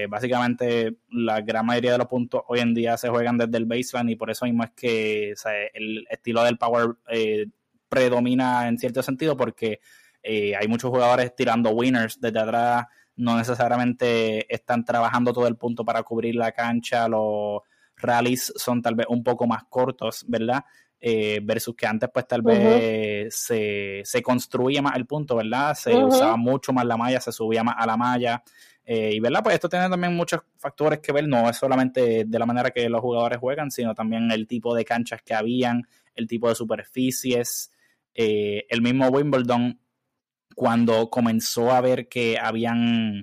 básicamente 0.09 0.99
la 1.11 1.41
gran 1.41 1.67
mayoría 1.67 1.91
de 1.91 1.99
los 1.99 2.07
puntos 2.07 2.43
hoy 2.47 2.61
en 2.61 2.73
día 2.73 2.97
se 2.97 3.09
juegan 3.09 3.37
desde 3.37 3.59
el 3.59 3.65
baseline 3.65 4.11
y 4.11 4.15
por 4.15 4.31
eso 4.31 4.45
mismo 4.45 4.63
es 4.63 4.71
que 4.71 5.35
el 5.75 6.07
estilo 6.09 6.45
del 6.45 6.57
power 6.57 6.95
eh, 7.09 7.47
predomina 7.89 8.69
en 8.69 8.79
cierto 8.79 9.03
sentido 9.03 9.37
porque 9.37 9.81
eh, 10.23 10.55
hay 10.55 10.69
muchos 10.69 10.89
jugadores 10.89 11.35
tirando 11.35 11.71
winners 11.71 12.21
desde 12.21 12.39
atrás, 12.39 12.87
no 13.17 13.37
necesariamente 13.37 14.47
están 14.55 14.85
trabajando 14.85 15.33
todo 15.33 15.49
el 15.49 15.57
punto 15.57 15.85
para 15.85 16.05
cubrir 16.05 16.37
la 16.37 16.53
cancha, 16.53 17.09
los 17.09 17.63
rallies 17.97 18.53
son 18.55 18.83
tal 18.83 18.95
vez 18.95 19.09
un 19.09 19.25
poco 19.25 19.49
más 19.49 19.65
cortos, 19.69 20.25
¿verdad? 20.29 20.65
Eh, 21.03 21.41
versus 21.43 21.75
que 21.75 21.87
antes 21.87 22.11
pues 22.13 22.29
tal 22.29 22.43
vez 22.43 23.35
se, 23.35 24.23
construía 24.23 24.83
más 24.83 24.97
el 24.97 25.07
punto, 25.07 25.37
¿verdad? 25.37 25.75
Se 25.75 25.97
usaba 25.97 26.37
mucho 26.37 26.75
más 26.75 26.85
la 26.85 26.99
malla, 26.99 27.19
se 27.21 27.33
subía 27.33 27.65
más 27.65 27.77
a 27.79 27.87
la 27.87 27.97
malla. 27.97 28.43
Eh, 28.85 29.13
y 29.15 29.21
verdad, 29.21 29.43
pues 29.43 29.55
esto 29.55 29.69
tiene 29.69 29.89
también 29.89 30.15
muchos 30.15 30.43
factores 30.59 30.99
que 30.99 31.13
ver, 31.13 31.27
no 31.27 31.49
es 31.49 31.57
solamente 31.57 32.25
de 32.27 32.39
la 32.39 32.45
manera 32.45 32.71
que 32.71 32.87
los 32.91 33.01
jugadores 33.01 33.39
juegan, 33.39 33.71
sino 33.71 33.95
también 33.95 34.31
el 34.31 34.47
tipo 34.47 34.75
de 34.75 34.85
canchas 34.85 35.23
que 35.23 35.33
habían, 35.33 35.85
el 36.15 36.27
tipo 36.27 36.51
de 36.51 36.55
superficies. 36.55 37.73
Eh, 38.15 38.67
el 38.69 38.83
mismo 38.83 39.09
Wimbledon, 39.09 39.81
cuando 40.55 41.09
comenzó 41.09 41.71
a 41.71 41.81
ver 41.81 42.09
que 42.09 42.39
habían 42.39 43.23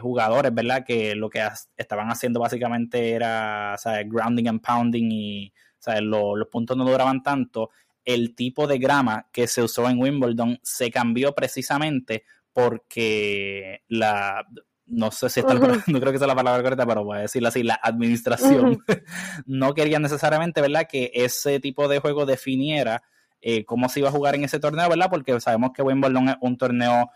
jugadores, 0.00 0.54
¿verdad? 0.54 0.84
Que 0.84 1.14
lo 1.14 1.28
que 1.28 1.46
estaban 1.76 2.10
haciendo 2.10 2.40
básicamente 2.40 3.10
era, 3.10 3.76
grounding 4.06 4.48
and 4.48 4.62
pounding 4.62 5.10
y 5.10 5.52
sea, 5.82 6.00
los 6.00 6.48
puntos 6.50 6.76
no 6.76 6.84
duraban 6.84 7.22
tanto. 7.22 7.70
El 8.04 8.34
tipo 8.34 8.66
de 8.66 8.78
grama 8.78 9.28
que 9.32 9.46
se 9.46 9.62
usó 9.62 9.88
en 9.88 9.98
Wimbledon 9.98 10.58
se 10.62 10.90
cambió 10.90 11.34
precisamente 11.34 12.24
porque 12.52 13.82
la, 13.88 14.44
no 14.86 15.10
sé 15.10 15.28
si 15.30 15.40
está 15.40 15.54
no 15.54 16.00
creo 16.00 16.12
que 16.12 16.18
sea 16.18 16.26
la 16.26 16.34
palabra 16.34 16.62
correcta, 16.62 16.86
pero 16.86 17.04
voy 17.04 17.18
a 17.18 17.22
decirlo 17.22 17.48
así, 17.48 17.62
la 17.62 17.78
administración 17.82 18.78
no 19.46 19.72
quería 19.74 19.98
necesariamente, 19.98 20.60
¿verdad?, 20.60 20.86
que 20.90 21.10
ese 21.14 21.60
tipo 21.60 21.88
de 21.88 22.00
juego 22.00 22.26
definiera 22.26 23.02
eh, 23.40 23.64
cómo 23.64 23.88
se 23.88 24.00
iba 24.00 24.08
a 24.08 24.12
jugar 24.12 24.34
en 24.34 24.44
ese 24.44 24.60
torneo, 24.60 24.88
¿verdad? 24.88 25.08
Porque 25.08 25.40
sabemos 25.40 25.70
que 25.74 25.82
Wimbledon 25.82 26.28
es 26.30 26.36
un 26.40 26.58
torneo 26.58 27.10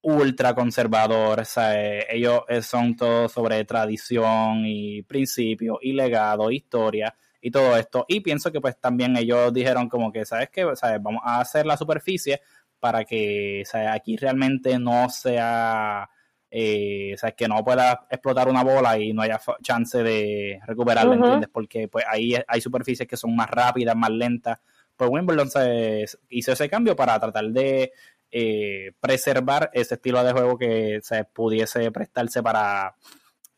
ultra 0.00 0.54
conservador, 0.54 1.40
o 1.40 1.44
sea, 1.44 1.78
eh, 1.82 2.06
ellos 2.10 2.42
eh, 2.48 2.62
son 2.62 2.96
todos 2.96 3.32
sobre 3.32 3.64
tradición 3.64 4.64
y 4.64 5.02
principios 5.02 5.78
y 5.82 5.92
legado, 5.92 6.50
historia, 6.50 7.14
y 7.40 7.50
todo 7.50 7.76
esto. 7.76 8.04
Y 8.08 8.20
pienso 8.20 8.50
que 8.52 8.60
pues 8.60 8.78
también 8.78 9.16
ellos 9.16 9.52
dijeron 9.52 9.88
como 9.88 10.12
que, 10.12 10.24
¿sabes 10.24 10.50
qué? 10.50 10.66
¿Sabes? 10.74 11.02
Vamos 11.02 11.22
a 11.24 11.40
hacer 11.40 11.66
la 11.66 11.76
superficie 11.76 12.40
para 12.80 13.04
que 13.04 13.64
aquí 13.90 14.16
realmente 14.16 14.78
no 14.78 15.08
sea, 15.10 16.08
eh, 16.50 17.12
o 17.14 17.18
sea, 17.18 17.32
que 17.32 17.48
no 17.48 17.64
pueda 17.64 18.06
explotar 18.10 18.48
una 18.48 18.62
bola 18.62 18.98
y 18.98 19.12
no 19.12 19.22
haya 19.22 19.40
chance 19.62 20.02
de 20.02 20.60
recuperarla, 20.66 21.14
¿entiendes? 21.14 21.48
Porque 21.52 21.88
pues 21.88 22.04
ahí 22.08 22.34
hay 22.46 22.60
superficies 22.60 23.08
que 23.08 23.16
son 23.16 23.34
más 23.34 23.50
rápidas, 23.50 23.96
más 23.96 24.10
lentas. 24.10 24.60
Pues 24.96 25.10
Wimbledon 25.10 25.50
se 25.50 26.06
hizo 26.30 26.52
ese 26.52 26.68
cambio 26.68 26.96
para 26.96 27.18
tratar 27.20 27.46
de 27.46 27.92
eh, 28.30 28.92
preservar 29.00 29.70
ese 29.72 29.94
estilo 29.94 30.22
de 30.22 30.32
juego 30.32 30.58
que 30.58 31.00
se 31.02 31.24
pudiese 31.24 31.90
prestarse 31.90 32.42
para 32.42 32.94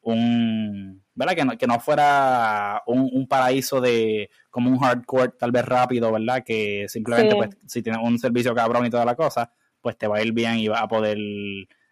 un, 0.02 1.04
¿verdad? 1.14 1.34
Que 1.34 1.44
no, 1.44 1.58
que 1.58 1.66
no 1.66 1.80
fuera 1.80 2.82
un, 2.86 3.26
paraíso 3.28 3.80
de 3.80 4.30
como 4.50 4.70
un 4.70 4.78
hardcore 4.78 5.32
tal 5.38 5.52
vez 5.52 5.64
rápido, 5.64 6.10
¿verdad? 6.12 6.42
Que 6.44 6.86
simplemente 6.88 7.36
pues 7.36 7.50
si 7.66 7.82
tienes 7.82 8.00
un 8.02 8.18
servicio 8.18 8.54
cabrón 8.54 8.86
y 8.86 8.90
toda 8.90 9.04
la 9.04 9.14
cosa, 9.14 9.52
pues 9.80 9.96
te 9.96 10.06
va 10.06 10.18
a 10.18 10.22
ir 10.22 10.32
bien 10.32 10.58
y 10.58 10.68
va 10.68 10.80
a 10.80 10.88
poder 10.88 11.18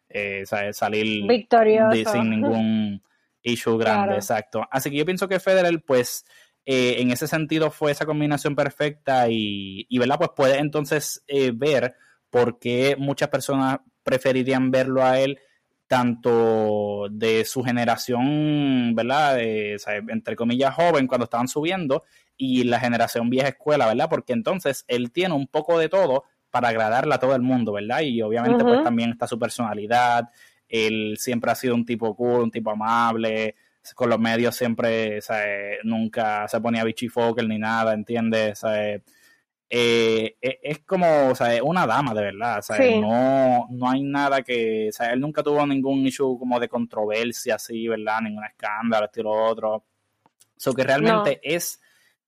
eh, 0.09 0.45
salir 0.73 1.27
victorioso 1.27 2.13
sin 2.13 2.31
ningún 2.31 3.03
issue 3.43 3.79
grande, 3.79 4.17
exacto. 4.17 4.67
Así 4.71 4.91
que 4.91 4.97
yo 4.97 5.05
pienso 5.05 5.29
que 5.29 5.41
Federer 5.41 5.83
pues 5.87 6.25
eh, 6.65 6.97
en 6.99 7.11
ese 7.11 7.29
sentido 7.29 7.71
fue 7.71 7.93
esa 7.93 8.07
combinación 8.07 8.55
perfecta 8.55 9.29
y, 9.29 9.87
y 9.89 9.99
¿verdad? 9.99 10.19
Pues 10.19 10.31
puede 10.35 10.59
entonces 10.59 11.23
eh, 11.27 11.53
ver 11.55 11.95
por 12.31 12.59
qué 12.59 12.97
muchas 12.99 13.29
personas 13.29 13.79
preferirían 14.03 14.71
verlo 14.71 15.05
a 15.05 15.21
él 15.21 15.39
tanto 15.89 17.09
de 17.11 17.45
su 17.47 17.65
generación, 17.65 18.95
¿verdad? 18.95 19.41
entre 19.41 20.37
comillas, 20.37 20.75
joven 20.75 21.07
cuando 21.07 21.25
estaban 21.25 21.49
subiendo 21.49 22.05
y 22.37 22.65
la 22.65 22.79
generación 22.79 23.31
vieja 23.31 23.49
escuela, 23.49 23.87
¿verdad? 23.87 24.09
Porque 24.09 24.35
entonces 24.35 24.85
él 24.87 25.11
tiene 25.11 25.35
un 25.35 25.49
poco 25.49 25.79
de 25.79 25.89
todo 25.89 26.25
para 26.51 26.69
agradarle 26.69 27.15
a 27.15 27.19
todo 27.19 27.35
el 27.35 27.43
mundo, 27.43 27.73
¿verdad? 27.73 28.03
Y 28.03 28.23
obviamente 28.23 28.63
pues 28.65 28.85
también 28.85 29.11
está 29.11 29.27
su 29.27 29.39
personalidad, 29.39 30.29
él 30.69 31.17
siempre 31.19 31.51
ha 31.51 31.55
sido 31.55 31.75
un 31.75 31.87
tipo 31.87 32.15
cool, 32.15 32.43
un 32.43 32.51
tipo 32.51 32.71
amable, 32.71 33.57
con 33.95 34.11
los 34.11 34.19
medios 34.19 34.55
siempre, 34.55 35.23
¿sabes? 35.23 35.79
Nunca 35.85 36.47
se 36.49 36.61
ponía 36.61 36.85
bichifoker 36.85 37.47
ni 37.49 37.59
nada, 37.59 37.95
¿entiendes? 37.95 38.59
¿sabes? 38.59 39.03
Eh, 39.71 40.37
e, 40.41 40.61
es 40.63 40.79
como, 40.81 41.29
o 41.31 41.35
sea, 41.35 41.63
una 41.63 41.87
dama 41.87 42.15
de 42.15 42.23
verdad, 42.23 42.59
o 42.59 42.63
sea, 42.63 42.79
no, 43.01 43.67
no 43.71 43.91
hay 43.91 44.03
nada 44.03 44.43
que, 44.43 44.89
o 44.89 44.93
sea, 44.93 45.13
él 45.13 45.21
nunca 45.21 45.43
tuvo 45.43 45.67
ningún 45.67 46.07
issue 46.07 46.39
como 46.39 46.59
de 46.59 46.69
controversia 46.69 47.57
así, 47.57 47.87
¿verdad? 47.87 48.23
Ningún 48.23 48.45
escándalo, 48.45 49.07
estilo 49.07 49.31
otro. 49.31 49.85
So 50.57 50.73
que 50.73 50.85
realmente 50.85 51.41
es 51.43 51.81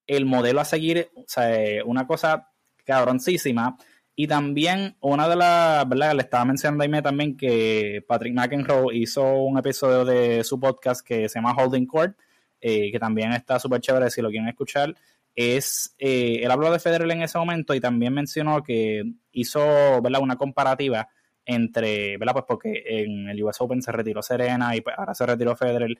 el 0.05 0.25
modelo 0.25 0.61
a 0.61 0.65
seguir, 0.65 1.09
o 1.15 1.23
sea, 1.27 1.83
una 1.85 2.05
cosa 2.05 2.49
cabroncísima. 2.85 3.77
Y 4.15 4.27
también 4.27 4.97
una 4.99 5.27
de 5.27 5.35
las, 5.35 5.87
¿verdad? 5.89 6.13
Le 6.13 6.21
estaba 6.21 6.45
mencionando 6.45 6.83
a 6.83 6.85
Aime 6.85 7.01
también 7.01 7.35
que 7.35 8.03
Patrick 8.07 8.35
McEnroe 8.35 8.95
hizo 8.95 9.23
un 9.23 9.57
episodio 9.57 10.05
de 10.05 10.43
su 10.43 10.59
podcast 10.59 11.05
que 11.05 11.27
se 11.27 11.39
llama 11.39 11.55
Holding 11.57 11.87
Court, 11.87 12.15
eh, 12.59 12.91
que 12.91 12.99
también 12.99 13.31
está 13.33 13.57
súper 13.57 13.81
chévere 13.81 14.11
si 14.11 14.21
lo 14.21 14.29
quieren 14.29 14.49
escuchar 14.49 14.93
es, 15.35 15.95
eh, 15.97 16.39
él 16.43 16.51
habló 16.51 16.71
de 16.71 16.79
Federer 16.79 17.09
en 17.11 17.21
ese 17.21 17.37
momento 17.37 17.73
y 17.73 17.79
también 17.79 18.13
mencionó 18.13 18.63
que 18.63 19.03
hizo 19.31 19.59
¿verdad? 20.01 20.21
una 20.21 20.35
comparativa 20.35 21.09
entre, 21.45 22.17
¿verdad? 22.17 22.33
Pues 22.33 22.45
porque 22.47 22.83
en 22.85 23.29
el 23.29 23.43
US 23.43 23.61
Open 23.61 23.81
se 23.81 23.91
retiró 23.91 24.21
Serena 24.21 24.75
y 24.75 24.81
pues 24.81 24.95
ahora 24.97 25.13
se 25.13 25.25
retiró 25.25 25.55
Federer. 25.55 25.97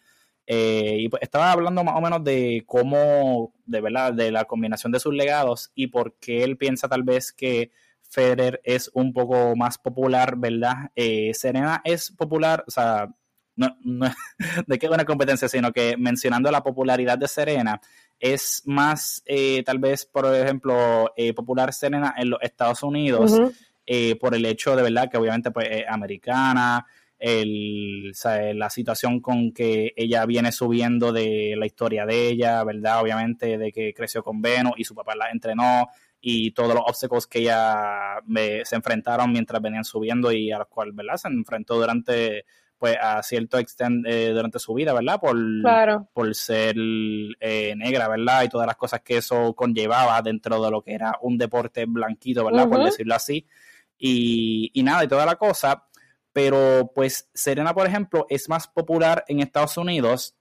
Eh, 0.47 0.97
y 0.99 1.09
pues 1.09 1.21
estaba 1.21 1.51
hablando 1.51 1.84
más 1.84 1.95
o 1.95 2.01
menos 2.01 2.23
de 2.23 2.63
cómo, 2.65 3.53
de 3.65 3.82
verdad, 3.82 4.13
de 4.13 4.32
la 4.32 4.45
combinación 4.45 4.91
de 4.91 4.99
sus 4.99 5.13
legados 5.13 5.71
y 5.75 5.88
por 5.88 6.15
qué 6.15 6.43
él 6.43 6.57
piensa 6.57 6.89
tal 6.89 7.03
vez 7.03 7.32
que 7.32 7.71
Federer 8.01 8.59
es 8.63 8.89
un 8.93 9.13
poco 9.13 9.55
más 9.55 9.77
popular, 9.77 10.36
¿verdad? 10.38 10.91
Eh, 10.95 11.34
Serena 11.34 11.82
es 11.86 12.11
popular, 12.11 12.63
o 12.67 12.71
sea, 12.71 13.07
no, 13.55 13.77
no 13.84 14.11
de 14.67 14.79
qué 14.79 14.88
buena 14.88 15.05
competencia, 15.05 15.47
sino 15.47 15.71
que 15.71 15.95
mencionando 15.97 16.51
la 16.51 16.63
popularidad 16.63 17.17
de 17.17 17.27
Serena, 17.27 17.79
es 18.22 18.61
más, 18.65 19.24
eh, 19.26 19.63
tal 19.63 19.80
vez, 19.80 20.05
por 20.05 20.34
ejemplo, 20.34 21.11
eh, 21.17 21.34
popular 21.34 21.74
Serena 21.74 22.13
en 22.15 22.30
los 22.30 22.39
Estados 22.41 22.84
Unidos, 22.84 23.36
eh, 23.86 24.15
por 24.15 24.36
el 24.36 24.45
hecho 24.45 24.76
de 24.76 24.84
verdad 24.84 25.09
que 25.09 25.17
obviamente 25.17 25.49
pues, 25.49 25.67
es 25.72 25.84
americana, 25.89 26.86
el, 27.17 28.13
la 28.53 28.69
situación 28.69 29.19
con 29.22 29.51
que 29.51 29.93
ella 29.95 30.26
viene 30.26 30.51
subiendo 30.51 31.11
de 31.11 31.55
la 31.57 31.65
historia 31.65 32.05
de 32.05 32.30
ella, 32.30 32.63
¿verdad? 32.63 33.01
Obviamente 33.01 33.57
de 33.57 33.72
que 33.72 33.93
creció 33.93 34.24
con 34.24 34.41
Venus 34.41 34.74
y 34.78 34.84
su 34.84 34.95
papá 34.95 35.15
la 35.15 35.30
entrenó 35.30 35.89
y 36.19 36.51
todos 36.51 36.76
los 36.76 36.84
obstáculos 36.86 37.26
que 37.26 37.39
ella 37.39 38.22
se 38.63 38.76
enfrentaron 38.76 39.32
mientras 39.32 39.61
venían 39.61 39.84
subiendo 39.84 40.32
y 40.32 40.51
a 40.51 40.59
los 40.59 40.67
cuales, 40.67 40.95
¿verdad? 40.95 41.17
Se 41.17 41.28
enfrentó 41.28 41.76
durante 41.76 42.45
pues 42.82 42.97
a 42.99 43.21
cierto 43.21 43.59
extent 43.59 44.07
eh, 44.07 44.32
durante 44.34 44.57
su 44.57 44.73
vida, 44.73 44.91
¿verdad? 44.91 45.19
Por, 45.19 45.38
por 46.13 46.34
ser 46.34 46.73
eh, 47.39 47.75
negra, 47.77 48.07
¿verdad? 48.07 48.41
Y 48.41 48.49
todas 48.49 48.65
las 48.65 48.75
cosas 48.75 49.01
que 49.01 49.17
eso 49.17 49.53
conllevaba 49.53 50.19
dentro 50.23 50.59
de 50.59 50.71
lo 50.71 50.82
que 50.82 50.95
era 50.95 51.15
un 51.21 51.38
deporte 51.38 51.86
blanquito, 51.86 52.43
¿verdad? 52.43 52.67
Por 52.67 52.84
decirlo 52.84 53.13
así. 53.13 53.45
Y, 53.99 54.71
y 54.73 54.82
nada, 54.82 55.03
y 55.03 55.07
toda 55.07 55.27
la 55.27 55.36
cosa. 55.36 55.86
Pero 56.34 56.91
pues 56.95 57.29
Serena, 57.36 57.75
por 57.75 57.86
ejemplo, 57.86 58.25
es 58.32 58.49
más 58.49 58.67
popular 58.67 59.25
en 59.27 59.41
Estados 59.41 59.77
Unidos, 59.77 60.36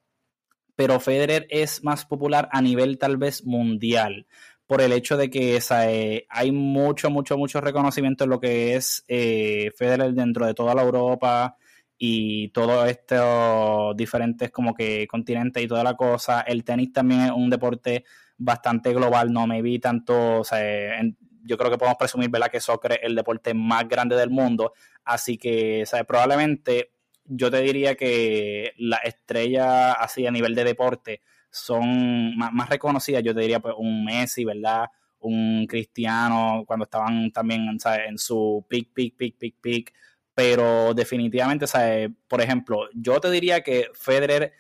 pero 0.75 0.99
Federer 0.99 1.47
es 1.51 1.85
más 1.85 2.07
popular 2.07 2.49
a 2.53 2.63
nivel 2.63 2.97
tal 2.97 3.19
vez 3.19 3.45
mundial 3.45 4.27
por 4.67 4.81
el 4.81 4.95
hecho 4.95 5.19
de 5.19 5.29
que 5.29 5.61
eh, 5.71 6.27
hay 6.31 6.53
mucho, 6.53 7.11
mucho, 7.11 7.37
mucho 7.37 7.61
reconocimiento 7.61 8.25
en 8.25 8.31
lo 8.31 8.41
que 8.41 8.77
es 8.77 9.05
eh, 9.09 9.73
Federer 9.77 10.15
dentro 10.15 10.47
de 10.47 10.55
toda 10.55 10.75
la 10.75 10.83
Europa 10.83 11.59
y 12.03 12.49
todos 12.49 12.89
estos 12.89 13.95
diferentes 13.95 14.51
como 14.51 14.73
que 14.73 15.07
continentes 15.07 15.63
y 15.63 15.69
toda 15.69 15.85
la 15.85 15.95
cosa. 15.99 16.41
El 16.41 16.65
tenis 16.65 16.95
también 16.95 17.21
es 17.21 17.31
un 17.31 17.51
deporte 17.51 18.07
bastante 18.39 18.95
global, 18.95 19.31
no 19.31 19.47
me 19.47 19.61
vi 19.61 19.79
tanto, 19.79 20.41
o 20.41 20.45
sea, 20.45 20.59
yo 21.45 21.59
creo 21.59 21.71
que 21.71 21.77
podemos 21.77 21.99
presumir, 21.99 22.31
¿verdad? 22.31 22.51
Que 22.51 22.59
soccer 22.59 22.93
es 22.93 23.01
el 23.03 23.15
deporte 23.15 23.53
más 23.53 23.87
grande 23.87 24.17
del 24.17 24.31
mundo, 24.31 24.73
así 25.05 25.37
que, 25.37 25.85
o 25.85 26.05
probablemente 26.07 26.93
yo 27.27 27.51
te 27.51 27.61
diría 27.61 27.95
que 27.97 28.73
la 28.79 28.97
estrella 29.05 29.93
así 29.93 30.27
a 30.27 30.31
nivel 30.31 30.55
de 30.55 30.65
deporte 30.65 31.21
son 31.51 32.35
más, 32.35 32.71
reconocidas, 32.71 33.23
yo 33.23 33.35
te 33.35 33.43
diría 33.43 33.61
pues 33.61 33.75
un 33.77 34.07
Messi, 34.07 34.47
¿verdad? 34.47 34.87
Un 35.19 35.67
Cristiano, 35.67 36.65
cuando 36.67 36.85
estaban 36.85 37.31
también 37.31 37.69
en 37.69 38.17
su 38.17 38.65
pick, 38.67 38.91
pick, 38.95 39.17
pick, 39.19 39.37
pick, 39.37 39.57
pick, 39.61 39.93
pero 40.41 40.95
definitivamente, 40.95 41.67
¿sabes? 41.67 42.09
por 42.27 42.41
ejemplo, 42.41 42.89
yo 42.95 43.21
te 43.21 43.31
diría 43.31 43.61
que 43.61 43.91
Federer 43.93 44.55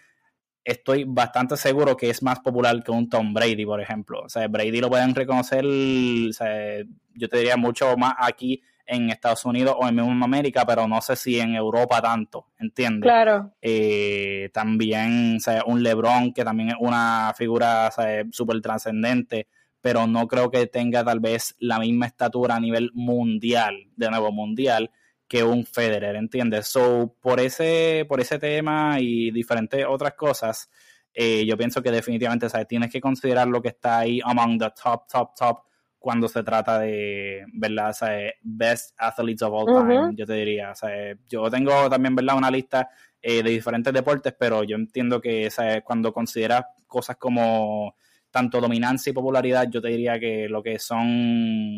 estoy 0.63 1.05
bastante 1.05 1.57
seguro 1.57 1.97
que 1.97 2.11
es 2.11 2.23
más 2.23 2.41
popular 2.41 2.83
que 2.85 2.91
un 2.91 3.09
Tom 3.09 3.33
Brady, 3.33 3.65
por 3.65 3.81
ejemplo. 3.81 4.21
O 4.21 4.29
sea, 4.29 4.47
Brady 4.47 4.79
lo 4.79 4.91
pueden 4.91 5.15
reconocer, 5.15 5.65
yo 5.65 7.29
te 7.31 7.39
diría 7.39 7.57
mucho 7.57 7.97
más 7.97 8.13
aquí 8.19 8.63
en 8.85 9.09
Estados 9.09 9.47
Unidos 9.47 9.75
o 9.79 9.89
en 9.89 9.95
mismo 9.95 10.23
América, 10.23 10.67
pero 10.67 10.87
no 10.87 11.01
sé 11.01 11.17
si 11.17 11.41
en 11.41 11.55
Europa 11.55 12.03
tanto, 12.03 12.49
¿entiendes? 12.59 13.09
Claro. 13.09 13.55
Eh, 13.63 14.51
también, 14.53 15.39
o 15.39 15.71
un 15.71 15.83
LeBron, 15.83 16.35
que 16.35 16.45
también 16.45 16.69
es 16.71 16.77
una 16.79 17.33
figura 17.35 17.91
súper 18.31 18.61
trascendente, 18.61 19.49
pero 19.81 20.07
no 20.07 20.29
creo 20.29 20.51
que 20.51 20.67
tenga 20.67 21.03
tal 21.03 21.21
vez 21.21 21.57
la 21.59 21.79
misma 21.79 22.05
estatura 22.05 22.57
a 22.57 22.61
nivel 22.61 22.91
mundial, 22.93 23.87
de 23.97 24.11
nuevo 24.11 24.31
mundial, 24.31 24.91
que 25.31 25.45
un 25.45 25.65
Federer, 25.65 26.17
¿entiendes? 26.17 26.67
So, 26.67 27.15
por 27.21 27.39
ese, 27.39 28.05
por 28.09 28.21
ese 28.21 28.41
tema 28.41 28.97
y 28.99 29.31
diferentes 29.31 29.87
otras 29.89 30.15
cosas, 30.15 30.69
eh, 31.15 31.47
yo 31.47 31.57
pienso 31.57 31.81
que 31.81 31.93
definitivamente, 31.93 32.49
¿sabes? 32.49 32.67
Tienes 32.67 32.91
que 32.91 33.01
considerar 33.01 33.47
lo 33.47 33.63
que 33.63 33.69
está 33.69 34.01
ahí 34.01 34.21
among 34.25 34.59
the 34.59 34.71
top, 34.71 35.07
top, 35.07 35.31
top 35.37 35.59
cuando 36.01 36.27
se 36.27 36.43
trata 36.43 36.81
de, 36.81 37.45
¿verdad? 37.53 37.95
O 38.03 38.07
best 38.43 38.97
athletes 38.99 39.43
of 39.43 39.53
all 39.53 39.67
time, 39.67 40.17
yo 40.17 40.27
te 40.27 40.33
diría. 40.33 40.75
Sea, 40.75 41.15
yo 41.29 41.49
tengo 41.49 41.89
también, 41.89 42.17
¿verdad? 42.17 42.37
Una 42.37 42.51
lista 42.51 42.91
eh, 43.23 43.41
de 43.41 43.51
diferentes 43.51 43.93
deportes, 43.93 44.35
pero 44.37 44.65
yo 44.65 44.75
entiendo 44.75 45.21
que 45.21 45.47
o 45.47 45.85
cuando 45.85 46.13
consideras 46.13 46.65
cosas 46.89 47.17
como 47.19 47.95
tanto 48.33 48.61
dominancia 48.61 49.11
y 49.11 49.15
popularidad, 49.15 49.69
yo 49.71 49.81
te 49.81 49.89
diría 49.91 50.19
que 50.19 50.49
lo 50.49 50.61
que 50.61 50.81
son 50.81 51.07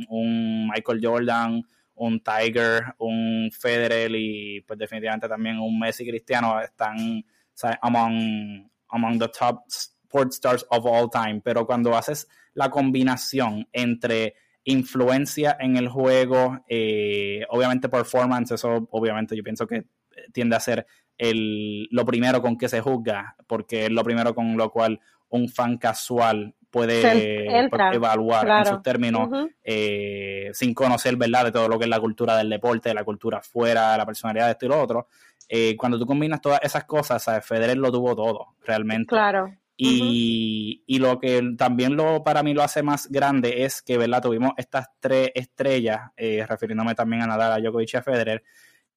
un 0.08 0.70
Michael 0.72 1.00
Jordan, 1.02 1.62
un 1.94 2.22
Tiger, 2.22 2.94
un 2.98 3.50
Federer 3.52 4.10
y 4.14 4.60
pues 4.62 4.78
definitivamente 4.78 5.28
también 5.28 5.58
un 5.58 5.78
Messi 5.78 6.06
Cristiano 6.06 6.60
están. 6.60 7.24
Among, 7.82 8.68
among 8.88 9.18
the 9.18 9.28
top 9.28 9.62
sports 9.68 10.36
stars 10.36 10.66
of 10.70 10.84
all 10.86 11.08
time. 11.08 11.40
Pero 11.42 11.66
cuando 11.66 11.96
haces 11.96 12.28
la 12.54 12.70
combinación 12.70 13.68
entre 13.72 14.34
influencia 14.64 15.56
en 15.58 15.76
el 15.76 15.88
juego, 15.88 16.64
eh, 16.68 17.44
obviamente 17.50 17.88
performance, 17.88 18.52
eso 18.52 18.88
obviamente 18.90 19.36
yo 19.36 19.42
pienso 19.42 19.66
que 19.66 19.84
tiende 20.32 20.56
a 20.56 20.60
ser 20.60 20.86
el, 21.18 21.88
lo 21.90 22.04
primero 22.04 22.42
con 22.42 22.56
que 22.56 22.68
se 22.68 22.80
juzga, 22.80 23.36
porque 23.46 23.86
es 23.86 23.90
lo 23.90 24.04
primero 24.04 24.34
con 24.34 24.56
lo 24.56 24.70
cual 24.70 25.00
un 25.28 25.48
fan 25.48 25.78
casual 25.78 26.54
puede 26.72 27.68
evaluar 27.92 28.48
en 28.48 28.66
sus 28.66 28.82
términos 28.82 29.28
eh, 29.62 30.50
sin 30.54 30.74
conocer, 30.74 31.16
¿verdad?, 31.16 31.44
de 31.44 31.52
todo 31.52 31.68
lo 31.68 31.78
que 31.78 31.84
es 31.84 31.90
la 31.90 32.00
cultura 32.00 32.36
del 32.36 32.48
deporte, 32.50 32.88
de 32.88 32.94
la 32.94 33.04
cultura 33.04 33.42
fuera, 33.42 33.96
la 33.96 34.06
personalidad 34.06 34.46
de 34.46 34.52
esto 34.52 34.66
y 34.66 34.68
lo 34.70 34.80
otro. 34.80 35.06
Eh, 35.48 35.76
cuando 35.76 35.98
tú 35.98 36.06
combinas 36.06 36.40
todas 36.40 36.60
esas 36.62 36.84
cosas, 36.84 37.22
¿sabes? 37.22 37.44
Federer 37.44 37.76
lo 37.76 37.92
tuvo 37.92 38.16
todo, 38.16 38.54
realmente. 38.64 39.06
Claro. 39.06 39.54
Y, 39.76 40.82
y, 40.86 40.98
lo 40.98 41.18
que 41.18 41.42
también 41.58 41.96
lo, 41.96 42.22
para 42.22 42.42
mí 42.42 42.54
lo 42.54 42.62
hace 42.62 42.82
más 42.82 43.08
grande 43.08 43.64
es 43.64 43.82
que, 43.82 43.98
¿verdad? 43.98 44.22
Tuvimos 44.22 44.52
estas 44.56 44.86
tres 45.00 45.30
estrellas, 45.34 46.10
eh, 46.16 46.46
refiriéndome 46.48 46.94
también 46.94 47.22
a 47.22 47.26
Nadal, 47.26 47.52
a 47.52 47.58
Djokovic 47.58 47.92
y 47.92 47.96
a 47.96 48.02
Federer, 48.02 48.44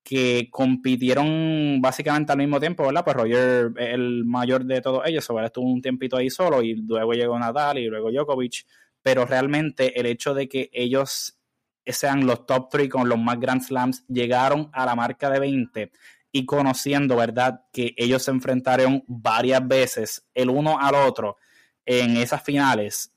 que 0.06 0.50
compitieron 0.52 1.82
básicamente 1.82 2.32
al 2.32 2.38
mismo 2.38 2.60
tiempo, 2.60 2.86
¿verdad? 2.86 3.04
Pues 3.04 3.18
Roger 3.18 3.72
el 3.78 4.24
mayor 4.24 4.64
de 4.64 4.80
todos 4.80 5.02
ellos, 5.08 5.28
o 5.32 5.40
estuvo 5.40 5.66
un 5.66 5.82
tiempito 5.82 6.16
ahí 6.16 6.30
solo 6.30 6.62
y 6.62 6.76
luego 6.76 7.14
llegó 7.14 7.40
Nadal 7.40 7.80
y 7.80 7.88
luego 7.88 8.12
Djokovic, 8.12 8.68
pero 9.02 9.26
realmente 9.26 10.00
el 10.00 10.06
hecho 10.06 10.36
de 10.36 10.48
que 10.48 10.70
ellos 10.72 11.40
sean 11.84 12.28
los 12.28 12.46
top 12.46 12.70
3 12.70 12.88
con 12.88 13.10
los 13.10 13.18
más 13.18 13.40
Grand 13.40 13.64
Slams 13.64 14.06
llegaron 14.08 14.70
a 14.74 14.86
la 14.86 14.96
marca 14.96 15.28
de 15.32 15.40
20 15.40 15.92
y 16.32 16.46
conociendo, 16.46 17.16
¿verdad? 17.16 17.62
Que 17.74 17.96
ellos 17.98 18.22
se 18.22 18.30
enfrentaron 18.30 19.04
varias 19.08 19.68
veces 19.68 20.28
el 20.36 20.52
uno 20.52 20.80
al 20.80 20.94
otro 20.94 21.38
en 21.84 22.18
esas 22.18 22.44
finales. 22.44 23.12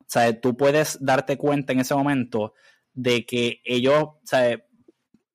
O 0.00 0.34
tú 0.42 0.56
puedes 0.56 0.98
darte 1.00 1.36
cuenta 1.38 1.72
en 1.72 1.78
ese 1.78 1.94
momento 1.94 2.54
de 2.92 3.24
que 3.24 3.60
ellos, 3.64 4.02
o 4.02 4.18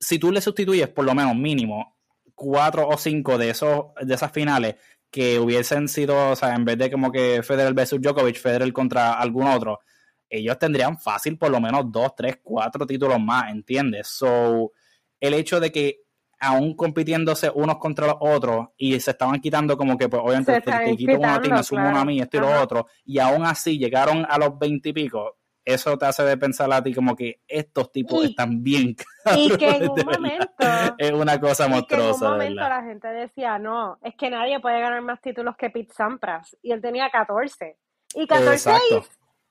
si 0.03 0.19
tú 0.19 0.31
le 0.31 0.41
sustituyes 0.41 0.89
por 0.89 1.05
lo 1.05 1.15
menos 1.15 1.35
mínimo 1.35 1.97
cuatro 2.35 2.87
o 2.87 2.97
cinco 2.97 3.37
de 3.37 3.51
esos 3.51 3.85
de 4.01 4.13
esas 4.13 4.31
finales 4.31 4.75
que 5.09 5.39
hubiesen 5.39 5.87
sido, 5.87 6.31
o 6.31 6.35
sea, 6.35 6.55
en 6.55 6.65
vez 6.65 6.77
de 6.77 6.91
como 6.91 7.11
que 7.11 7.43
Federer 7.43 7.73
versus 7.73 8.01
Djokovic, 8.01 8.35
Federer 8.35 8.73
contra 8.73 9.13
algún 9.13 9.47
otro, 9.47 9.79
ellos 10.27 10.57
tendrían 10.57 10.97
fácil 10.97 11.37
por 11.37 11.51
lo 11.51 11.61
menos 11.61 11.91
dos, 11.91 12.15
tres, 12.15 12.39
cuatro 12.41 12.87
títulos 12.87 13.19
más, 13.19 13.51
¿entiendes? 13.51 14.07
So, 14.07 14.71
el 15.19 15.35
hecho 15.35 15.59
de 15.59 15.71
que 15.71 15.99
aún 16.39 16.75
compitiéndose 16.75 17.51
unos 17.53 17.77
contra 17.77 18.07
los 18.07 18.15
otros 18.19 18.69
y 18.75 18.99
se 18.99 19.11
estaban 19.11 19.39
quitando 19.39 19.77
como 19.77 19.97
que, 19.97 20.09
pues 20.09 20.21
obviamente, 20.25 20.61
te, 20.61 20.95
quito 20.97 21.17
uno 21.17 21.33
a 21.33 21.41
ti, 21.41 21.51
me 21.51 21.63
sumo 21.63 21.87
uno 21.87 21.99
a 21.99 22.05
mí, 22.05 22.19
esto 22.19 22.37
y 22.37 22.39
lo 22.39 22.61
otro, 22.61 22.87
y 23.05 23.19
aún 23.19 23.45
así 23.45 23.77
llegaron 23.77 24.25
a 24.27 24.37
los 24.39 24.57
veintipico, 24.57 25.37
eso 25.65 25.97
te 25.97 26.05
hace 26.05 26.23
de 26.23 26.37
pensar 26.37 26.71
a 26.71 26.83
ti 26.83 26.93
como 26.93 27.15
que 27.15 27.41
estos 27.47 27.91
tipos 27.91 28.25
están 28.25 28.63
bien 28.63 28.95
Y 29.35 29.55
que 29.57 29.69
en 29.69 29.89
un 29.89 29.95
momento 30.05 30.95
es 30.97 31.11
una 31.11 31.39
cosa 31.39 31.67
monstruosa. 31.67 32.25
en 32.25 32.31
un 32.31 32.37
momento 32.37 32.61
la 32.61 32.83
gente 32.83 33.07
decía, 33.07 33.57
no, 33.59 33.97
es 34.01 34.15
que 34.15 34.29
nadie 34.29 34.59
puede 34.59 34.79
ganar 34.79 35.01
más 35.01 35.21
títulos 35.21 35.55
que 35.57 35.69
Pete 35.69 35.93
Sampras. 35.93 36.55
Y 36.61 36.71
él 36.71 36.81
tenía 36.81 37.09
14. 37.09 37.77
Y 38.15 38.27
14 38.27 38.71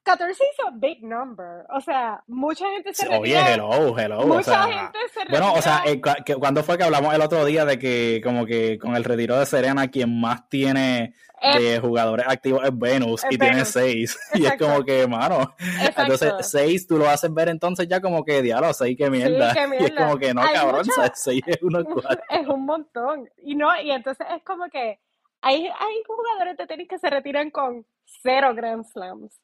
14 0.04 0.32
es 0.32 0.64
un 0.66 0.80
big 0.80 1.02
number. 1.02 1.64
O 1.70 1.80
sea, 1.80 2.22
mucha 2.26 2.68
gente 2.70 2.92
se 2.92 3.08
Oye, 3.08 3.38
hello, 3.38 3.96
hello. 3.96 4.26
Mucha 4.26 4.64
gente 4.64 4.98
se 5.12 5.30
Bueno, 5.30 5.52
o 5.54 5.62
sea, 5.62 5.82
eh, 5.86 6.00
cuando 6.38 6.64
fue 6.64 6.76
que 6.76 6.84
hablamos 6.84 7.14
el 7.14 7.20
otro 7.20 7.44
día 7.44 7.64
de 7.64 7.78
que 7.78 8.20
como 8.24 8.44
que 8.44 8.78
con 8.78 8.96
el 8.96 9.04
retiro 9.04 9.38
de 9.38 9.46
Serena 9.46 9.88
quien 9.88 10.20
más 10.20 10.48
tiene 10.48 11.14
de 11.42 11.80
jugadores 11.80 12.26
activos 12.28 12.64
es 12.64 12.76
Venus 12.76 13.22
y 13.30 13.38
tiene 13.38 13.64
seis. 13.64 14.18
Y 14.34 14.46
es 14.46 14.56
como 14.56 14.82
que, 14.84 15.06
mano, 15.06 15.54
entonces 15.96 16.32
seis 16.40 16.86
tú 16.86 16.98
lo 16.98 17.08
haces 17.08 17.32
ver 17.32 17.48
entonces 17.48 17.86
ya 17.88 18.00
como 18.00 18.24
que, 18.24 18.42
diablo, 18.42 18.72
seis 18.72 18.96
qué 18.96 19.10
mierda. 19.10 19.52
Y 19.78 19.84
es 19.84 19.92
como 19.92 20.18
que 20.18 20.34
no, 20.34 20.42
cabrón, 20.52 20.84
seis 21.14 21.42
es 21.46 21.62
uno 21.62 21.84
cuatro. 21.84 22.22
es 22.30 22.46
un 22.46 22.64
montón. 22.64 23.28
Y 23.38 23.54
no, 23.54 23.68
y 23.80 23.90
entonces 23.90 24.26
es 24.34 24.42
como 24.42 24.68
que 24.68 24.98
hay, 25.40 25.66
hay 25.66 26.02
jugadores 26.06 26.56
de 26.56 26.66
tenis 26.66 26.88
que 26.88 26.98
se 26.98 27.10
retiran 27.10 27.50
con 27.50 27.84
cero 28.04 28.52
Grand 28.54 28.84
Slams 28.84 29.40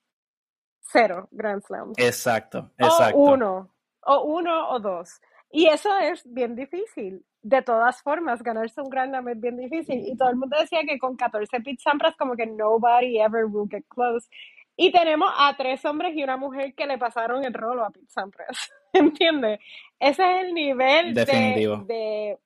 cero 0.91 1.29
Grand 1.31 1.63
Slams. 1.63 1.99
Exacto, 1.99 2.71
exacto. 2.79 3.19
O 3.19 3.33
uno, 3.33 3.75
o 4.05 4.23
uno 4.23 4.71
o 4.71 4.81
dos. 4.81 5.21
Y 5.51 5.67
eso 5.67 5.97
es 5.99 6.23
bien 6.33 6.55
difícil. 6.55 7.25
De 7.41 7.63
todas 7.63 8.03
formas, 8.03 8.43
ganarse 8.43 8.81
un 8.81 8.91
Grand 8.91 9.11
Slam 9.11 9.29
es 9.29 9.41
bien 9.41 9.57
difícil. 9.57 10.07
Y 10.07 10.17
todo 10.17 10.31
el 10.31 10.37
mundo 10.37 10.57
decía 10.59 10.81
que 10.87 10.99
con 10.99 11.17
14 11.17 11.61
Pete 11.61 11.81
Sampras 11.83 12.17
como 12.17 12.37
que 12.37 12.47
nobody 12.47 13.21
ever 13.21 13.45
will 13.47 13.69
get 13.71 13.85
close. 13.89 14.29
Y 14.77 14.93
tenemos 14.93 15.31
a 15.37 15.57
tres 15.57 15.85
hombres 15.85 16.15
y 16.15 16.23
una 16.23 16.37
mujer 16.37 16.75
que 16.75 16.87
le 16.87 16.99
pasaron 16.99 17.45
el 17.45 17.55
rolo 17.55 17.85
a 17.85 17.91
Pete 17.91 18.09
Sampras. 18.09 18.71
¿Entiendes? 18.93 19.61
Ese 19.99 20.23
es 20.23 20.45
el 20.45 20.55
nivel 20.55 21.15
Definitivo. 21.15 21.77
de, 21.79 22.39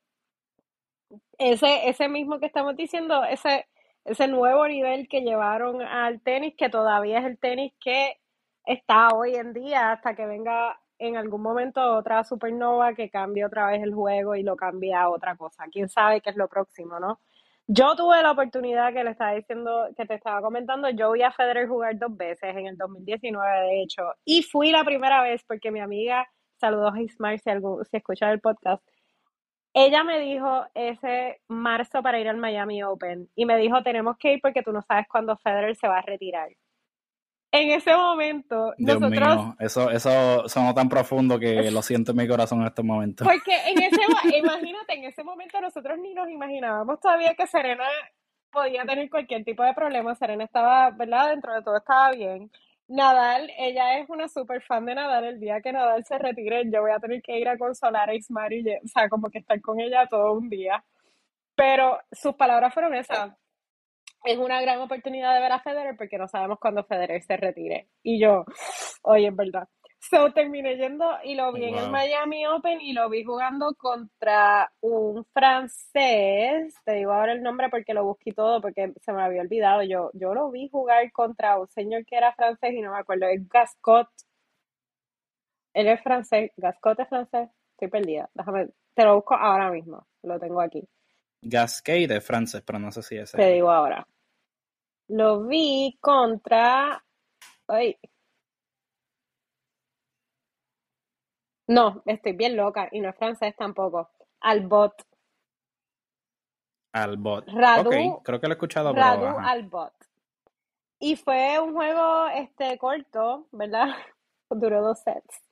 ese, 1.39 1.89
ese 1.89 2.09
mismo 2.09 2.39
que 2.39 2.47
estamos 2.47 2.77
diciendo, 2.77 3.25
ese, 3.25 3.67
ese 4.05 4.29
nuevo 4.29 4.67
nivel 4.67 5.09
que 5.09 5.21
llevaron 5.21 5.83
al 5.83 6.21
tenis, 6.21 6.55
que 6.57 6.69
todavía 6.69 7.19
es 7.19 7.25
el 7.27 7.39
tenis 7.39 7.73
que 7.81 8.19
está 8.65 9.09
hoy 9.11 9.35
en 9.35 9.53
día 9.53 9.93
hasta 9.93 10.15
que 10.15 10.27
venga 10.27 10.79
en 10.99 11.17
algún 11.17 11.43
momento 11.43 11.81
otra 11.97 12.23
supernova 12.25 12.95
que 12.95 13.11
cambie 13.11 13.45
otra 13.45 13.67
vez 13.67 13.83
el 13.83 13.93
juego 13.93 14.37
y 14.37 14.43
lo 14.43 14.57
cambie 14.57 14.95
a 14.95 15.09
otra 15.09 15.37
cosa. 15.37 15.65
Quién 15.71 15.89
sabe 15.89 16.21
qué 16.21 16.31
es 16.31 16.37
lo 16.37 16.49
próximo, 16.49 17.01
¿no? 17.01 17.21
Yo 17.67 17.97
tuve 17.97 18.23
la 18.23 18.33
oportunidad 18.33 18.93
que 18.93 19.05
le 19.05 19.11
estaba 19.11 19.33
diciendo, 19.33 19.89
que 19.97 20.05
te 20.05 20.15
estaba 20.15 20.43
comentando, 20.43 20.91
yo 20.91 21.13
vi 21.13 21.23
a 21.23 21.33
Federer 21.33 21.69
jugar 21.69 21.99
dos 21.99 22.17
veces, 22.17 22.57
en 22.57 22.67
el 22.67 22.77
2019 22.77 23.61
de 23.61 23.83
hecho, 23.83 24.03
y 24.25 24.43
fui 24.43 24.71
la 24.73 24.85
primera 24.85 25.23
vez 25.23 25.43
porque 25.45 25.71
mi 25.71 25.81
amiga, 25.81 26.27
saludos 26.57 26.95
a 26.95 27.01
Ismael 27.01 27.41
si, 27.41 27.51
si 27.91 27.97
escucha 27.97 28.31
el 28.31 28.41
podcast, 28.41 28.83
ella 29.75 30.05
me 30.05 30.21
dijo 30.21 30.67
ese 30.75 31.41
marzo 31.49 32.03
para 32.03 32.21
ir 32.21 32.29
al 32.29 32.37
Miami 32.37 32.83
Open 32.83 33.29
y 33.35 33.47
me 33.47 33.57
dijo 33.57 33.83
tenemos 33.83 34.19
que 34.19 34.35
ir 34.35 34.41
porque 34.43 34.63
tú 34.63 34.73
no 34.73 34.83
sabes 34.83 35.07
cuándo 35.09 35.37
Federer 35.39 35.75
se 35.77 35.89
va 35.89 35.99
a 35.99 36.03
retirar 36.03 36.51
en 37.53 37.71
ese 37.71 37.95
momento, 37.95 38.73
Dios 38.79 38.99
mío, 38.99 39.55
eso, 39.59 39.91
eso 39.91 40.49
sonó 40.49 40.73
tan 40.73 40.89
profundo 40.89 41.39
que 41.39 41.71
lo 41.71 41.83
siento 41.83 42.13
en 42.13 42.17
mi 42.17 42.27
corazón 42.27 42.63
en 42.63 42.69
este 42.69 42.83
momento. 42.83 43.25
Porque 43.25 43.55
en 43.67 43.83
ese, 43.83 44.01
imagínate, 44.39 44.95
en 44.95 45.05
ese 45.05 45.23
momento 45.23 45.61
nosotros 45.61 45.99
ni 45.99 46.15
nos 46.15 46.31
imaginábamos 46.31 46.99
todavía 46.99 47.35
que 47.35 47.47
Serena 47.47 47.85
podía 48.51 48.85
tener 48.87 49.11
cualquier 49.11 49.45
tipo 49.45 49.63
de 49.63 49.75
problema. 49.75 50.15
Serena 50.15 50.45
estaba, 50.45 50.91
¿verdad? 50.93 51.29
Dentro 51.29 51.53
de 51.55 51.63
todo 51.63 51.77
estaba 51.77 52.11
bien. 52.13 52.51
Nadal, 52.89 53.51
ella 53.59 53.99
es 53.99 54.09
una 54.09 54.29
super 54.29 54.63
fan 54.63 54.87
de 54.87 54.95
Nadal. 54.95 55.25
El 55.25 55.41
día 55.41 55.61
que 55.61 55.73
Nadal 55.73 56.05
se 56.07 56.17
retire, 56.17 56.63
yo 56.71 56.81
voy 56.81 56.93
a 56.93 57.01
tener 57.01 57.21
que 57.21 57.39
ir 57.39 57.49
a 57.49 57.59
consolar 57.59 58.09
a 58.09 58.15
Ismar 58.15 58.51
y, 58.55 58.67
o 58.67 58.89
sea, 58.89 59.11
como 59.11 59.29
que 59.29 59.41
estar 59.41 59.61
con 59.61 59.79
ella 59.79 60.07
todo 60.09 60.33
un 60.33 60.49
día. 60.49 60.83
Pero 61.55 62.01
sus 62.11 62.35
palabras 62.35 62.73
fueron 62.73 62.95
esas 62.95 63.31
es 64.25 64.39
una 64.39 64.61
gran 64.61 64.81
oportunidad 64.81 65.35
de 65.35 65.41
ver 65.41 65.53
a 65.53 65.61
Federer 65.61 65.97
porque 65.97 66.19
no 66.19 66.29
sabemos 66.29 66.59
cuándo 66.59 66.85
Federer 66.85 67.23
se 67.23 67.37
retire. 67.37 67.89
Y 68.03 68.21
yo, 68.21 68.45
oye, 69.03 69.29
es 69.29 69.37
verdad. 69.37 69.69
So 70.11 70.33
terminé 70.33 70.77
yendo 70.77 71.09
y 71.23 71.37
lo 71.37 71.53
vi 71.53 71.65
en 71.65 71.77
el 71.77 71.89
Miami 71.89 72.45
Open 72.47 72.81
y 72.81 72.93
lo 72.93 73.09
vi 73.09 73.23
jugando 73.23 73.73
contra 73.79 74.73
un 74.81 75.25
francés. 75.33 76.75
Te 76.85 76.95
digo 76.95 77.13
ahora 77.13 77.33
el 77.33 77.43
nombre 77.43 77.69
porque 77.71 77.95
lo 77.95 78.05
busqué 78.05 78.33
todo 78.33 78.61
porque 78.61 78.93
se 79.01 79.13
me 79.13 79.23
había 79.23 79.43
olvidado. 79.43 79.85
Yo, 79.85 80.11
yo 80.15 80.35
lo 80.35 80.51
vi 80.51 80.69
jugar 80.69 81.11
contra 81.13 81.57
un 81.57 81.69
señor 81.69 82.05
que 82.05 82.17
era 82.17 82.35
francés 82.35 82.73
y 82.75 82.81
no 82.81 82.91
me 82.91 82.99
acuerdo. 82.99 83.27
Es 83.27 83.49
Gascot. 83.49 84.09
Él 85.73 85.87
es 85.87 86.03
francés. 86.03 86.51
Gascot 86.57 86.99
es 86.99 87.09
francés. 87.09 87.49
Estoy 87.71 87.89
perdida. 87.89 88.29
Déjame, 88.35 88.71
te 88.95 89.05
lo 89.05 89.15
busco 89.15 89.35
ahora 89.35 89.71
mismo. 89.71 90.05
Lo 90.23 90.41
tengo 90.41 90.61
aquí. 90.61 90.83
Gasquet 91.43 92.09
de 92.09 92.21
francés, 92.21 92.63
pero 92.67 92.81
no 92.81 92.91
sé 92.91 93.03
si 93.03 93.17
es. 93.17 93.31
Te 93.31 93.53
digo 93.53 93.71
ahora. 93.71 94.05
Lo 95.09 95.45
vi 95.45 95.99
contra. 96.01 97.05
Ay. 97.69 97.99
No, 101.69 102.03
estoy 102.07 102.33
bien 102.33 102.57
loca 102.57 102.89
y 102.93 103.01
no 103.01 103.11
es 103.11 103.17
francés 103.17 103.55
tampoco. 103.57 104.11
Albot. 104.41 104.95
Albot. 106.93 107.49
Radu, 107.49 108.23
creo 108.23 108.41
que 108.41 108.47
lo 108.47 108.53
he 108.53 108.57
escuchado. 108.57 108.93
Radu 108.93 109.39
Albot. 109.39 109.95
Y 110.99 111.17
fue 111.17 111.59
un 111.59 111.75
juego 111.75 112.29
este 112.29 112.79
corto, 112.79 113.49
¿verdad? 113.53 113.89
Duró 114.51 114.83
dos 114.83 115.01
sets. 115.01 115.43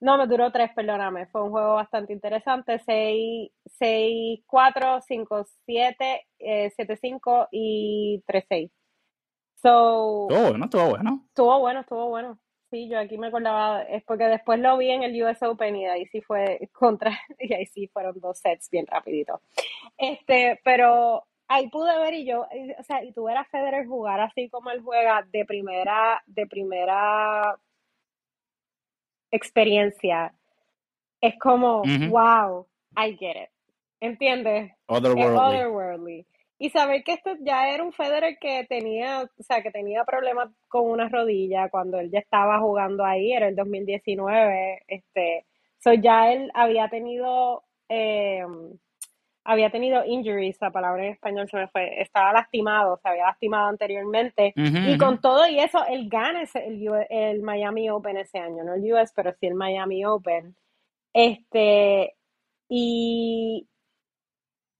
No, 0.00 0.18
me 0.18 0.26
duró 0.26 0.50
tres, 0.52 0.70
perdóname. 0.74 1.26
Fue 1.26 1.42
un 1.42 1.50
juego 1.50 1.74
bastante 1.74 2.12
interesante. 2.12 2.78
6, 2.78 3.50
6 3.78 4.40
4, 4.46 5.00
5, 5.00 5.46
7, 5.64 6.26
7, 6.74 6.96
5 7.00 7.48
y 7.50 8.22
3, 8.26 8.44
6. 8.48 8.70
So, 9.62 10.28
estuvo 10.28 10.50
bueno, 10.50 10.64
estuvo 10.66 10.88
bueno. 10.88 11.24
Estuvo 11.28 11.58
bueno, 11.60 11.80
estuvo 11.80 12.08
bueno. 12.08 12.38
Sí, 12.70 12.88
yo 12.88 12.98
aquí 12.98 13.16
me 13.16 13.28
acordaba, 13.28 13.82
es 13.82 14.02
porque 14.02 14.24
después 14.24 14.58
lo 14.58 14.76
vi 14.76 14.90
en 14.90 15.02
el 15.04 15.22
US 15.22 15.40
Open 15.42 15.76
y 15.76 15.86
ahí 15.86 16.06
sí 16.06 16.20
fue 16.20 16.68
contra, 16.72 17.12
y 17.38 17.54
ahí 17.54 17.66
sí 17.66 17.86
fueron 17.88 18.18
dos 18.20 18.38
sets 18.38 18.68
bien 18.70 18.86
rapidito. 18.86 19.40
Este, 19.96 20.60
pero 20.64 21.24
ahí 21.48 21.68
pude 21.68 21.96
ver 21.98 22.14
y 22.14 22.26
yo, 22.26 22.42
o 22.42 22.82
sea, 22.82 23.04
y 23.04 23.12
tú 23.12 23.24
ver 23.24 23.36
a 23.36 23.44
Federer 23.44 23.86
jugar 23.86 24.20
así 24.20 24.48
como 24.50 24.70
él 24.70 24.82
juega 24.82 25.24
de 25.30 25.44
primera, 25.44 26.22
de 26.26 26.46
primera 26.46 27.56
experiencia, 29.30 30.34
es 31.20 31.38
como, 31.38 31.82
wow, 32.08 32.66
I 32.96 33.16
get 33.16 33.44
it. 33.44 33.50
¿Entiendes? 34.00 34.72
Otherworldly. 34.86 35.38
otherworldly. 35.38 36.26
Y 36.58 36.70
saber 36.70 37.04
que 37.04 37.12
esto 37.12 37.32
ya 37.40 37.68
era 37.68 37.84
un 37.84 37.92
Federer 37.92 38.38
que 38.40 38.64
tenía, 38.68 39.22
o 39.22 39.42
sea, 39.42 39.62
que 39.62 39.70
tenía 39.70 40.04
problemas 40.04 40.48
con 40.68 40.90
una 40.90 41.08
rodilla 41.08 41.68
cuando 41.68 41.98
él 41.98 42.10
ya 42.10 42.20
estaba 42.20 42.58
jugando 42.60 43.04
ahí, 43.04 43.32
era 43.32 43.48
el 43.48 43.56
2019, 43.56 44.82
este, 44.88 45.44
so 45.78 45.92
ya 45.92 46.32
él 46.32 46.50
había 46.54 46.88
tenido, 46.88 47.64
eh, 47.90 48.42
había 49.44 49.70
tenido 49.70 50.02
injuries, 50.06 50.56
la 50.60 50.70
palabra 50.70 51.04
en 51.04 51.12
español 51.12 51.46
se 51.50 51.58
me 51.58 51.68
fue, 51.68 52.00
estaba 52.00 52.32
lastimado, 52.32 52.98
se 53.02 53.08
había 53.10 53.26
lastimado 53.26 53.68
anteriormente, 53.68 54.54
y 54.56 54.96
con 54.96 55.20
todo 55.20 55.46
y 55.46 55.58
eso, 55.60 55.84
él 55.86 56.08
gana 56.08 56.42
el, 56.54 56.88
el 57.10 57.42
Miami 57.42 57.90
Open 57.90 58.16
ese 58.16 58.38
año, 58.38 58.64
no 58.64 58.74
el 58.74 58.92
US, 58.94 59.12
pero 59.14 59.32
sí 59.38 59.46
el 59.46 59.54
Miami 59.54 60.06
Open, 60.06 60.56
este, 61.12 62.14
y 62.68 63.68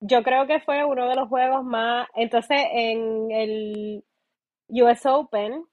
yo 0.01 0.23
creo 0.23 0.47
que 0.47 0.61
fue 0.61 0.85
uno 0.85 1.09
de 1.09 1.17
los 1.17 1.29
juegos 1.29 1.65
más. 1.65 2.09
Entonces, 2.15 2.59
en 2.73 3.31
el 3.31 4.05
US 4.69 5.07
Open 5.07 5.65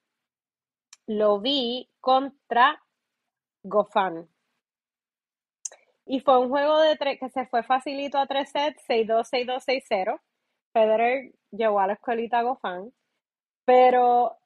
lo 1.07 1.39
vi 1.39 1.89
contra 1.99 2.81
Gofan. 3.63 4.27
Y 6.05 6.19
fue 6.19 6.37
un 6.39 6.49
juego 6.49 6.79
de 6.81 6.95
tres 6.97 7.19
que 7.19 7.29
se 7.29 7.45
fue 7.47 7.63
facilito 7.63 8.17
a 8.17 8.27
tres 8.27 8.49
sets, 8.51 8.83
6-2, 8.87 9.23
6-2, 9.29 9.63
6-0. 9.65 10.19
Federer 10.73 11.31
llevó 11.51 11.79
a 11.79 11.87
la 11.87 11.93
escuelita 11.93 12.39
a 12.39 12.43
Gofan. 12.43 12.91
Pero 13.65 14.37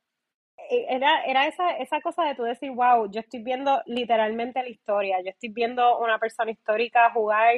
eh, 0.69 0.85
era, 0.89 1.23
era 1.25 1.47
esa, 1.47 1.77
esa 1.77 2.01
cosa 2.01 2.23
de 2.25 2.35
tú 2.35 2.43
decir, 2.43 2.71
wow, 2.71 3.09
yo 3.11 3.21
estoy 3.21 3.41
viendo 3.43 3.81
literalmente 3.85 4.61
la 4.61 4.69
historia. 4.69 5.21
Yo 5.21 5.29
estoy 5.31 5.49
viendo 5.49 5.99
una 5.99 6.19
persona 6.19 6.51
histórica 6.51 7.11
jugar 7.11 7.55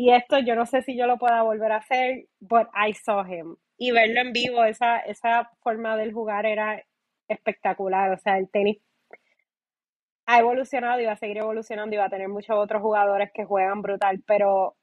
y 0.00 0.14
esto 0.14 0.38
yo 0.38 0.56
no 0.56 0.64
sé 0.64 0.80
si 0.80 0.96
yo 0.96 1.06
lo 1.06 1.18
pueda 1.18 1.42
volver 1.42 1.72
a 1.72 1.76
hacer, 1.76 2.24
but 2.40 2.68
I 2.74 2.94
saw 2.94 3.22
him. 3.22 3.56
Y 3.76 3.90
verlo 3.90 4.22
en 4.22 4.32
vivo, 4.32 4.64
esa, 4.64 4.96
esa 5.00 5.50
forma 5.60 5.94
del 5.98 6.14
jugar 6.14 6.46
era 6.46 6.82
espectacular. 7.28 8.10
O 8.10 8.16
sea, 8.16 8.38
el 8.38 8.48
tenis 8.48 8.78
ha 10.24 10.38
evolucionado 10.38 11.02
y 11.02 11.04
va 11.04 11.12
a 11.12 11.16
seguir 11.16 11.36
evolucionando 11.36 11.94
y 11.94 11.98
va 11.98 12.06
a 12.06 12.08
tener 12.08 12.30
muchos 12.30 12.56
otros 12.56 12.80
jugadores 12.80 13.30
que 13.34 13.44
juegan 13.44 13.82
brutal, 13.82 14.22
pero 14.26 14.74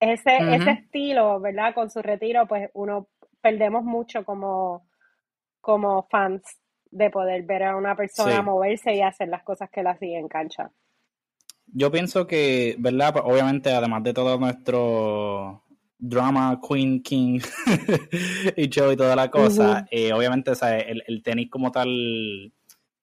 ese, 0.00 0.38
ese 0.38 0.70
estilo, 0.70 1.38
¿verdad? 1.38 1.72
Con 1.72 1.88
su 1.88 2.02
retiro, 2.02 2.48
pues 2.48 2.68
uno 2.74 3.06
perdemos 3.40 3.84
mucho 3.84 4.24
como, 4.24 4.88
como 5.60 6.08
fans 6.10 6.42
de 6.90 7.10
poder 7.10 7.44
ver 7.44 7.62
a 7.62 7.76
una 7.76 7.94
persona 7.94 8.42
moverse 8.42 8.92
y 8.92 9.02
hacer 9.02 9.28
las 9.28 9.44
cosas 9.44 9.70
que 9.70 9.84
la 9.84 9.96
siguen 9.98 10.22
en 10.22 10.28
cancha 10.28 10.72
yo 11.74 11.90
pienso 11.90 12.26
que, 12.26 12.76
¿verdad? 12.78 13.12
Pues, 13.12 13.24
obviamente, 13.26 13.70
además 13.72 14.02
de 14.04 14.14
todo 14.14 14.38
nuestro 14.38 15.64
drama 15.98 16.60
Queen 16.66 17.02
King 17.02 17.40
y 18.56 18.68
show 18.68 18.92
y 18.92 18.96
toda 18.96 19.16
la 19.16 19.30
cosa, 19.30 19.86
eh, 19.90 20.12
obviamente, 20.12 20.52
El, 20.62 21.02
el, 21.06 21.22
tenis 21.22 21.50
como 21.50 21.72
tal, 21.72 22.52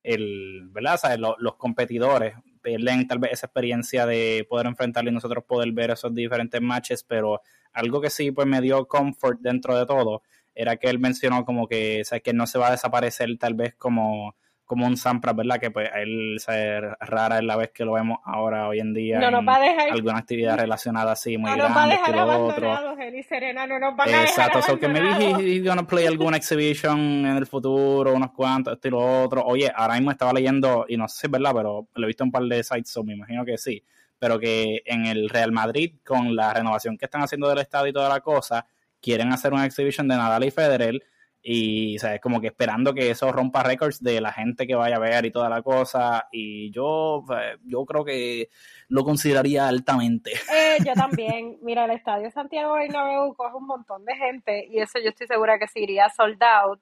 el, 0.03 0.69
¿verdad? 0.72 0.99
los 1.38 1.55
competidores 1.57 2.34
pierden 2.61 3.07
tal 3.07 3.19
vez 3.19 3.34
esa 3.34 3.47
experiencia 3.47 4.05
de 4.05 4.45
poder 4.49 4.67
enfrentarlo 4.67 5.09
y 5.09 5.13
nosotros 5.13 5.43
poder 5.43 5.72
ver 5.74 5.91
esos 5.91 6.13
diferentes 6.13 6.61
matches, 6.61 7.03
pero 7.03 7.41
algo 7.74 7.99
que 7.99 8.09
sí 8.09 8.32
pues 8.32 8.47
me 8.47 8.61
dio 8.61 8.88
comfort 8.88 9.39
dentro 9.41 9.78
de 9.78 9.86
todo 9.86 10.22
era 10.55 10.78
que 10.78 10.89
él 10.89 10.99
mencionó 10.99 11.43
como 11.43 11.67
que, 11.67 12.03
¿sabes? 12.05 12.24
que 12.24 12.34
no 12.34 12.47
se 12.47 12.59
va 12.59 12.67
a 12.67 12.72
desaparecer 12.72 13.30
tal 13.38 13.55
vez 13.55 13.76
como 13.76 14.36
como 14.72 14.88
un 14.88 14.95
Sampras, 14.95 15.36
¿verdad? 15.36 15.59
Que 15.59 15.69
pues 15.69 15.89
él 15.93 16.38
ser 16.39 16.95
rara 17.01 17.39
es 17.39 17.43
la 17.43 17.57
vez 17.57 17.72
que 17.72 17.84
lo 17.84 17.91
vemos 17.91 18.19
ahora, 18.24 18.69
hoy 18.69 18.80
en 18.80 18.93
día. 18.93 19.19
No 19.19 19.30
nos 19.30 19.45
va 19.45 19.57
a 19.57 19.59
dejar. 19.59 19.91
Alguna 19.91 20.19
actividad 20.19 20.57
relacionada 20.57 21.11
así, 21.11 21.38
muy 21.38 21.51
no 21.51 21.57
grande. 21.57 21.74
Nos 21.74 21.78
va 21.78 21.84
a 21.84 21.88
dejar 21.89 22.17
abandonados, 22.17 22.99
él 22.99 23.15
y 23.15 23.24
Serena, 23.24 23.67
no 23.67 23.80
nos 23.80 23.97
van 23.97 24.07
a 24.07 24.22
Exacto, 24.22 24.59
dejar 24.59 24.80
que 24.80 24.88
me 24.88 25.01
dije, 25.01 25.36
he's 25.41 25.65
gonna 25.65 25.86
play 25.86 26.05
alguna 26.05 26.38
exhibition 26.38 26.97
en 26.97 27.36
el 27.36 27.45
futuro, 27.47 28.13
unos 28.13 28.32
cuantos, 28.32 28.76
esto 28.76 28.88
y 28.88 28.91
lo 28.91 29.24
otro. 29.24 29.43
Oye, 29.43 29.69
ahora 29.76 29.95
mismo 29.95 30.09
estaba 30.09 30.32
leyendo, 30.32 30.86
y 30.88 30.95
no 30.95 31.09
sé 31.09 31.19
si 31.19 31.28
es 31.28 31.32
verdad, 31.32 31.51
pero 31.53 31.89
lo 31.93 32.03
he 32.05 32.07
visto 32.07 32.24
en 32.24 32.30
un 32.30 32.32
par 32.32 32.43
de 32.43 32.63
sites, 32.63 32.91
so 32.91 33.03
me 33.03 33.11
imagino 33.11 33.43
que 33.43 33.57
sí. 33.57 33.84
Pero 34.19 34.39
que 34.39 34.84
en 34.86 35.05
el 35.05 35.28
Real 35.28 35.51
Madrid, 35.51 35.95
con 36.05 36.34
la 36.34 36.53
renovación 36.53 36.97
que 36.97 37.03
están 37.03 37.24
haciendo 37.24 37.49
del 37.49 37.57
estadio 37.57 37.88
y 37.88 37.93
toda 37.93 38.07
la 38.07 38.22
cosa, 38.22 38.65
quieren 39.01 39.34
hacer 39.34 39.51
una 39.51 39.65
exhibition 39.65 40.07
de 40.07 40.15
Nadal 40.15 40.45
y 40.45 40.51
Federer 40.51 41.03
y 41.44 41.98
¿sabes? 42.00 42.22
como 42.22 42.39
que 42.39 42.48
esperando 42.48 42.94
que 42.94 43.10
eso 43.10 43.32
rompa 43.32 43.64
récords 43.64 44.02
de 44.02 44.22
la 44.22 44.32
gente 44.32 44.68
que 44.68 44.76
vaya 44.76 44.98
a 44.98 45.00
ver 45.00 45.26
y 45.26 45.32
toda 45.32 45.50
la 45.50 45.62
cosa 45.62 46.28
y 46.32 46.72
yo 46.72 47.24
yo 47.64 47.86
creo 47.86 48.06
que 48.06 48.50
lo 48.89 49.04
consideraría 49.04 49.68
altamente 49.68 50.32
eh, 50.54 50.78
yo 50.86 50.94
también 50.94 51.58
mira 51.62 51.86
el 51.86 51.92
estadio 51.92 52.30
Santiago 52.32 52.74
Bernabéu 52.74 53.34
coge 53.34 53.56
un 53.56 53.68
montón 53.68 54.06
de 54.06 54.16
gente 54.16 54.68
y 54.70 54.80
eso 54.80 55.00
yo 55.00 55.10
estoy 55.10 55.28
segura 55.28 55.58
que 55.58 55.68
se 55.68 55.80
iría 55.80 56.10
sold 56.10 56.42
out 56.44 56.80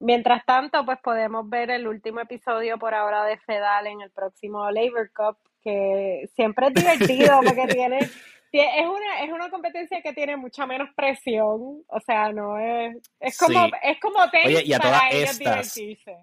mientras 0.00 0.44
tanto 0.46 0.84
pues 0.84 0.98
podemos 1.02 1.48
ver 1.48 1.70
el 1.70 1.86
último 1.86 2.20
episodio 2.20 2.78
por 2.78 2.94
ahora 2.94 3.24
de 3.24 3.36
Fedal 3.38 3.86
en 3.88 4.00
el 4.00 4.10
próximo 4.10 4.70
Labor 4.70 5.10
Cup 5.14 5.36
que 5.62 6.28
siempre 6.34 6.68
es 6.68 6.74
divertido 6.74 7.40
porque 7.44 7.66
tiene, 7.68 7.98
es 8.52 8.86
una, 8.86 9.24
es 9.24 9.30
una 9.32 9.50
competencia 9.50 10.00
que 10.02 10.12
tiene 10.12 10.36
mucha 10.36 10.66
menos 10.66 10.88
presión, 10.96 11.82
o 11.86 12.00
sea, 12.04 12.32
no 12.32 12.58
es, 12.58 12.96
es 13.20 13.36
como, 13.38 13.66
es 13.82 14.00
como 14.00 14.30
tenis 14.30 14.64
y 14.66 14.72
a 14.72 14.78
para 14.78 14.98
todas 14.98 15.14
estas- 15.14 15.38
divertirse. 15.74 16.16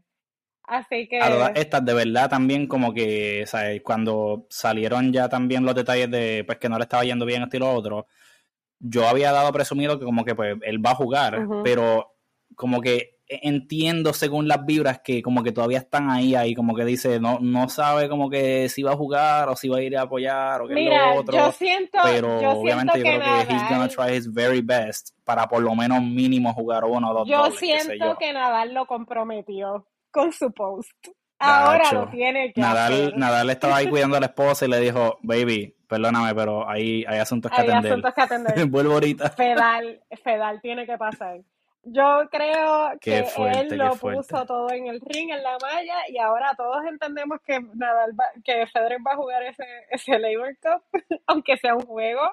Así 0.68 1.08
que, 1.08 1.22
A 1.22 1.30
todas 1.30 1.52
estas, 1.54 1.86
de 1.86 1.94
verdad, 1.94 2.28
también 2.28 2.66
como 2.68 2.92
que, 2.92 3.44
¿sabes? 3.46 3.84
Cuando 3.84 4.48
salieron 4.50 5.14
ya 5.14 5.30
también 5.30 5.64
los 5.64 5.76
detalles 5.76 6.10
de, 6.10 6.44
pues, 6.44 6.58
que 6.58 6.70
no 6.70 6.78
le 6.80 6.84
estaba 6.86 7.04
yendo 7.04 7.24
bien 7.26 7.44
esto 7.44 7.58
y 7.58 7.60
lo 7.60 7.72
otro, 7.72 8.08
yo 8.80 9.08
había 9.08 9.32
dado 9.32 9.52
presumido 9.54 10.00
que 10.00 10.06
como 10.06 10.26
que, 10.26 10.34
pues, 10.34 10.56
él 10.64 10.84
va 10.84 10.92
a 10.92 10.96
jugar, 10.96 11.46
pero 11.64 12.16
como 12.56 12.82
que 12.82 13.15
entiendo 13.28 14.14
según 14.14 14.48
las 14.48 14.66
vibras 14.66 15.00
que 15.04 15.22
como 15.22 15.42
que 15.44 15.52
todavía 15.52 15.80
están 15.80 16.10
ahí, 16.12 16.36
ahí 16.36 16.54
como 16.54 16.76
que 16.76 16.86
dice, 16.86 17.20
no, 17.20 17.40
no 17.42 17.68
sabe 17.70 18.08
como 18.10 18.30
que 18.30 18.70
si 18.70 18.84
va 18.84 18.92
a 18.92 18.96
jugar 18.96 19.50
o 19.50 19.56
si 19.56 19.68
va 19.68 19.78
a 19.78 19.82
ir 19.82 19.98
a 19.98 20.04
apoyar 20.04 20.62
o 20.62 20.68
qué 20.68 20.74
es 20.74 20.80
mira, 20.80 21.14
lo 21.14 21.22
otro. 21.22 21.36
yo 21.38 21.52
siento, 21.52 21.98
pero 22.04 22.42
yo 22.42 22.52
obviamente 22.52 22.94
siento 22.94 23.10
yo 23.10 23.20
que 23.20 23.26
creo 23.26 23.48
que 23.48 23.54
he's 23.54 23.70
gonna 23.70 23.88
try 23.88 24.16
his 24.16 24.32
very 24.32 24.62
best 24.62 25.10
para 25.24 25.48
por 25.48 25.62
lo 25.64 25.74
menos 25.76 26.02
mínimo 26.04 26.54
jugar 26.54 26.84
uno 26.86 27.12
o 27.12 27.14
dos 27.14 27.28
yo 27.28 27.38
dobles, 27.44 27.60
siento 27.60 27.94
yo. 27.96 28.16
que 28.18 28.32
Nadal 28.32 28.74
lo 28.74 28.86
comprometió 28.86 29.88
con 30.12 30.32
su 30.32 30.52
post. 30.52 30.92
Ahora 31.38 31.92
lo 31.92 32.08
tiene 32.10 32.54
que 32.54 32.62
Nadal, 32.62 32.94
hacer. 32.94 33.18
Nadal 33.18 33.50
estaba 33.50 33.76
ahí 33.78 33.90
cuidando 33.90 34.16
a 34.16 34.20
la 34.22 34.26
esposa 34.28 34.66
y 34.66 34.70
le 34.70 34.80
dijo, 34.80 35.18
baby, 35.22 35.76
perdóname, 35.88 36.34
pero 36.34 36.68
hay, 36.70 37.04
hay 37.06 37.20
asuntos 37.20 37.52
que 37.52 37.62
Hay 37.62 37.68
atender. 37.68 37.92
asuntos 37.92 38.14
que 38.14 38.22
atender. 38.22 38.66
Vuelvo 38.70 38.94
ahorita. 38.94 39.30
Fedal, 39.32 40.02
Fedal 40.24 40.62
tiene 40.62 40.86
que 40.86 40.98
pasar. 40.98 41.40
Yo 41.88 42.28
creo 42.32 42.90
Qué 43.00 43.22
que 43.22 43.24
fuerte, 43.26 43.60
él 43.60 43.78
lo 43.78 43.92
puso 44.18 44.46
todo 44.48 44.72
en 44.72 44.88
el 44.88 45.00
ring, 45.02 45.30
en 45.32 45.44
la 45.44 45.58
malla, 45.62 45.98
y 46.10 46.18
ahora 46.18 46.54
todos 46.58 46.84
entendemos 46.86 47.40
que 47.46 47.60
Nadal 47.76 48.12
va- 48.20 48.32
que 48.44 48.66
Federer 48.68 49.00
va 49.06 49.12
a 49.14 49.18
jugar 49.18 49.44
ese, 49.44 49.66
ese 49.92 50.18
Labor 50.18 50.58
Cup, 50.62 50.84
aunque 51.28 51.58
sea 51.58 51.76
un 51.76 51.86
juego. 51.86 52.24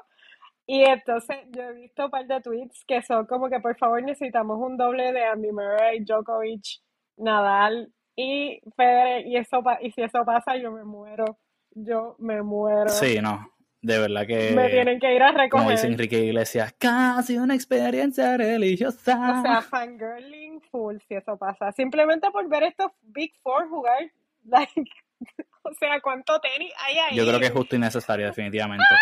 Y 0.67 0.85
entonces 0.85 1.37
yo 1.51 1.63
he 1.65 1.73
visto 1.75 2.07
un 2.07 2.11
par 2.11 2.27
de 2.27 2.41
tweets 2.41 2.85
que 2.87 3.03
son 3.03 3.27
como 3.27 3.51
que 3.51 3.61
por 3.61 3.77
favor 3.77 4.03
necesitamos 4.03 4.59
un 4.59 4.77
doble 4.79 5.13
de 5.13 5.25
Andy 5.25 5.53
Murray, 5.53 6.03
Djokovic, 6.05 6.81
Nadal 7.19 7.93
y 8.17 8.61
Federer, 8.77 9.27
y 9.27 9.37
eso 9.37 9.63
pa- 9.63 9.79
y 9.83 9.91
si 9.93 10.03
eso 10.03 10.25
pasa 10.25 10.57
yo 10.57 10.71
me 10.73 10.85
muero. 10.85 11.37
Yo 11.75 12.17
me 12.19 12.43
muero. 12.43 12.89
Sí, 12.89 13.21
no, 13.21 13.52
de 13.83 13.99
verdad 13.99 14.27
que, 14.27 14.53
Me 14.53 14.69
tienen 14.71 15.01
que 15.01 15.15
ir 15.15 15.23
a 15.23 15.29
como 15.29 15.39
recoger. 15.43 15.71
dice 15.73 15.87
Enrique 15.89 16.25
Iglesias, 16.25 16.75
casi 16.79 17.37
una 17.37 17.55
experiencia 17.55 18.37
religiosa. 18.37 19.41
O 19.41 19.43
sea, 19.43 19.61
fangirling 19.63 20.61
full 20.71 20.97
si 21.09 21.15
eso 21.15 21.37
pasa. 21.37 21.73
Simplemente 21.73 22.31
por 22.31 22.49
ver 22.49 22.63
estos 22.63 22.93
Big 23.03 23.33
Four 23.43 23.69
jugar. 23.69 23.99
Like, 24.45 24.73
o 25.63 25.75
sea, 25.75 26.01
¿cuánto 26.01 26.41
tenis 26.41 26.73
hay 26.87 26.97
ahí? 26.99 27.17
Yo 27.17 27.27
creo 27.27 27.39
que 27.41 27.47
es 27.47 27.53
justo 27.53 27.77
y 27.77 27.79
necesario, 27.79 28.27
definitivamente. 28.27 28.85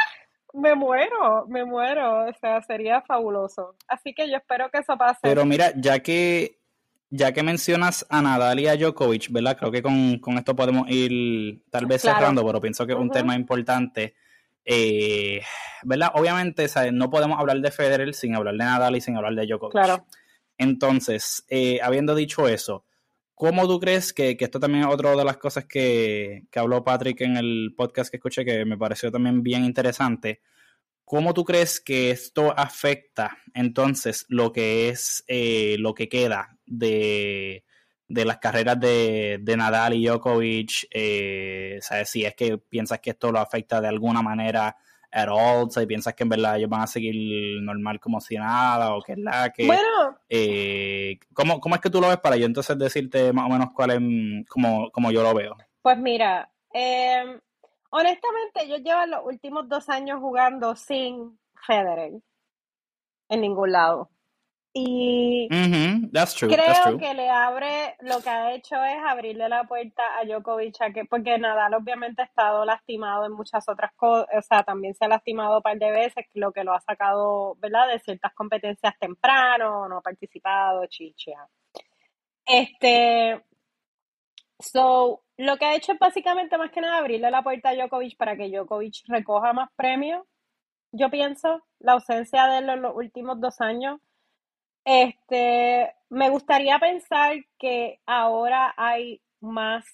Me 0.52 0.74
muero, 0.74 1.46
me 1.46 1.64
muero. 1.64 2.24
O 2.28 2.32
sea, 2.40 2.60
sería 2.62 3.02
fabuloso. 3.02 3.76
Así 3.86 4.12
que 4.12 4.28
yo 4.28 4.36
espero 4.36 4.68
que 4.68 4.78
eso 4.78 4.98
pase. 4.98 5.20
Pero 5.22 5.44
mira, 5.44 5.72
ya 5.76 6.00
que 6.00 6.58
ya 7.08 7.30
que 7.32 7.44
mencionas 7.44 8.04
a 8.10 8.20
Nadal 8.20 8.58
y 8.58 8.66
a 8.66 8.74
Djokovic, 8.76 9.30
¿verdad? 9.30 9.56
Creo 9.56 9.70
que 9.70 9.80
con, 9.80 10.18
con 10.18 10.38
esto 10.38 10.56
podemos 10.56 10.88
ir 10.90 11.62
tal 11.70 11.86
vez 11.86 12.02
Claro. 12.02 12.18
cerrando, 12.18 12.44
pero 12.44 12.60
pienso 12.60 12.84
que 12.84 12.94
es 12.94 12.98
un 12.98 13.10
tema 13.10 13.36
importante. 13.36 14.14
Eh, 14.64 15.42
¿Verdad? 15.82 16.10
Obviamente, 16.14 16.68
¿sabes? 16.68 16.92
no 16.92 17.10
podemos 17.10 17.38
hablar 17.38 17.60
de 17.60 17.70
Federer 17.70 18.14
sin 18.14 18.34
hablar 18.34 18.54
de 18.54 18.64
Nadal 18.64 18.96
y 18.96 19.00
sin 19.00 19.16
hablar 19.16 19.34
de 19.34 19.46
Djokovic. 19.46 19.72
Claro. 19.72 20.06
Entonces, 20.58 21.44
eh, 21.48 21.80
habiendo 21.82 22.14
dicho 22.14 22.46
eso, 22.46 22.84
¿cómo 23.34 23.66
tú 23.66 23.80
crees 23.80 24.12
que, 24.12 24.36
que 24.36 24.44
esto 24.44 24.60
también 24.60 24.84
es 24.84 24.92
otra 24.92 25.16
de 25.16 25.24
las 25.24 25.38
cosas 25.38 25.64
que, 25.64 26.44
que 26.50 26.58
habló 26.58 26.84
Patrick 26.84 27.20
en 27.22 27.36
el 27.36 27.74
podcast 27.76 28.10
que 28.10 28.18
escuché 28.18 28.44
que 28.44 28.64
me 28.64 28.76
pareció 28.76 29.10
también 29.10 29.42
bien 29.42 29.64
interesante? 29.64 30.42
¿Cómo 31.04 31.34
tú 31.34 31.44
crees 31.44 31.80
que 31.80 32.10
esto 32.10 32.54
afecta 32.56 33.38
entonces 33.54 34.26
lo 34.28 34.52
que 34.52 34.90
es 34.90 35.24
eh, 35.26 35.76
lo 35.78 35.94
que 35.94 36.08
queda 36.08 36.56
de, 36.66 37.64
de 38.10 38.24
las 38.24 38.38
carreras 38.38 38.78
de, 38.78 39.38
de 39.40 39.56
Nadal 39.56 39.94
y 39.94 40.04
Djokovic? 40.06 40.88
Eh, 40.90 41.78
¿sabes? 41.80 42.10
Si 42.10 42.24
es 42.24 42.34
que 42.34 42.58
piensas 42.58 42.98
que 42.98 43.10
esto 43.10 43.30
lo 43.30 43.38
afecta 43.38 43.80
de 43.80 43.88
alguna 43.88 44.20
manera 44.20 44.76
at 45.12 45.28
all, 45.28 45.70
si 45.70 45.86
piensas 45.86 46.14
que 46.14 46.22
en 46.24 46.28
verdad 46.28 46.56
ellos 46.56 46.68
van 46.70 46.82
a 46.82 46.86
seguir 46.86 47.60
normal 47.62 47.98
como 47.98 48.20
si 48.20 48.36
nada, 48.36 48.94
o 48.94 49.02
que 49.02 49.12
es 49.12 49.18
la 49.18 49.50
que... 49.52 49.66
Bueno, 49.66 50.18
Eh, 50.28 51.18
¿cómo, 51.32 51.60
¿Cómo 51.60 51.74
es 51.74 51.80
que 51.80 51.90
tú 51.90 52.00
lo 52.00 52.08
ves 52.08 52.18
para 52.18 52.36
yo 52.36 52.46
entonces 52.46 52.78
decirte 52.78 53.32
más 53.32 53.46
o 53.46 53.48
menos 53.48 53.70
cuál 53.74 53.90
es, 53.90 53.98
como, 54.48 54.90
como 54.90 55.10
yo 55.10 55.22
lo 55.22 55.34
veo? 55.34 55.56
pues 55.82 55.96
mira, 55.98 56.50
eh, 56.74 57.40
honestamente 57.90 58.68
yo 58.68 58.76
llevo 58.76 59.06
los 59.06 59.24
últimos 59.24 59.68
dos 59.68 59.88
años 59.88 60.20
jugando 60.20 60.76
sin 60.76 61.38
Federer 61.66 62.12
en 63.28 63.40
ningún 63.40 63.72
lado. 63.72 64.10
Y 64.74 65.48
Ujú, 65.50 66.08
That's 66.12 66.34
true, 66.34 66.62
that's 66.64 66.80
Creo 66.80 66.82
true. 66.82 66.98
que 66.98 67.14
le 67.14 67.28
abre, 67.28 67.96
lo 68.00 68.20
que 68.22 68.30
ha 68.30 68.52
hecho 68.54 68.76
es 68.84 68.98
abrirle 69.04 69.48
la 69.48 69.64
puerta 69.64 70.02
a 70.18 70.24
Djokovic, 70.24 70.80
a 70.82 70.92
que, 70.92 71.04
porque 71.06 71.38
Nadal 71.38 71.74
obviamente 71.74 72.22
ha 72.22 72.24
estado 72.26 72.64
lastimado 72.64 73.26
en 73.26 73.32
muchas 73.32 73.68
otras 73.68 73.92
cosas, 73.96 74.28
o 74.36 74.42
sea, 74.42 74.62
también 74.64 74.94
se 74.94 75.04
ha 75.04 75.08
lastimado 75.08 75.56
un 75.58 75.62
par 75.62 75.78
de 75.78 75.90
veces, 75.90 76.26
lo 76.34 76.52
que 76.52 76.64
lo 76.64 76.72
ha 76.72 76.80
sacado, 76.80 77.56
¿verdad?, 77.58 77.88
de 77.88 77.98
ciertas 78.00 78.32
competencias 78.34 78.98
temprano, 78.98 79.88
no 79.88 79.98
ha 79.98 80.02
participado, 80.02 80.86
chicha. 80.86 81.32
Este, 82.46 83.44
so, 84.58 85.22
lo 85.38 85.56
que 85.58 85.64
ha 85.66 85.74
hecho 85.74 85.92
es 85.92 85.98
básicamente 85.98 86.58
más 86.58 86.70
que 86.70 86.80
nada 86.80 86.98
abrirle 86.98 87.30
la 87.30 87.42
puerta 87.42 87.70
a 87.70 87.74
Djokovic 87.74 88.16
para 88.16 88.36
que 88.36 88.50
Djokovic 88.50 88.96
recoja 89.08 89.52
más 89.52 89.70
premios. 89.76 90.24
Yo 90.92 91.10
pienso, 91.10 91.62
la 91.80 91.92
ausencia 91.92 92.46
de 92.48 92.58
él 92.58 92.68
en 92.70 92.82
los 92.82 92.94
últimos 92.96 93.40
dos 93.40 93.60
años. 93.60 94.00
Este, 94.84 95.94
me 96.08 96.30
gustaría 96.30 96.78
pensar 96.78 97.36
que 97.58 98.00
ahora 98.06 98.74
hay 98.76 99.20
más 99.40 99.84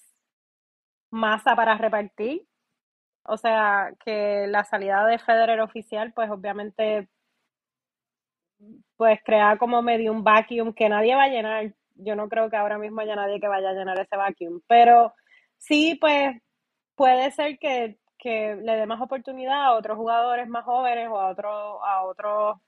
masa 1.10 1.56
para 1.56 1.76
repartir. 1.76 2.46
O 3.24 3.36
sea, 3.36 3.92
que 4.04 4.46
la 4.48 4.64
salida 4.64 5.06
de 5.06 5.18
Federer 5.18 5.60
oficial, 5.60 6.12
pues 6.14 6.30
obviamente, 6.30 7.08
pues 8.96 9.20
crea 9.24 9.56
como 9.58 9.82
medio 9.82 10.12
un 10.12 10.24
vacuum 10.24 10.72
que 10.72 10.88
nadie 10.88 11.14
va 11.14 11.24
a 11.24 11.28
llenar. 11.28 11.74
Yo 11.94 12.14
no 12.16 12.28
creo 12.28 12.50
que 12.50 12.56
ahora 12.56 12.78
mismo 12.78 13.00
haya 13.00 13.16
nadie 13.16 13.40
que 13.40 13.48
vaya 13.48 13.70
a 13.70 13.72
llenar 13.74 13.98
ese 14.00 14.16
vacuum. 14.16 14.60
Pero 14.68 15.14
sí, 15.58 15.96
pues 16.00 16.36
puede 16.96 17.30
ser 17.32 17.58
que, 17.58 17.98
que 18.18 18.56
le 18.56 18.76
dé 18.76 18.86
más 18.86 19.00
oportunidad 19.00 19.64
a 19.66 19.72
otros 19.74 19.96
jugadores 19.98 20.48
más 20.48 20.64
jóvenes 20.64 21.08
o 21.10 21.18
a 21.20 21.30
otros, 21.30 21.80
a 21.84 22.04
otros, 22.04 22.58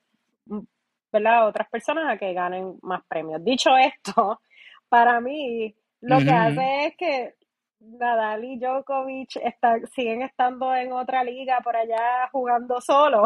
¿verdad? 1.12 1.46
Otras 1.48 1.68
personas 1.68 2.08
a 2.08 2.18
que 2.18 2.32
ganen 2.32 2.78
más 2.82 3.02
premios. 3.08 3.42
Dicho 3.44 3.70
esto, 3.76 4.40
para 4.88 5.20
mí 5.20 5.74
lo 6.00 6.18
que 6.18 6.30
hace 6.30 6.86
es 6.86 6.96
que 6.96 7.34
Nadal 7.80 8.44
y 8.44 8.58
Djokovic 8.58 9.36
está- 9.36 9.80
siguen 9.94 10.22
estando 10.22 10.74
en 10.74 10.92
otra 10.92 11.22
liga 11.24 11.60
por 11.62 11.76
allá 11.76 12.28
jugando 12.32 12.80
solo. 12.80 13.22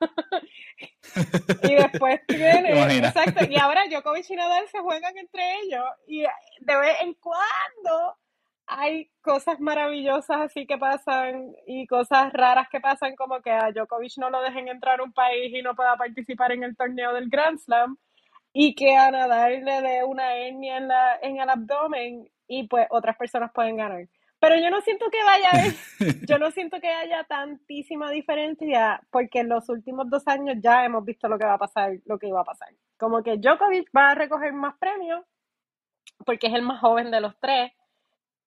Y 1.62 1.74
después 1.74 2.20
tiene, 2.26 2.72
Imagina. 2.72 3.08
exacto, 3.08 3.44
y 3.48 3.56
ahora 3.58 3.82
Djokovic 3.88 4.28
y 4.30 4.34
Nadal 4.36 4.66
se 4.68 4.78
juegan 4.80 5.16
entre 5.16 5.60
ellos 5.60 5.84
y 6.06 6.22
de 6.22 6.76
vez 6.76 6.96
en 7.02 7.14
cuando 7.14 8.16
hay 8.78 9.10
cosas 9.20 9.60
maravillosas 9.60 10.40
así 10.40 10.66
que 10.66 10.78
pasan 10.78 11.54
y 11.66 11.86
cosas 11.86 12.32
raras 12.32 12.68
que 12.70 12.80
pasan 12.80 13.14
como 13.16 13.40
que 13.40 13.50
a 13.50 13.70
Djokovic 13.72 14.16
no 14.18 14.30
lo 14.30 14.40
dejen 14.40 14.68
entrar 14.68 15.00
a 15.00 15.02
un 15.02 15.12
país 15.12 15.52
y 15.54 15.62
no 15.62 15.74
pueda 15.74 15.96
participar 15.96 16.52
en 16.52 16.64
el 16.64 16.76
torneo 16.76 17.12
del 17.12 17.28
Grand 17.28 17.58
Slam 17.58 17.96
y 18.52 18.74
que 18.74 18.96
a 18.96 19.10
Nadal 19.10 19.64
le 19.64 19.82
dé 19.82 20.04
una 20.04 20.34
hernia 20.36 20.76
en, 20.76 20.88
la, 20.88 21.18
en 21.22 21.40
el 21.40 21.48
abdomen 21.48 22.28
y 22.46 22.66
pues 22.68 22.86
otras 22.90 23.16
personas 23.16 23.50
pueden 23.52 23.76
ganar. 23.76 24.06
Pero 24.38 24.56
yo 24.56 24.70
no 24.70 24.80
siento 24.80 25.06
que 25.10 25.22
vaya 25.22 25.48
a 25.52 25.56
haber 25.56 25.72
yo 26.28 26.38
no 26.38 26.50
siento 26.50 26.80
que 26.80 26.88
haya 26.88 27.24
tantísima 27.24 28.10
diferencia 28.10 29.00
porque 29.10 29.40
en 29.40 29.48
los 29.48 29.68
últimos 29.68 30.10
dos 30.10 30.26
años 30.26 30.56
ya 30.60 30.84
hemos 30.84 31.04
visto 31.04 31.28
lo 31.28 31.38
que 31.38 31.46
va 31.46 31.54
a 31.54 31.58
pasar, 31.58 31.92
lo 32.04 32.18
que 32.18 32.28
iba 32.28 32.40
a 32.40 32.44
pasar. 32.44 32.68
Como 32.98 33.22
que 33.22 33.38
Djokovic 33.38 33.88
va 33.96 34.10
a 34.10 34.14
recoger 34.14 34.52
más 34.52 34.76
premios 34.78 35.24
porque 36.26 36.48
es 36.48 36.54
el 36.54 36.62
más 36.62 36.80
joven 36.80 37.10
de 37.10 37.20
los 37.20 37.38
tres 37.38 37.72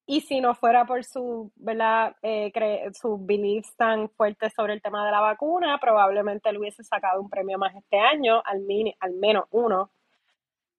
y 0.07 0.21
si 0.21 0.39
no 0.41 0.53
fuera 0.55 0.85
por 0.85 1.03
su, 1.03 1.51
¿verdad? 1.55 2.15
Eh, 2.21 2.51
cre- 2.53 2.93
sus 2.93 3.25
beliefs 3.25 3.75
tan 3.75 4.09
fuertes 4.09 4.53
sobre 4.55 4.73
el 4.73 4.81
tema 4.81 5.05
de 5.05 5.11
la 5.11 5.19
vacuna, 5.21 5.77
probablemente 5.79 6.49
él 6.49 6.57
hubiese 6.57 6.83
sacado 6.83 7.21
un 7.21 7.29
premio 7.29 7.57
más 7.57 7.75
este 7.75 7.97
año, 7.99 8.41
al, 8.45 8.61
mini- 8.61 8.95
al 8.99 9.13
menos 9.13 9.45
uno. 9.51 9.91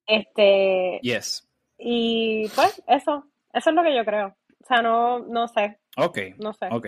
Este, 0.07 1.01
Yes. 1.03 1.49
y 1.79 2.49
pues 2.55 2.83
eso, 2.87 3.25
eso 3.53 3.71
es 3.71 3.77
lo 3.77 3.83
que 3.83 3.95
yo 3.97 4.05
creo. 4.05 4.29
O 4.63 4.67
sea, 4.67 4.83
no, 4.83 5.19
no 5.21 5.49
sé, 5.49 5.79
Ok, 5.97 6.19
no 6.39 6.53
sé. 6.53 6.69
ok. 6.71 6.87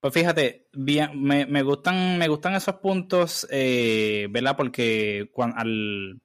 Pues 0.00 0.12
fíjate, 0.14 0.66
bien, 0.72 1.20
me, 1.22 1.46
me 1.46 1.62
gustan, 1.62 2.18
me 2.18 2.28
gustan 2.28 2.54
esos 2.54 2.76
puntos, 2.76 3.46
eh, 3.50 4.26
¿verdad? 4.30 4.56
Porque 4.56 5.30
cuan- 5.32 5.54
al, 5.56 6.20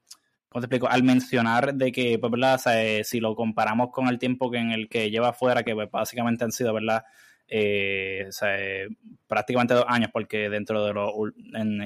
¿cómo 0.51 0.61
te 0.61 0.65
explico? 0.65 0.87
Al 0.89 1.03
mencionar 1.03 1.73
de 1.73 1.91
que, 1.91 2.19
pues, 2.19 2.31
¿verdad? 2.31 2.55
O 2.55 2.57
sea, 2.57 2.83
eh, 2.83 3.03
si 3.03 3.19
lo 3.19 3.35
comparamos 3.35 3.89
con 3.91 4.07
el 4.09 4.19
tiempo 4.19 4.51
que 4.51 4.57
en 4.57 4.71
el 4.71 4.89
que 4.89 5.09
lleva 5.09 5.29
afuera, 5.29 5.63
que 5.63 5.73
pues, 5.73 5.89
básicamente 5.89 6.43
han 6.43 6.51
sido, 6.51 6.73
¿verdad? 6.73 7.03
eh, 7.51 8.87
prácticamente 9.27 9.73
dos 9.73 9.85
años, 9.87 10.09
porque 10.11 10.49
dentro 10.49 10.85
de 10.85 10.93
los, 10.93 11.11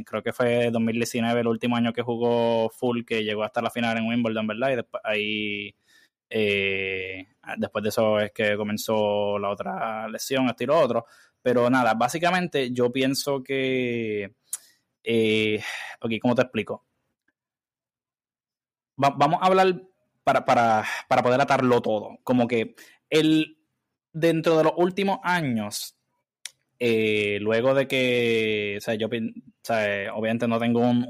creo 0.05 0.21
que 0.23 0.31
fue 0.31 0.69
2019 0.71 1.41
el 1.41 1.47
último 1.47 1.75
año 1.75 1.91
que 1.91 2.03
jugó 2.03 2.69
full, 2.69 3.03
que 3.03 3.23
llegó 3.23 3.43
hasta 3.43 3.61
la 3.61 3.71
final 3.71 3.97
en 3.97 4.05
Wimbledon, 4.07 4.47
¿verdad? 4.47 4.71
Y 4.71 4.75
después 4.75 5.01
ahí, 5.03 5.75
eh, 6.29 7.27
después 7.57 7.83
de 7.83 7.89
eso 7.89 8.19
es 8.19 8.31
que 8.31 8.55
comenzó 8.55 9.39
la 9.39 9.49
otra 9.49 10.07
lesión, 10.07 10.47
estilo 10.47 10.79
otro. 10.79 11.05
Pero 11.41 11.69
nada, 11.69 11.93
básicamente 11.95 12.71
yo 12.71 12.91
pienso 12.91 13.43
que, 13.43 14.35
eh, 15.03 15.61
ok, 16.01 16.11
¿cómo 16.21 16.35
te 16.35 16.43
explico? 16.43 16.84
Vamos 18.95 19.39
a 19.41 19.45
hablar 19.45 19.81
para, 20.23 20.45
para, 20.45 20.85
para 21.07 21.23
poder 21.23 21.41
atarlo 21.41 21.81
todo. 21.81 22.17
Como 22.23 22.47
que 22.47 22.75
el, 23.09 23.57
dentro 24.11 24.57
de 24.57 24.63
los 24.63 24.73
últimos 24.77 25.19
años, 25.23 25.95
eh, 26.79 27.37
luego 27.41 27.73
de 27.73 27.87
que, 27.87 28.75
o 28.77 28.81
sea, 28.81 28.95
yo, 28.95 29.07
obviamente 29.07 30.47
no 30.47 30.59
tengo 30.59 30.81
un, 30.81 31.05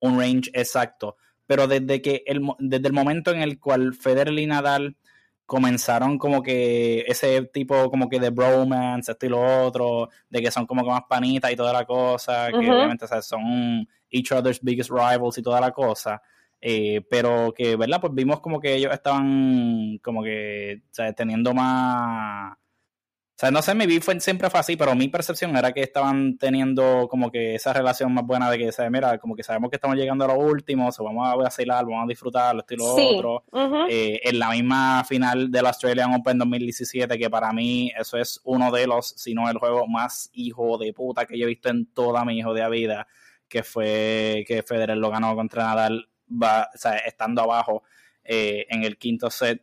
un, 0.00 0.18
range 0.18 0.50
exacto, 0.54 1.16
pero 1.46 1.66
desde 1.66 2.00
que 2.02 2.22
el, 2.26 2.42
desde 2.58 2.86
el 2.86 2.92
momento 2.92 3.30
en 3.30 3.42
el 3.42 3.58
cual 3.58 3.94
Federer 3.94 4.38
y 4.38 4.46
Nadal 4.46 4.96
comenzaron 5.44 6.18
como 6.18 6.42
que 6.42 7.00
ese 7.06 7.42
tipo 7.42 7.90
como 7.90 8.08
que 8.08 8.18
de 8.18 8.30
bromance, 8.30 9.12
esto 9.12 9.26
y 9.26 9.28
lo 9.28 9.64
otro, 9.66 10.08
de 10.30 10.40
que 10.40 10.50
son 10.50 10.66
como 10.66 10.82
que 10.82 10.90
más 10.90 11.02
panitas 11.08 11.52
y 11.52 11.56
toda 11.56 11.72
la 11.72 11.84
cosa, 11.84 12.48
que 12.48 12.56
obviamente 12.56 13.06
son 13.20 13.86
each 14.10 14.32
other's 14.32 14.60
biggest 14.62 14.90
rivals 14.90 15.36
y 15.36 15.42
toda 15.42 15.60
la 15.60 15.70
cosa. 15.70 16.22
Eh, 16.64 17.00
pero 17.10 17.52
que, 17.52 17.74
¿verdad? 17.74 18.00
Pues 18.00 18.14
vimos 18.14 18.38
como 18.38 18.60
que 18.60 18.76
ellos 18.76 18.92
estaban 18.94 19.98
como 19.98 20.22
que, 20.22 20.82
o 20.96 21.14
teniendo 21.14 21.52
más... 21.52 22.52
O 22.54 23.44
sea, 23.44 23.50
no 23.50 23.60
sé, 23.60 23.74
mi 23.74 23.98
fue, 23.98 24.20
siempre 24.20 24.48
fue 24.48 24.60
así, 24.60 24.76
pero 24.76 24.94
mi 24.94 25.08
percepción 25.08 25.56
era 25.56 25.72
que 25.72 25.80
estaban 25.80 26.38
teniendo 26.38 27.08
como 27.10 27.32
que 27.32 27.56
esa 27.56 27.72
relación 27.72 28.14
más 28.14 28.24
buena 28.24 28.48
de 28.48 28.58
que, 28.58 28.68
o 28.68 28.90
mira, 28.90 29.18
como 29.18 29.34
que 29.34 29.42
sabemos 29.42 29.68
que 29.70 29.76
estamos 29.76 29.96
llegando 29.96 30.24
a 30.24 30.28
lo 30.28 30.34
último, 30.34 30.88
o 30.96 31.04
vamos 31.04 31.26
a 31.26 31.34
vacilar, 31.34 31.84
vamos 31.84 32.04
a 32.04 32.06
disfrutar, 32.06 32.56
esto 32.56 32.74
y 32.74 32.76
lo 32.76 32.94
otro. 32.94 33.44
Eh, 33.88 34.20
en 34.22 34.38
la 34.38 34.50
misma 34.50 35.02
final 35.02 35.50
del 35.50 35.66
Australian 35.66 36.14
Open 36.14 36.38
2017, 36.38 37.18
que 37.18 37.28
para 37.28 37.52
mí 37.52 37.90
eso 37.98 38.16
es 38.16 38.40
uno 38.44 38.70
de 38.70 38.86
los, 38.86 39.08
si 39.08 39.34
no 39.34 39.50
el 39.50 39.58
juego 39.58 39.88
más 39.88 40.30
hijo 40.34 40.78
de 40.78 40.92
puta 40.92 41.26
que 41.26 41.36
yo 41.36 41.46
he 41.46 41.48
visto 41.48 41.68
en 41.70 41.86
toda 41.86 42.24
mi 42.24 42.38
hijo 42.38 42.54
de 42.54 42.70
vida, 42.70 43.08
que 43.48 43.64
fue 43.64 44.44
que 44.46 44.62
Federer 44.62 44.98
lo 44.98 45.10
ganó 45.10 45.34
contra 45.34 45.64
Nadal 45.64 46.11
va, 46.32 46.70
estando 47.04 47.42
abajo 47.42 47.82
eh, 48.24 48.66
en 48.68 48.84
el 48.84 48.96
quinto 48.98 49.30
set, 49.30 49.62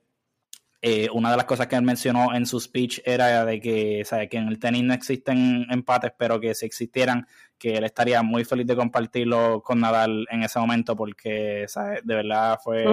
eh, 0.82 1.09
una 1.11 1.32
de 1.32 1.36
las 1.36 1.45
cosas 1.45 1.67
que 1.67 1.76
él 1.76 1.82
mencionó 1.82 2.34
en 2.34 2.45
su 2.45 2.57
speech 2.57 3.01
era 3.03 3.43
de 3.43 3.59
que, 3.59 4.05
que 4.32 4.38
en 4.38 4.47
el 4.47 4.59
tenis 4.59 4.84
no 4.84 4.93
existen 4.93 5.65
empates, 5.70 6.13
pero 6.17 6.39
que 6.39 6.55
si 6.55 6.65
existieran, 6.65 7.28
que 7.57 7.76
él 7.76 7.84
estaría 7.84 8.24
muy 8.24 8.45
feliz 8.45 8.65
de 8.65 8.78
compartirlo 8.78 9.61
con 9.61 9.82
Nadal 9.82 10.26
en 10.32 10.43
ese 10.43 10.57
momento 10.57 10.95
porque 10.95 11.65
de 12.03 12.15
verdad 12.15 12.57
fue 12.63 12.86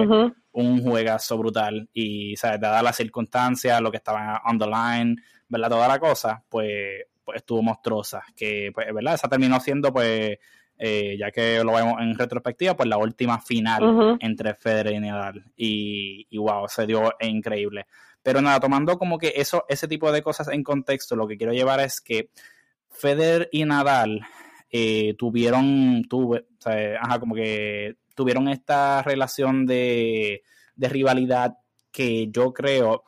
un 0.51 0.81
juegazo 0.81 1.37
brutal 1.37 1.87
y 1.93 2.35
¿sabes? 2.35 2.59
dada 2.59 2.83
las 2.83 2.97
circunstancias, 2.97 3.79
lo 3.79 3.89
que 3.89 3.97
estaba 3.97 4.41
on 4.45 4.59
the 4.59 4.65
line, 4.65 5.15
¿verdad? 5.47 5.69
toda 5.69 5.87
la 5.87 5.99
cosa, 5.99 6.43
pues, 6.49 7.05
pues 7.23 7.37
estuvo 7.37 7.61
monstruosa, 7.61 8.21
que 8.35 8.69
pues, 8.73 8.93
¿verdad? 8.93 9.13
esa 9.13 9.29
terminó 9.29 9.61
siendo 9.61 9.93
pues 9.93 10.37
eh, 10.79 11.17
ya 11.19 11.31
que 11.31 11.63
lo 11.63 11.73
vemos 11.73 11.99
en 11.99 12.17
retrospectiva, 12.17 12.75
pues 12.75 12.87
la 12.87 12.97
última 12.97 13.39
final 13.41 14.17
entre 14.19 14.53
Federer 14.53 14.93
y 14.93 14.99
Nadal. 14.99 15.43
Y, 15.55 16.37
wow, 16.37 16.67
se 16.67 16.85
dio 16.85 17.13
increíble. 17.19 17.87
Pero 18.21 18.41
nada, 18.41 18.59
tomando 18.59 18.97
como 18.97 19.17
que 19.17 19.33
eso, 19.35 19.65
ese 19.69 19.87
tipo 19.87 20.11
de 20.11 20.21
cosas 20.21 20.49
en 20.49 20.63
contexto, 20.63 21.15
lo 21.15 21.27
que 21.27 21.37
quiero 21.37 21.53
llevar 21.53 21.79
es 21.79 22.01
que 22.01 22.29
Federer 22.89 23.49
y 23.51 23.65
Nadal 23.65 24.21
eh, 24.69 25.15
tuvieron, 25.17 26.03
tuve, 26.09 26.45
ajá, 26.99 27.19
como 27.19 27.33
que 27.33 27.95
tuvieron 28.13 28.47
esta 28.47 29.01
relación 29.01 29.65
de, 29.65 30.43
rivalidad 30.75 31.57
que 31.91 32.27
yo 32.29 32.53
creo 32.53 33.03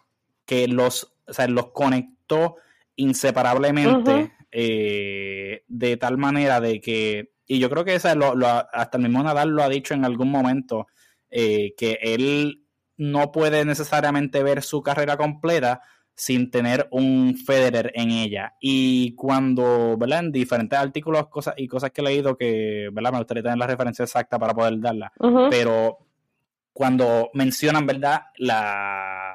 que 0.45 0.67
los, 0.67 1.13
los 1.49 1.72
conectó 1.72 2.55
inseparablemente 2.95 4.32
eh, 4.51 5.63
de 5.67 5.97
tal 5.97 6.17
manera 6.17 6.59
de 6.59 6.82
que 6.82 7.32
y 7.52 7.58
yo 7.58 7.68
creo 7.72 7.84
que 7.84 7.95
esa 7.95 8.14
lo, 8.14 8.36
hasta 8.45 8.97
el 8.97 9.04
mismo 9.04 9.24
Nadal 9.24 9.50
lo 9.50 9.64
ha 9.64 9.70
dicho 9.70 9.95
en 9.95 10.06
algún 10.06 10.30
momento, 10.30 10.86
eh, 11.32 11.74
que 11.76 11.97
él 12.00 12.64
no 12.95 13.32
puede 13.32 13.66
necesariamente 13.66 14.43
ver 14.43 14.62
su 14.62 14.84
carrera 14.84 15.18
completa 15.18 15.82
sin 16.14 16.52
tener 16.52 16.88
un 16.91 17.36
Federer 17.36 17.91
en 17.95 18.12
ella. 18.12 18.54
Y 18.62 19.16
cuando, 19.16 19.97
¿verdad? 19.97 20.20
En 20.20 20.32
diferentes 20.32 20.78
artículos 20.78 21.28
cosas 21.30 21.56
y 21.58 21.68
cosas 21.68 21.89
que 21.89 22.02
he 22.02 22.04
leído 22.04 22.38
que, 22.38 22.89
¿verdad? 22.93 23.14
Me 23.14 23.18
gustaría 23.18 23.41
tener 23.41 23.58
la 23.58 23.68
referencia 23.68 24.04
exacta 24.04 24.38
para 24.38 24.54
poder 24.54 24.80
darla. 24.80 25.12
Pero 25.50 25.97
cuando 26.72 27.32
mencionan, 27.34 27.88
¿verdad? 27.88 28.26
La, 28.38 29.29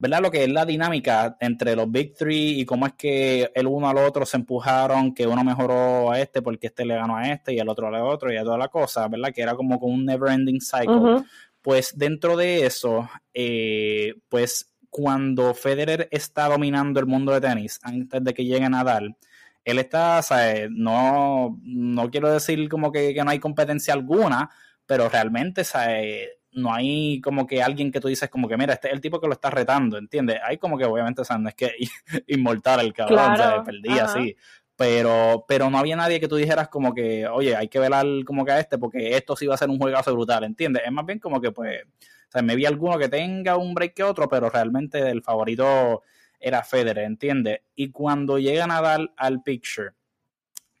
¿verdad? 0.00 0.22
Lo 0.22 0.30
que 0.30 0.44
es 0.44 0.50
la 0.50 0.64
dinámica 0.64 1.36
entre 1.40 1.76
los 1.76 1.90
Big 1.90 2.14
Three 2.14 2.58
y 2.58 2.64
cómo 2.64 2.86
es 2.86 2.94
que 2.94 3.52
el 3.54 3.66
uno 3.66 3.88
al 3.88 3.98
otro 3.98 4.24
se 4.24 4.38
empujaron, 4.38 5.12
que 5.14 5.26
uno 5.26 5.44
mejoró 5.44 6.10
a 6.10 6.18
este 6.18 6.40
porque 6.40 6.68
este 6.68 6.86
le 6.86 6.94
ganó 6.94 7.18
a 7.18 7.28
este 7.28 7.52
y 7.52 7.58
el 7.58 7.68
otro 7.68 7.88
al 7.88 7.94
otro 7.96 8.32
y 8.32 8.38
a 8.38 8.42
toda 8.42 8.56
la 8.56 8.68
cosa, 8.68 9.06
¿verdad? 9.08 9.30
Que 9.32 9.42
era 9.42 9.54
como 9.54 9.78
con 9.78 9.92
un 9.92 10.06
never 10.06 10.32
ending 10.32 10.60
cycle. 10.60 11.22
Pues 11.60 11.98
dentro 11.98 12.38
de 12.38 12.64
eso, 12.64 13.10
eh, 13.34 14.14
pues 14.30 14.72
cuando 14.88 15.52
Federer 15.52 16.08
está 16.10 16.48
dominando 16.48 16.98
el 16.98 17.06
mundo 17.06 17.32
de 17.32 17.42
tenis, 17.42 17.78
antes 17.82 18.24
de 18.24 18.32
que 18.32 18.46
llegue 18.46 18.70
Nadal, 18.70 19.18
él 19.66 19.78
está, 19.78 20.22
¿sabes? 20.22 20.70
No, 20.70 21.60
no 21.62 22.10
quiero 22.10 22.32
decir 22.32 22.70
como 22.70 22.90
que, 22.90 23.12
que 23.12 23.22
no 23.22 23.30
hay 23.30 23.38
competencia 23.38 23.92
alguna, 23.92 24.48
pero 24.86 25.10
realmente, 25.10 25.62
¿sabes? 25.62 26.30
No 26.52 26.72
hay 26.72 27.20
como 27.20 27.46
que 27.46 27.62
alguien 27.62 27.92
que 27.92 28.00
tú 28.00 28.08
dices 28.08 28.28
como 28.28 28.48
que 28.48 28.56
mira, 28.56 28.74
este 28.74 28.88
es 28.88 28.94
el 28.94 29.00
tipo 29.00 29.20
que 29.20 29.26
lo 29.26 29.32
está 29.32 29.50
retando, 29.50 29.98
¿entiendes? 29.98 30.38
Hay 30.44 30.58
como 30.58 30.76
que 30.76 30.84
obviamente, 30.84 31.22
o 31.22 31.24
sea, 31.24 31.38
no 31.38 31.48
es 31.48 31.54
que 31.54 31.72
inmortal 32.26 32.80
el 32.80 32.92
cabrón, 32.92 33.32
o 33.32 33.36
sea, 33.36 33.62
perdía 33.62 34.04
así. 34.04 34.36
Pero, 34.76 35.44
pero 35.46 35.68
no 35.68 35.78
había 35.78 35.94
nadie 35.94 36.20
que 36.20 36.28
tú 36.28 36.36
dijeras 36.36 36.68
como 36.68 36.94
que, 36.94 37.26
oye, 37.28 37.54
hay 37.54 37.68
que 37.68 37.78
velar 37.78 38.06
como 38.24 38.46
que 38.46 38.52
a 38.52 38.60
este 38.60 38.78
porque 38.78 39.14
esto 39.14 39.36
sí 39.36 39.46
va 39.46 39.54
a 39.54 39.58
ser 39.58 39.68
un 39.68 39.78
juegazo 39.78 40.12
brutal, 40.14 40.44
¿entiendes? 40.44 40.82
Es 40.86 40.92
más 40.92 41.04
bien 41.04 41.18
como 41.18 41.40
que 41.40 41.52
pues, 41.52 41.82
o 41.84 42.30
sea, 42.30 42.42
me 42.42 42.56
vi 42.56 42.64
alguno 42.64 42.98
que 42.98 43.08
tenga 43.08 43.56
un 43.56 43.74
break 43.74 43.94
que 43.94 44.04
otro, 44.04 44.28
pero 44.28 44.48
realmente 44.48 45.10
el 45.10 45.22
favorito 45.22 46.02
era 46.38 46.62
Federer, 46.62 47.04
¿entiendes? 47.04 47.60
Y 47.74 47.90
cuando 47.90 48.38
llegan 48.38 48.70
a 48.70 48.80
dar 48.80 49.12
al 49.16 49.42
picture, 49.42 49.90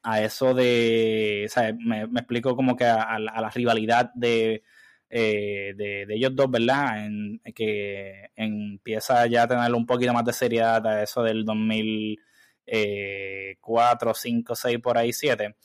a 0.02 0.22
eso 0.22 0.54
de, 0.54 1.44
o 1.46 1.50
sea, 1.50 1.74
me, 1.78 2.04
explico 2.04 2.56
como 2.56 2.74
que 2.74 2.86
a 2.86 3.18
la 3.18 3.50
rivalidad 3.50 4.12
de 4.14 4.62
eh, 5.10 5.74
de, 5.76 6.06
ellos 6.08 6.34
dos, 6.34 6.50
¿verdad? 6.50 7.06
Que 7.54 8.30
empieza 8.36 9.26
ya 9.26 9.42
a 9.42 9.48
tener 9.48 9.74
un 9.74 9.84
poquito 9.84 10.12
más 10.12 10.24
de 10.24 10.32
seriedad 10.32 10.86
a 10.86 11.02
eso 11.02 11.22
del 11.22 11.44
2004, 11.44 14.14
5, 14.14 14.54
6, 14.54 14.78
por 14.78 14.96
ahí, 14.96 15.12
7. 15.12 15.56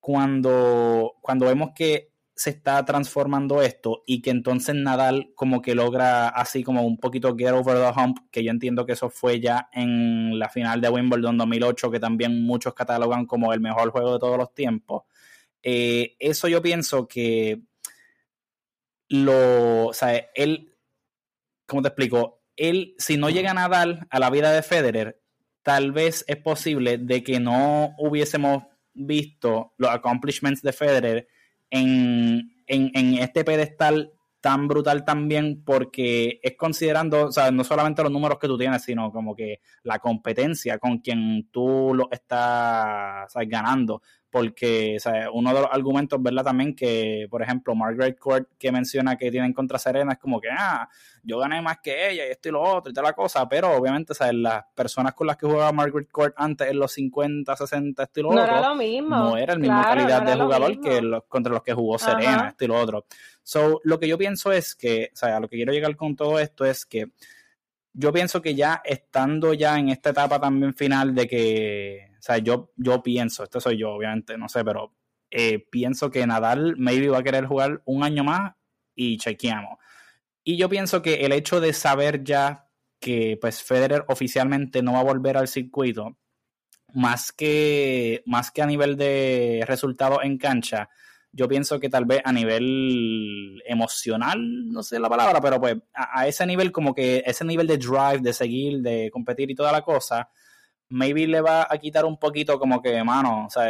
Cuando, 0.00 1.14
cuando 1.20 1.46
vemos 1.46 1.70
que 1.74 2.10
se 2.34 2.50
está 2.50 2.84
transformando 2.84 3.62
esto 3.62 4.02
y 4.06 4.20
que 4.20 4.30
entonces 4.30 4.74
Nadal 4.74 5.30
como 5.34 5.62
que 5.62 5.74
logra 5.74 6.28
así 6.28 6.62
como 6.62 6.82
un 6.82 6.98
poquito 6.98 7.34
get 7.34 7.52
over 7.52 7.78
the 7.78 7.98
hump, 7.98 8.18
que 8.30 8.44
yo 8.44 8.50
entiendo 8.50 8.84
que 8.84 8.92
eso 8.92 9.08
fue 9.08 9.40
ya 9.40 9.70
en 9.72 10.38
la 10.38 10.50
final 10.50 10.82
de 10.82 10.90
Wimbledon 10.90 11.38
2008, 11.38 11.90
que 11.90 12.00
también 12.00 12.44
muchos 12.44 12.74
catalogan 12.74 13.24
como 13.24 13.54
el 13.54 13.60
mejor 13.60 13.90
juego 13.90 14.12
de 14.12 14.18
todos 14.18 14.36
los 14.36 14.52
tiempos. 14.54 15.04
Eh, 15.62 16.14
eso 16.18 16.46
yo 16.46 16.60
pienso 16.60 17.08
que 17.08 17.62
lo, 19.08 19.86
o 19.86 19.92
sea, 19.92 20.28
él, 20.34 20.76
¿cómo 21.66 21.82
te 21.82 21.88
explico? 21.88 22.42
Él, 22.56 22.94
si 22.98 23.16
no 23.16 23.30
llega 23.30 23.50
a 23.50 23.54
Nadal 23.54 24.06
a 24.10 24.18
la 24.18 24.30
vida 24.30 24.52
de 24.52 24.62
Federer, 24.62 25.22
tal 25.62 25.92
vez 25.92 26.24
es 26.28 26.36
posible 26.36 26.98
de 26.98 27.22
que 27.22 27.40
no 27.40 27.94
hubiésemos 27.98 28.64
visto 28.94 29.74
los 29.76 29.90
accomplishments 29.90 30.62
de 30.62 30.72
Federer 30.72 31.28
en, 31.70 32.62
en, 32.66 32.90
en 32.94 33.14
este 33.14 33.44
pedestal 33.44 34.12
tan 34.40 34.68
brutal 34.68 35.04
también 35.04 35.64
porque 35.64 36.38
es 36.40 36.56
considerando, 36.56 37.26
o 37.26 37.32
sea, 37.32 37.50
no 37.50 37.64
solamente 37.64 38.04
los 38.04 38.12
números 38.12 38.38
que 38.38 38.46
tú 38.46 38.56
tienes, 38.56 38.82
sino 38.82 39.10
como 39.10 39.34
que 39.34 39.60
la 39.82 39.98
competencia 39.98 40.78
con 40.78 40.98
quien 40.98 41.48
tú 41.50 41.92
lo 41.94 42.08
estás 42.12 43.32
ganando 43.48 44.02
porque 44.36 44.98
uno 45.32 45.54
de 45.54 45.60
los 45.62 45.70
argumentos, 45.72 46.22
¿verdad? 46.22 46.44
También 46.44 46.76
que, 46.76 47.26
por 47.30 47.40
ejemplo, 47.40 47.74
Margaret 47.74 48.18
Court 48.18 48.46
que 48.58 48.70
menciona 48.70 49.16
que 49.16 49.30
tiene 49.30 49.46
en 49.46 49.54
contra 49.54 49.78
Serena 49.78 50.12
es 50.12 50.18
como 50.18 50.42
que, 50.42 50.48
ah, 50.50 50.86
yo 51.22 51.38
gané 51.38 51.62
más 51.62 51.78
que 51.82 52.10
ella 52.10 52.26
y 52.26 52.32
esto 52.32 52.50
y 52.50 52.52
lo 52.52 52.60
otro 52.60 52.90
y 52.90 52.92
toda 52.92 53.08
la 53.08 53.14
cosa, 53.14 53.48
pero 53.48 53.74
obviamente, 53.74 54.12
¿sabes? 54.12 54.34
Las 54.34 54.62
personas 54.74 55.14
con 55.14 55.26
las 55.26 55.38
que 55.38 55.46
jugaba 55.46 55.72
Margaret 55.72 56.10
Court 56.10 56.34
antes 56.36 56.68
en 56.68 56.78
los 56.78 56.92
50, 56.92 57.56
60, 57.56 58.02
esto 58.02 58.20
y 58.20 58.22
lo 58.24 58.32
no 58.32 58.42
otro, 58.42 58.58
era 58.58 58.68
lo 58.68 58.74
mismo. 58.74 59.16
no 59.16 59.36
era 59.38 59.54
el 59.54 59.58
mismo 59.58 59.82
calidad 59.82 60.20
de 60.20 60.34
jugador 60.34 60.80
que 60.82 61.00
los, 61.00 61.24
contra 61.24 61.54
los 61.54 61.62
que 61.62 61.72
jugó 61.72 61.98
Serena, 61.98 62.48
esto 62.50 62.66
y 62.66 62.68
lo 62.68 62.78
otro. 62.78 63.06
So, 63.42 63.80
lo 63.84 63.98
que 63.98 64.06
yo 64.06 64.18
pienso 64.18 64.52
es 64.52 64.74
que, 64.74 65.12
o 65.14 65.16
sea, 65.16 65.38
a 65.38 65.40
lo 65.40 65.48
que 65.48 65.56
quiero 65.56 65.72
llegar 65.72 65.96
con 65.96 66.14
todo 66.14 66.38
esto 66.38 66.66
es 66.66 66.84
que 66.84 67.06
yo 67.94 68.12
pienso 68.12 68.42
que 68.42 68.54
ya 68.54 68.82
estando 68.84 69.54
ya 69.54 69.78
en 69.78 69.88
esta 69.88 70.10
etapa 70.10 70.38
también 70.38 70.74
final 70.74 71.14
de 71.14 71.26
que, 71.26 72.10
o 72.15 72.15
sea, 72.26 72.38
yo, 72.38 72.72
yo 72.76 73.02
pienso, 73.02 73.44
esto 73.44 73.60
soy 73.60 73.78
yo, 73.78 73.92
obviamente, 73.92 74.36
no 74.36 74.48
sé, 74.48 74.64
pero 74.64 74.94
eh, 75.30 75.58
pienso 75.70 76.10
que 76.10 76.26
Nadal 76.26 76.76
maybe 76.76 77.08
va 77.08 77.18
a 77.18 77.22
querer 77.22 77.46
jugar 77.46 77.82
un 77.84 78.04
año 78.04 78.24
más 78.24 78.54
y 78.94 79.18
chequeamos. 79.18 79.78
Y 80.44 80.56
yo 80.56 80.68
pienso 80.68 81.02
que 81.02 81.26
el 81.26 81.32
hecho 81.32 81.60
de 81.60 81.72
saber 81.72 82.22
ya 82.24 82.68
que 83.00 83.38
pues 83.40 83.62
Federer 83.62 84.04
oficialmente 84.08 84.82
no 84.82 84.92
va 84.92 85.00
a 85.00 85.04
volver 85.04 85.36
al 85.36 85.48
circuito, 85.48 86.16
más 86.94 87.32
que, 87.32 88.22
más 88.26 88.50
que 88.50 88.62
a 88.62 88.66
nivel 88.66 88.96
de 88.96 89.64
resultados 89.66 90.20
en 90.22 90.38
cancha, 90.38 90.88
yo 91.36 91.46
pienso 91.48 91.78
que 91.78 91.90
tal 91.90 92.06
vez 92.06 92.22
a 92.24 92.32
nivel 92.32 93.62
emocional, 93.66 94.38
no 94.72 94.82
sé 94.82 94.98
la 94.98 95.10
palabra, 95.10 95.38
pero 95.40 95.60
pues 95.60 95.76
a, 95.92 96.26
ese 96.26 96.46
nivel 96.46 96.72
como 96.72 96.94
que 96.94 97.22
ese 97.26 97.44
nivel 97.44 97.66
de 97.66 97.76
drive, 97.76 98.20
de 98.20 98.32
seguir, 98.32 98.80
de 98.80 99.10
competir 99.12 99.50
y 99.50 99.54
toda 99.54 99.70
la 99.70 99.82
cosa, 99.82 100.30
maybe 100.88 101.26
le 101.26 101.40
va 101.40 101.66
a 101.68 101.78
quitar 101.78 102.04
un 102.04 102.18
poquito 102.18 102.58
como 102.58 102.80
que, 102.82 103.02
mano, 103.04 103.46
o 103.46 103.50
sea, 103.50 103.66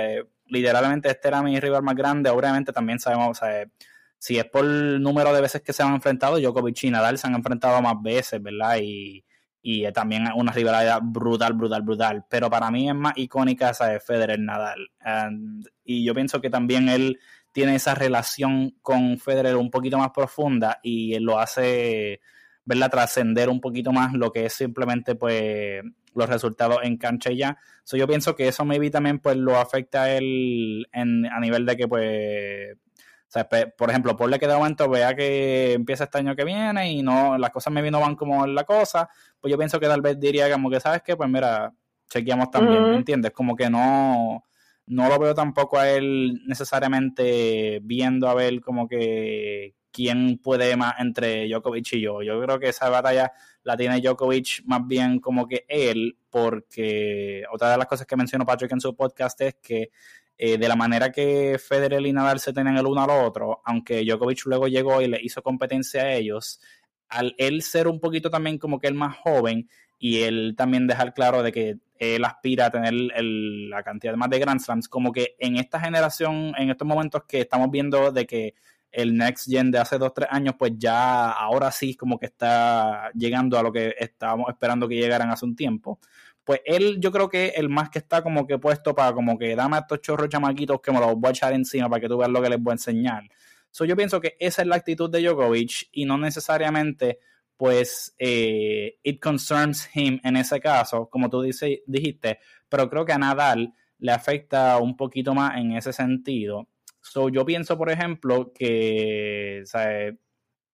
literalmente 0.47 1.11
este 1.11 1.29
era 1.29 1.43
mi 1.43 1.59
rival 1.59 1.83
más 1.83 1.95
grande, 1.95 2.31
obviamente 2.31 2.73
también 2.73 2.99
sabemos, 2.99 3.31
o 3.31 3.35
sea, 3.35 3.67
si 4.19 4.39
es 4.39 4.45
por 4.47 4.65
el 4.65 5.03
número 5.03 5.33
de 5.33 5.41
veces 5.41 5.63
que 5.63 5.73
se 5.73 5.83
han 5.83 5.95
enfrentado, 5.95 6.39
Djokovic 6.39 6.85
y 6.85 6.91
Nadal 6.91 7.19
se 7.19 7.27
han 7.27 7.35
enfrentado 7.35 7.81
más 7.83 8.01
veces, 8.03 8.43
¿verdad? 8.43 8.79
Y, 8.83 9.25
y 9.69 9.91
también 9.93 10.29
una 10.37 10.53
rivalidad 10.53 11.01
brutal, 11.03 11.55
brutal, 11.55 11.83
brutal. 11.83 12.25
Pero 12.31 12.49
para 12.49 12.71
mí 12.71 12.89
es 12.89 12.95
más 12.95 13.15
icónica 13.17 13.71
esa 13.71 13.87
de 13.89 13.99
Federer 13.99 14.39
Nadal. 14.39 14.89
y 15.85 16.05
yo 16.05 16.15
pienso 16.15 16.41
que 16.41 16.51
también 16.51 16.89
él 16.89 17.19
tiene 17.53 17.75
esa 17.75 17.95
relación 17.95 18.77
con 18.81 19.19
Federer 19.19 19.57
un 19.57 19.71
poquito 19.71 19.99
más 19.99 20.11
profunda 20.11 20.79
y 20.85 21.19
lo 21.19 21.41
hace 21.41 22.21
verla 22.65 22.89
trascender 22.89 23.49
un 23.49 23.61
poquito 23.61 23.93
más 23.93 24.13
lo 24.13 24.31
que 24.31 24.47
es 24.47 24.53
simplemente 24.53 25.15
pues 25.15 25.83
los 26.17 26.29
resultados 26.29 26.79
en 26.83 26.97
cancha 26.97 27.31
y 27.31 27.39
ya. 27.39 27.59
So, 27.85 27.97
yo 27.97 28.07
pienso 28.09 28.35
que 28.35 28.49
eso 28.49 28.65
maybe 28.65 28.91
también 28.91 29.19
pues 29.21 29.37
lo 29.37 29.57
afecta 29.59 30.05
a 30.05 30.13
él 30.13 30.87
en, 30.93 31.27
a 31.27 31.39
nivel 31.41 31.67
de 31.67 31.77
que 31.77 31.87
pues 31.87 32.77
por 33.77 33.91
ejemplo, 33.91 34.17
por 34.17 34.39
que 34.39 34.47
de 34.47 34.55
momento 34.55 34.89
vea 34.89 35.15
que 35.15 35.75
empieza 35.75 36.05
este 36.05 36.19
año 36.19 36.35
que 36.35 36.45
viene 36.45 36.91
y 36.93 37.03
no 37.03 37.37
las 37.39 37.51
cosas 37.51 37.73
me 37.73 37.91
no 37.91 38.01
van 38.01 38.17
como 38.17 38.47
la 38.47 38.65
cosa, 38.65 39.09
pues 39.41 39.51
yo 39.51 39.59
pienso 39.59 39.79
que 39.79 39.87
tal 39.87 40.01
vez 40.01 40.19
diría 40.19 40.51
como 40.51 40.71
que, 40.71 40.81
¿sabes 40.81 41.03
qué? 41.05 41.17
Pues 41.17 41.29
mira, 41.29 41.73
chequeamos 42.09 42.51
también, 42.51 42.91
¿me 42.91 42.97
entiendes? 42.97 43.33
Como 43.33 43.55
que 43.55 43.69
no, 43.69 44.45
no 44.87 45.09
lo 45.09 45.19
veo 45.19 45.35
tampoco 45.35 45.79
a 45.79 45.89
él 45.91 46.43
necesariamente 46.47 47.81
viendo 47.83 48.29
a 48.29 48.35
ver 48.35 48.61
como 48.61 48.89
que 48.89 49.75
quién 49.97 50.39
puede 50.43 50.77
más 50.77 50.95
entre 50.99 51.49
Djokovic 51.49 51.95
y 51.95 52.03
yo. 52.03 52.23
Yo 52.23 52.39
creo 52.43 52.61
que 52.61 52.69
esa 52.69 52.91
batalla 52.91 53.33
la 53.63 53.79
tiene 53.79 54.03
Djokovic 54.03 54.63
más 54.67 54.87
bien 54.87 55.21
como 55.21 55.49
que 55.49 55.65
él, 55.69 56.19
porque 56.29 57.45
otra 57.51 57.71
de 57.71 57.79
las 57.79 57.87
cosas 57.87 58.07
que 58.07 58.15
mencionó 58.15 58.45
Patrick 58.45 58.73
en 58.73 58.81
su 58.81 58.95
podcast 58.95 59.41
es 59.41 59.55
que 59.63 59.91
eh, 60.37 60.59
de 60.59 60.69
la 60.69 60.77
manera 60.77 61.11
que 61.11 61.59
Federer 61.59 62.05
y 62.07 62.13
Nadal 62.13 62.41
se 62.41 62.53
tenían 62.53 62.77
el 62.77 62.87
uno 62.87 63.03
al 63.03 63.25
otro, 63.25 63.63
aunque 63.65 64.05
Djokovic 64.05 64.45
luego 64.45 64.69
llegó 64.69 65.01
y 65.01 65.09
le 65.09 65.19
hizo 65.23 65.43
competencia 65.43 66.03
a 66.03 66.13
ellos, 66.13 66.61
al 67.09 67.35
él 67.39 67.63
ser 67.63 67.89
un 67.89 67.99
poquito 67.99 68.29
también 68.29 68.59
como 68.59 68.79
que 68.79 68.89
el 68.89 68.95
más 68.95 69.17
joven 69.17 69.67
y 69.99 70.25
él 70.25 70.55
también 70.59 70.87
dejar 70.87 71.15
claro 71.15 71.43
de 71.43 71.53
que 71.53 71.79
él 71.99 72.23
aspira 72.27 72.67
a 72.67 72.71
tener 72.71 72.93
la 72.93 73.83
cantidad 73.83 74.15
más 74.17 74.29
de 74.29 74.41
Grand 74.41 74.61
Slams, 74.61 74.89
como 74.89 75.11
que 75.11 75.37
en 75.39 75.57
esta 75.57 75.81
generación, 75.81 76.53
en 76.59 76.69
estos 76.69 76.87
momentos 76.87 77.23
que 77.27 77.41
estamos 77.41 77.71
viendo 77.71 78.13
de 78.13 78.27
que 78.27 78.55
el 78.97 79.17
Next 79.17 79.49
Gen 79.49 79.71
de 79.71 79.79
hace 79.79 79.99
dos, 79.99 80.13
tres 80.15 80.29
años, 80.31 80.55
pues 80.59 80.73
ya 80.77 81.31
ahora 81.31 81.71
sí 81.71 81.95
como 81.95 82.19
que 82.19 82.27
está 82.27 83.11
llegando 83.15 83.59
a 83.59 83.63
lo 83.63 83.73
que 83.73 83.95
estábamos 83.99 84.49
esperando 84.49 84.89
que 84.89 84.97
llegaran 84.97 85.31
hace 85.31 85.45
un 85.45 85.55
tiempo 85.55 86.01
pues 86.47 86.61
él 86.65 86.99
yo 87.01 87.11
creo 87.11 87.29
que 87.29 87.49
el 87.57 87.69
más 87.69 87.91
que 87.91 87.99
está 87.99 88.23
como 88.23 88.47
que 88.47 88.57
puesto 88.57 88.95
para 88.95 89.13
como 89.13 89.37
que 89.37 89.57
dame 89.57 89.79
a 89.79 89.81
estos 89.81 90.01
chorros 90.01 90.29
chamaquitos 90.29 90.81
que 90.81 90.93
me 90.93 91.01
los 91.01 91.17
voy 91.17 91.29
a 91.29 91.31
echar 91.31 91.53
encima 91.53 91.89
para 91.89 92.01
que 92.01 92.09
tú 92.09 92.17
veas 92.17 92.31
lo 92.31 92.41
que 92.41 92.49
les 92.49 92.63
voy 92.63 92.71
a 92.71 92.75
enseñar. 92.75 93.25
So, 93.73 93.85
yo 93.85 93.97
pienso 93.97 94.21
que 94.21 94.37
esa 94.39 94.63
es 94.63 94.69
la 94.69 94.77
actitud 94.77 95.11
de 95.11 95.23
Djokovic 95.23 95.89
y 95.91 96.05
no 96.05 96.17
necesariamente 96.17 97.19
pues 97.57 98.15
eh, 98.19 98.99
it 99.03 99.21
concerns 99.21 99.89
him 99.93 100.21
en 100.23 100.37
ese 100.37 100.61
caso, 100.61 101.09
como 101.11 101.29
tú 101.29 101.43
dijiste, 101.43 102.39
pero 102.69 102.89
creo 102.89 103.05
que 103.05 103.13
a 103.13 103.19
Nadal 103.19 103.75
le 103.99 104.13
afecta 104.13 104.79
un 104.79 104.97
poquito 104.97 105.35
más 105.35 105.57
en 105.57 105.73
ese 105.73 105.93
sentido. 105.93 106.69
So, 107.11 107.29
yo 107.29 107.45
pienso, 107.45 107.77
por 107.79 107.91
ejemplo, 107.91 108.53
que 108.53 109.63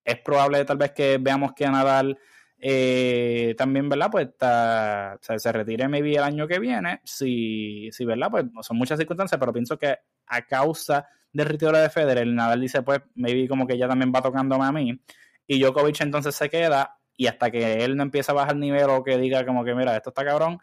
es 0.05 0.19
probable 0.23 0.65
tal 0.65 0.77
vez 0.77 0.91
que 0.91 1.17
veamos 1.19 1.53
que 1.53 1.67
Nadal 1.67 2.17
eh, 2.65 3.55
también, 3.57 3.89
¿verdad? 3.89 4.09
Pues 4.09 4.27
está, 4.27 5.19
se 5.21 5.51
retire 5.51 5.89
maybe 5.89 6.15
el 6.15 6.23
año 6.23 6.47
que 6.47 6.59
viene. 6.59 7.01
Si, 7.03 7.89
si, 7.91 8.05
¿verdad? 8.05 8.29
Pues 8.31 8.45
son 8.61 8.77
muchas 8.77 8.97
circunstancias, 8.97 9.37
pero 9.37 9.51
pienso 9.51 9.77
que 9.77 9.97
a 10.27 10.41
causa 10.43 11.05
del 11.31 11.47
retiro 11.47 11.77
de 11.77 11.89
Federer, 11.89 12.27
Nadal 12.27 12.61
dice, 12.61 12.81
pues, 12.81 13.01
maybe 13.15 13.47
como 13.47 13.67
que 13.67 13.77
ya 13.77 13.87
también 13.87 14.13
va 14.15 14.21
tocándome 14.21 14.65
a 14.65 14.71
mí. 14.71 14.99
Y 15.45 15.59
Djokovic 15.59 15.99
entonces 16.01 16.35
se 16.35 16.49
queda 16.49 16.97
y 17.17 17.27
hasta 17.27 17.51
que 17.51 17.83
él 17.83 17.95
no 17.97 18.03
empiece 18.03 18.31
a 18.31 18.35
bajar 18.35 18.53
el 18.53 18.61
nivel 18.61 18.89
o 18.89 19.03
que 19.03 19.17
diga 19.17 19.45
como 19.45 19.63
que, 19.65 19.75
mira, 19.75 19.95
esto 19.95 20.09
está 20.09 20.23
cabrón, 20.23 20.59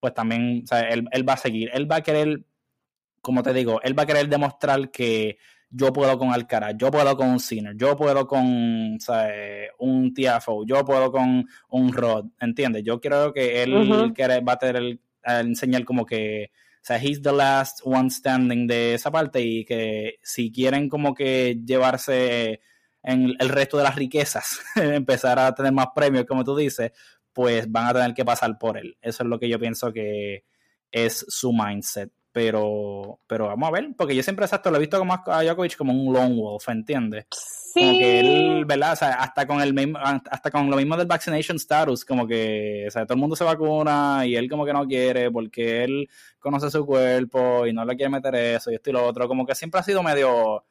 pues 0.00 0.12
también, 0.12 0.64
él, 0.90 1.08
él 1.10 1.28
va 1.28 1.34
a 1.34 1.36
seguir. 1.38 1.70
Él 1.72 1.90
va 1.90 1.96
a 1.96 2.02
querer, 2.02 2.42
como 3.24 3.42
te 3.42 3.54
digo, 3.54 3.80
él 3.82 3.98
va 3.98 4.02
a 4.02 4.06
querer 4.06 4.28
demostrar 4.28 4.90
que 4.90 5.38
yo 5.70 5.92
puedo 5.92 6.16
con 6.18 6.30
Alcaraz, 6.30 6.74
yo 6.76 6.90
puedo 6.90 7.16
con 7.16 7.30
un 7.30 7.40
Sinner, 7.40 7.74
yo 7.74 7.96
puedo 7.96 8.26
con 8.26 8.44
un 9.78 10.14
Tiafo, 10.14 10.64
yo 10.66 10.84
puedo 10.84 11.10
con 11.10 11.46
un 11.70 11.92
Rod, 11.92 12.26
¿entiendes? 12.38 12.84
Yo 12.84 13.00
creo 13.00 13.32
que 13.32 13.62
él 13.62 13.74
va 13.74 14.52
a 14.52 14.58
tener 14.58 15.00
a 15.24 15.40
enseñar 15.40 15.84
como 15.84 16.04
que, 16.04 16.50
o 16.52 16.80
sea, 16.82 16.98
he's 16.98 17.22
the 17.22 17.32
last 17.32 17.80
one 17.82 18.10
standing 18.10 18.66
de 18.66 18.94
esa 18.94 19.10
parte 19.10 19.40
y 19.40 19.64
que 19.64 20.18
si 20.22 20.52
quieren 20.52 20.88
como 20.88 21.14
que 21.14 21.58
llevarse 21.64 22.60
en 23.02 23.34
el 23.38 23.48
resto 23.48 23.78
de 23.78 23.84
las 23.84 23.96
riquezas, 23.96 24.60
empezar 24.76 25.38
a 25.38 25.54
tener 25.54 25.72
más 25.72 25.88
premios, 25.94 26.26
como 26.26 26.44
tú 26.44 26.54
dices, 26.54 26.92
pues 27.32 27.70
van 27.72 27.86
a 27.86 27.94
tener 27.94 28.14
que 28.14 28.24
pasar 28.24 28.58
por 28.58 28.76
él. 28.78 28.96
Eso 29.00 29.22
es 29.22 29.28
lo 29.28 29.38
que 29.38 29.48
yo 29.48 29.58
pienso 29.58 29.92
que 29.92 30.44
es 30.92 31.24
su 31.28 31.52
mindset. 31.52 32.12
Pero, 32.34 33.20
pero 33.28 33.46
vamos 33.46 33.68
a 33.68 33.70
ver, 33.70 33.90
porque 33.96 34.16
yo 34.16 34.22
siempre 34.24 34.44
exacto 34.44 34.68
lo 34.68 34.78
he 34.78 34.80
visto 34.80 34.98
como 34.98 35.14
a 35.14 35.44
Djokovic 35.44 35.76
como 35.76 35.92
un 35.92 36.12
lone 36.12 36.34
wolf, 36.34 36.68
¿entiendes? 36.68 37.26
Sí. 37.30 37.80
Como 37.80 37.98
que 38.00 38.18
él, 38.18 38.64
¿verdad? 38.64 38.94
O 38.94 38.96
sea, 38.96 39.12
hasta 39.14 39.46
con 39.46 39.60
el 39.60 39.72
mismo, 39.72 40.00
hasta 40.00 40.50
con 40.50 40.68
lo 40.68 40.76
mismo 40.76 40.96
del 40.96 41.06
vaccination 41.06 41.58
status, 41.58 42.04
como 42.04 42.26
que, 42.26 42.86
o 42.88 42.90
sea, 42.90 43.06
todo 43.06 43.14
el 43.14 43.20
mundo 43.20 43.36
se 43.36 43.44
vacuna 43.44 44.26
y 44.26 44.34
él 44.34 44.50
como 44.50 44.66
que 44.66 44.72
no 44.72 44.84
quiere 44.84 45.30
porque 45.30 45.84
él 45.84 46.10
conoce 46.40 46.72
su 46.72 46.84
cuerpo 46.84 47.68
y 47.68 47.72
no 47.72 47.84
le 47.84 47.94
quiere 47.94 48.10
meter 48.10 48.34
eso 48.34 48.72
y 48.72 48.74
esto 48.74 48.90
y 48.90 48.94
lo 48.94 49.06
otro, 49.06 49.28
como 49.28 49.46
que 49.46 49.54
siempre 49.54 49.78
ha 49.78 49.84
sido 49.84 50.02
medio 50.02 50.64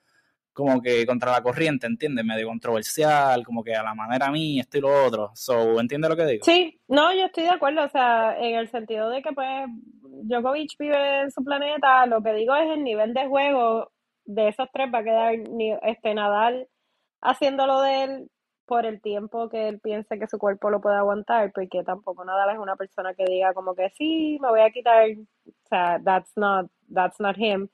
como 0.53 0.81
que 0.81 1.05
contra 1.05 1.31
la 1.31 1.41
corriente, 1.41 1.87
¿entiendes? 1.87 2.23
Medio 2.23 2.47
controversial, 2.47 3.43
como 3.43 3.63
que 3.63 3.75
a 3.75 3.83
la 3.83 3.95
manera 3.95 4.31
mía, 4.31 4.61
esto 4.61 4.77
y 4.77 4.81
lo 4.81 5.05
otro. 5.05 5.31
So, 5.33 5.79
¿entiendes 5.79 6.09
lo 6.09 6.15
que 6.15 6.25
digo? 6.25 6.45
Sí, 6.45 6.79
no, 6.87 7.13
yo 7.13 7.25
estoy 7.25 7.43
de 7.43 7.49
acuerdo, 7.49 7.83
o 7.83 7.89
sea, 7.89 8.37
en 8.37 8.55
el 8.55 8.69
sentido 8.69 9.09
de 9.09 9.21
que 9.21 9.31
pues 9.33 9.67
Djokovic 10.23 10.77
vive 10.77 11.21
en 11.21 11.31
su 11.31 11.43
planeta, 11.43 12.05
lo 12.05 12.21
que 12.21 12.33
digo 12.33 12.55
es 12.55 12.69
el 12.69 12.83
nivel 12.83 13.13
de 13.13 13.27
juego 13.27 13.91
de 14.25 14.49
esos 14.49 14.69
tres 14.71 14.89
va 14.93 14.99
a 14.99 15.03
quedar 15.03 15.33
este 15.83 16.13
Nadal 16.13 16.67
haciéndolo 17.21 17.81
de 17.81 18.03
él 18.03 18.29
por 18.65 18.85
el 18.85 19.01
tiempo 19.01 19.49
que 19.49 19.67
él 19.67 19.79
piense 19.81 20.17
que 20.17 20.27
su 20.27 20.37
cuerpo 20.37 20.69
lo 20.69 20.79
puede 20.79 20.95
aguantar, 20.95 21.51
porque 21.53 21.83
tampoco 21.83 22.23
Nadal 22.23 22.51
es 22.51 22.59
una 22.59 22.75
persona 22.75 23.13
que 23.13 23.25
diga 23.25 23.53
como 23.53 23.75
que 23.75 23.89
sí, 23.97 24.37
me 24.41 24.49
voy 24.49 24.61
a 24.61 24.71
quitar, 24.71 25.09
o 25.09 25.67
sea, 25.67 25.99
that's 26.03 26.31
not, 26.37 26.71
that's 26.93 27.19
not 27.19 27.37
him. 27.37 27.67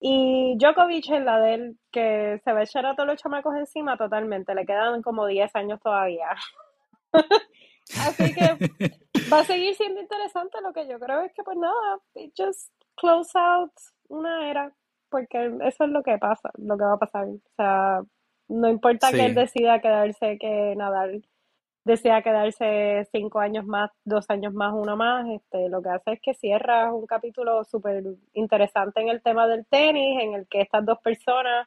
Y 0.00 0.56
Djokovic 0.58 1.10
en 1.10 1.24
la 1.24 1.40
de 1.40 1.54
él, 1.54 1.78
que 1.90 2.40
se 2.44 2.52
va 2.52 2.60
a 2.60 2.62
echar 2.62 2.86
a 2.86 2.94
todos 2.94 3.08
los 3.08 3.20
chamacos 3.20 3.56
encima 3.56 3.96
totalmente, 3.96 4.54
le 4.54 4.64
quedan 4.64 5.02
como 5.02 5.26
10 5.26 5.54
años 5.56 5.80
todavía. 5.80 6.28
Así 8.06 8.34
que 8.34 8.70
va 9.32 9.40
a 9.40 9.44
seguir 9.44 9.74
siendo 9.74 10.00
interesante. 10.00 10.58
Lo 10.62 10.72
que 10.72 10.86
yo 10.86 10.98
creo 10.98 11.22
es 11.22 11.32
que, 11.32 11.42
pues 11.42 11.56
nada, 11.56 11.98
just 12.36 12.72
close 12.96 13.36
out 13.36 13.72
una 14.08 14.50
era, 14.50 14.72
porque 15.08 15.46
eso 15.62 15.84
es 15.84 15.90
lo 15.90 16.02
que 16.02 16.18
pasa, 16.18 16.50
lo 16.58 16.76
que 16.76 16.84
va 16.84 16.94
a 16.94 16.98
pasar. 16.98 17.26
O 17.26 17.54
sea, 17.56 18.02
no 18.48 18.68
importa 18.68 19.10
que 19.10 19.26
él 19.26 19.34
decida 19.34 19.80
quedarse, 19.80 20.38
que 20.38 20.74
Nadal 20.76 21.24
desea 21.84 22.22
quedarse 22.22 23.08
cinco 23.12 23.40
años 23.40 23.64
más, 23.66 23.90
dos 24.04 24.26
años 24.28 24.52
más, 24.52 24.72
uno 24.74 24.96
más, 24.96 25.26
este, 25.30 25.68
lo 25.68 25.82
que 25.82 25.90
hace 25.90 26.12
es 26.12 26.20
que 26.20 26.34
cierra 26.34 26.92
un 26.92 27.06
capítulo 27.06 27.64
súper 27.64 28.02
interesante 28.34 29.00
en 29.00 29.08
el 29.08 29.22
tema 29.22 29.46
del 29.46 29.66
tenis, 29.66 30.22
en 30.22 30.34
el 30.34 30.46
que 30.48 30.60
estas 30.62 30.84
dos 30.84 30.98
personas 31.00 31.66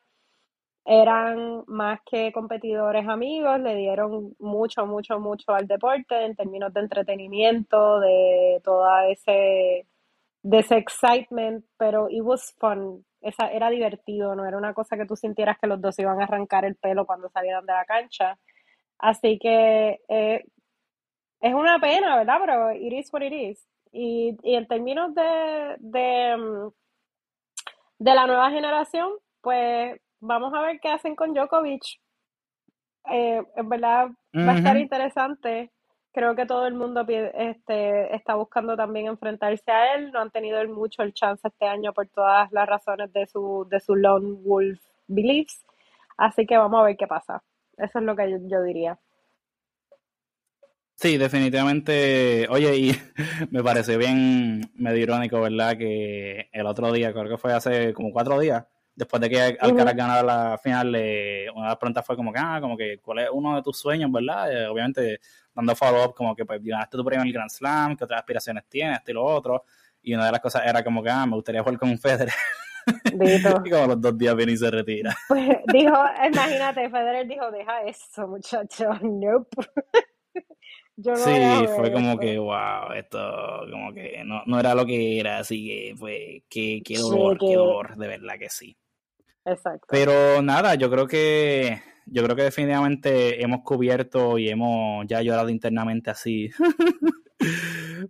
eran 0.86 1.64
más 1.68 2.00
que 2.10 2.32
competidores 2.32 3.08
amigos, 3.08 3.60
le 3.60 3.76
dieron 3.76 4.36
mucho, 4.40 4.86
mucho, 4.86 5.20
mucho 5.20 5.54
al 5.54 5.68
deporte 5.68 6.26
en 6.26 6.36
términos 6.36 6.74
de 6.74 6.82
entretenimiento, 6.82 8.00
de 8.00 8.62
toda 8.64 9.08
ese, 9.10 9.88
de 10.44 10.60
ese 10.60 10.78
excitement, 10.78 11.64
pero 11.78 12.10
it 12.10 12.22
was 12.24 12.56
fun, 12.60 13.06
Esa, 13.22 13.52
era 13.52 13.70
divertido, 13.70 14.36
no 14.36 14.46
era 14.46 14.58
una 14.58 14.74
cosa 14.74 14.98
que 14.98 15.06
tú 15.06 15.16
sintieras 15.16 15.58
que 15.60 15.68
los 15.68 15.80
dos 15.80 15.98
iban 16.00 16.20
a 16.20 16.24
arrancar 16.24 16.66
el 16.66 16.76
pelo 16.76 17.06
cuando 17.06 17.30
salieran 17.30 17.66
de 17.66 17.74
la 17.74 17.86
cancha. 17.86 18.38
Así 19.02 19.40
que 19.40 20.00
eh, 20.10 20.46
es 21.42 21.54
una 21.54 21.80
pena, 21.80 22.18
¿verdad? 22.18 22.38
Pero 22.40 22.72
it 22.72 22.94
is 22.94 23.12
what 23.12 23.24
it 23.24 23.34
is. 23.34 23.68
Y, 23.92 24.38
y 24.44 24.56
en 24.56 24.68
términos 24.68 25.14
de, 25.16 25.76
de, 25.80 26.38
mm, 26.38 26.70
de 27.98 28.16
la 28.16 28.28
nueva 28.28 28.52
generación, 28.52 29.10
pues 29.42 30.00
vamos 30.20 30.54
a 30.54 30.62
ver 30.62 30.80
qué 30.80 30.90
hacen 30.90 31.16
con 31.16 31.34
Djokovic. 31.34 31.84
Eh, 33.12 33.44
en 33.56 33.70
verdad 33.70 34.10
va 34.36 34.52
a 34.52 34.58
estar 34.58 34.78
interesante. 34.78 35.72
Creo 36.14 36.36
que 36.36 36.46
todo 36.46 36.68
el 36.68 36.76
mundo 36.76 37.04
este, 37.08 38.16
está 38.16 38.36
buscando 38.36 38.78
también 38.78 39.08
enfrentarse 39.08 39.72
a 39.72 39.96
él. 39.96 40.12
No 40.12 40.20
han 40.20 40.30
tenido 40.30 40.64
mucho 40.68 41.02
el 41.02 41.14
chance 41.14 41.48
este 41.48 41.66
año 41.66 41.92
por 41.92 42.08
todas 42.10 42.52
las 42.52 42.70
razones 42.70 43.12
de 43.14 43.26
su, 43.26 43.66
de 43.68 43.80
su 43.80 43.96
Lone 43.96 44.38
Wolf 44.44 44.80
Beliefs. 45.08 45.66
Así 46.18 46.46
que 46.46 46.58
vamos 46.58 46.80
a 46.82 46.84
ver 46.84 46.98
qué 46.98 47.08
pasa. 47.08 47.42
Eso 47.78 48.00
es 48.00 48.06
lo 48.06 48.16
que 48.16 48.40
yo 48.50 48.64
diría. 48.64 49.00
Sí, 50.96 51.18
definitivamente. 51.18 52.46
Oye, 52.50 52.76
y 52.78 52.92
me 53.50 53.64
pareció 53.64 53.98
bien 53.98 54.72
medio 54.76 55.00
irónico, 55.02 55.42
¿verdad? 55.42 55.76
Que 55.76 56.50
el 56.52 56.66
otro 56.68 56.92
día, 56.92 57.12
creo 57.12 57.28
que 57.28 57.38
fue 57.38 57.54
hace 57.54 57.92
como 57.92 58.12
cuatro 58.12 58.40
días, 58.40 58.64
después 58.96 59.20
de 59.20 59.30
que 59.30 59.42
Alcaraz 59.60 59.96
ganara 59.96 60.22
la 60.22 60.58
final, 60.60 60.90
una 60.90 61.00
de 61.00 61.50
las 61.56 61.78
preguntas 61.78 62.06
fue 62.06 62.16
como 62.16 62.32
que, 62.32 62.40
ah, 62.40 62.60
como 62.62 62.78
que, 62.78 63.00
¿cuál 63.00 63.20
es 63.20 63.30
uno 63.32 63.56
de 63.56 63.64
tus 63.64 63.80
sueños, 63.80 64.12
verdad? 64.12 64.52
Eh, 64.52 64.68
obviamente, 64.68 65.20
dando 65.56 65.76
follow-up, 65.76 66.14
como 66.14 66.36
que, 66.36 66.46
pues, 66.46 66.62
ganaste 66.64 66.98
tu 66.98 67.04
primer 67.04 67.32
Grand 67.32 67.50
Slam, 67.50 67.98
¿qué 67.98 68.04
otras 68.04 68.20
aspiraciones 68.20 68.66
tienes? 68.70 69.00
Esto 69.00 69.10
y 69.10 69.14
lo 69.16 69.24
otro. 69.26 69.66
Y 70.04 70.14
una 70.14 70.28
de 70.28 70.32
las 70.34 70.42
cosas 70.42 70.64
era 70.68 70.84
como 70.84 71.02
que, 71.02 71.10
ah, 71.10 71.26
me 71.26 71.34
gustaría 71.34 71.62
jugar 71.62 71.80
con 71.80 71.90
un 71.90 71.98
Federer. 71.98 72.30
y 73.66 73.70
como 73.70 73.88
los 73.88 74.02
dos 74.02 74.18
días 74.18 74.36
viene 74.36 74.54
y 74.54 74.58
se 74.58 74.72
retira. 74.72 75.16
Pues 75.28 75.50
dijo, 75.74 75.94
imagínate, 76.28 76.90
Federer 76.90 77.28
dijo, 77.28 77.52
deja 77.52 77.84
eso, 77.84 78.28
muchacho, 78.28 78.90
nope 79.02 79.58
sí, 81.16 81.68
fue 81.76 81.92
como 81.92 82.18
que, 82.18 82.38
wow, 82.38 82.92
esto 82.96 83.20
como 83.72 83.94
que 83.94 84.24
no, 84.26 84.44
no, 84.46 84.60
era 84.60 84.76
lo 84.76 84.86
que 84.86 85.20
era, 85.20 85.40
así 85.40 85.68
que 85.68 85.96
fue, 85.98 86.44
qué, 86.50 86.82
qué 86.84 86.98
dolor, 86.98 87.38
qué 87.38 87.56
dolor, 87.56 87.96
de 87.98 88.08
verdad 88.08 88.36
que 88.40 88.50
sí. 88.50 88.78
Exacto. 89.46 89.88
Pero 89.90 90.42
nada, 90.42 90.76
yo 90.76 90.90
creo 90.92 91.08
que 91.08 91.82
yo 92.06 92.24
creo 92.24 92.36
que 92.36 92.44
definitivamente 92.44 93.42
hemos 93.44 93.62
cubierto 93.64 94.38
y 94.38 94.50
hemos 94.50 95.06
ya 95.08 95.22
llorado 95.22 95.50
internamente 95.50 96.10
así 96.10 96.50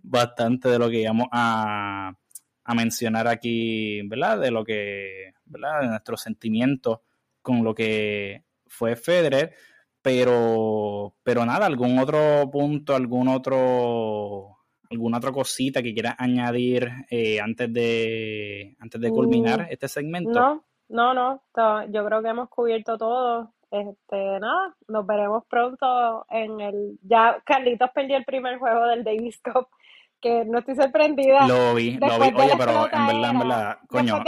bastante 0.02 0.68
de 0.68 0.78
lo 0.78 0.90
que 0.90 1.00
íbamos 1.00 1.28
a, 1.32 2.12
a 2.64 2.74
mencionar 2.74 3.28
aquí, 3.28 4.02
¿verdad? 4.08 4.38
De 4.40 4.50
lo 4.50 4.64
que, 4.64 5.32
¿verdad? 5.44 5.80
De 5.80 5.88
nuestros 5.88 6.20
sentimientos 6.22 7.00
con 7.40 7.64
lo 7.64 7.74
que 7.74 8.44
fue 8.66 8.96
Federer. 8.96 9.54
Pero, 10.00 11.14
pero 11.22 11.46
nada, 11.46 11.66
algún 11.66 11.98
otro 11.98 12.50
punto, 12.50 12.96
algún 12.96 13.28
otro, 13.28 14.58
alguna 14.90 15.18
otra 15.18 15.30
cosita 15.30 15.80
que 15.80 15.94
quieras 15.94 16.16
añadir 16.18 16.90
eh, 17.08 17.40
antes 17.40 17.72
de 17.72 18.76
antes 18.80 19.00
de 19.00 19.10
culminar 19.10 19.60
mm, 19.60 19.66
este 19.70 19.86
segmento. 19.86 20.32
No, 20.88 21.14
no, 21.14 21.14
no, 21.14 21.86
yo 21.88 22.04
creo 22.04 22.20
que 22.20 22.28
hemos 22.28 22.48
cubierto 22.48 22.98
todo. 22.98 23.54
Este, 23.70 24.40
nada, 24.40 24.76
nos 24.88 25.06
veremos 25.06 25.44
pronto 25.48 26.26
en 26.28 26.60
el. 26.60 26.98
Ya 27.02 27.40
Carlitos 27.44 27.90
perdió 27.94 28.16
el 28.16 28.24
primer 28.24 28.58
juego 28.58 28.86
del 28.86 29.04
Davis 29.04 29.40
Cup 29.40 29.68
que 30.22 30.44
no 30.46 30.60
estoy 30.60 30.76
sorprendida. 30.76 31.46
Lo 31.46 31.74
vi, 31.74 31.98
lo 31.98 32.18
vi. 32.18 32.32
Oye, 32.34 32.54
pero 32.56 32.88
en 32.90 33.06
verdad, 33.06 33.30
en 33.30 33.38
verdad, 33.40 33.78
coño, 33.88 34.24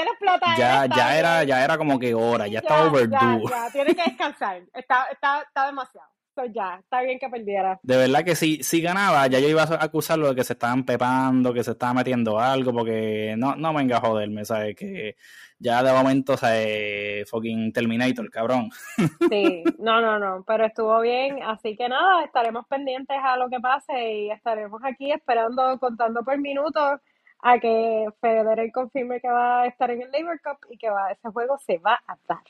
ya, 0.59 0.87
ya 0.87 1.17
era, 1.17 1.45
ya 1.45 1.65
era 1.65 1.79
como 1.79 1.99
que 1.99 2.13
hora, 2.13 2.47
ya, 2.49 2.59
está 2.59 2.85
overdue. 2.85 3.11
Ya, 3.49 3.67
ya, 3.67 3.71
tiene 3.71 3.95
que 3.95 4.03
descansar, 4.03 4.63
está, 4.75 5.07
está, 5.13 5.43
está 5.43 5.67
demasiado. 5.67 6.09
Ya, 6.53 6.79
está 6.81 7.03
bien 7.03 7.19
que 7.19 7.29
perdiera. 7.29 7.79
De 7.83 7.97
verdad 7.97 8.25
que 8.25 8.35
si, 8.35 8.63
si 8.63 8.81
ganaba, 8.81 9.27
ya 9.27 9.39
yo 9.39 9.49
iba 9.49 9.63
a 9.63 9.85
acusarlo 9.85 10.29
de 10.29 10.35
que 10.35 10.45
se 10.45 10.55
estaban 10.55 10.85
pepando, 10.85 11.53
que 11.53 11.65
se 11.65 11.73
estaba 11.73 11.95
metiendo 11.95 12.39
algo, 12.39 12.73
porque 12.73 13.35
no, 13.37 13.57
no 13.57 13.73
venga 13.75 13.99
a 13.99 14.01
joderme, 14.01 14.45
¿sabes? 14.45 14.75
Que 14.77 15.17
ya 15.59 15.83
de 15.83 15.93
momento, 15.93 16.35
eh, 16.47 17.25
fucking 17.27 17.73
Terminator, 17.73 18.31
cabrón. 18.31 18.71
Sí, 19.31 19.65
no, 19.79 20.01
no, 20.01 20.19
no, 20.19 20.45
pero 20.47 20.67
estuvo 20.67 21.01
bien, 21.01 21.43
así 21.43 21.77
que 21.77 21.89
nada, 21.89 22.25
estaremos 22.25 22.67
pendientes 22.67 23.17
a 23.23 23.37
lo 23.37 23.49
que 23.49 23.61
pase 23.61 24.13
y 24.13 24.31
estaremos 24.31 24.81
aquí 24.85 25.11
esperando, 25.11 25.79
contando 25.79 26.23
por 26.23 26.39
minutos 26.39 27.01
a 27.41 27.59
que 27.59 28.07
Federer 28.21 28.73
confirme 28.73 29.21
que 29.21 29.29
va 29.29 29.63
a 29.63 29.67
estar 29.67 29.91
en 29.91 30.03
el 30.03 30.11
Labor 30.11 30.41
Cup 30.43 30.67
y 30.71 30.79
que 30.79 30.91
va, 30.91 31.13
ese 31.13 31.29
juego 31.29 31.59
se 31.59 31.79
va 31.79 32.01
a 32.07 32.17
dar. 32.27 32.43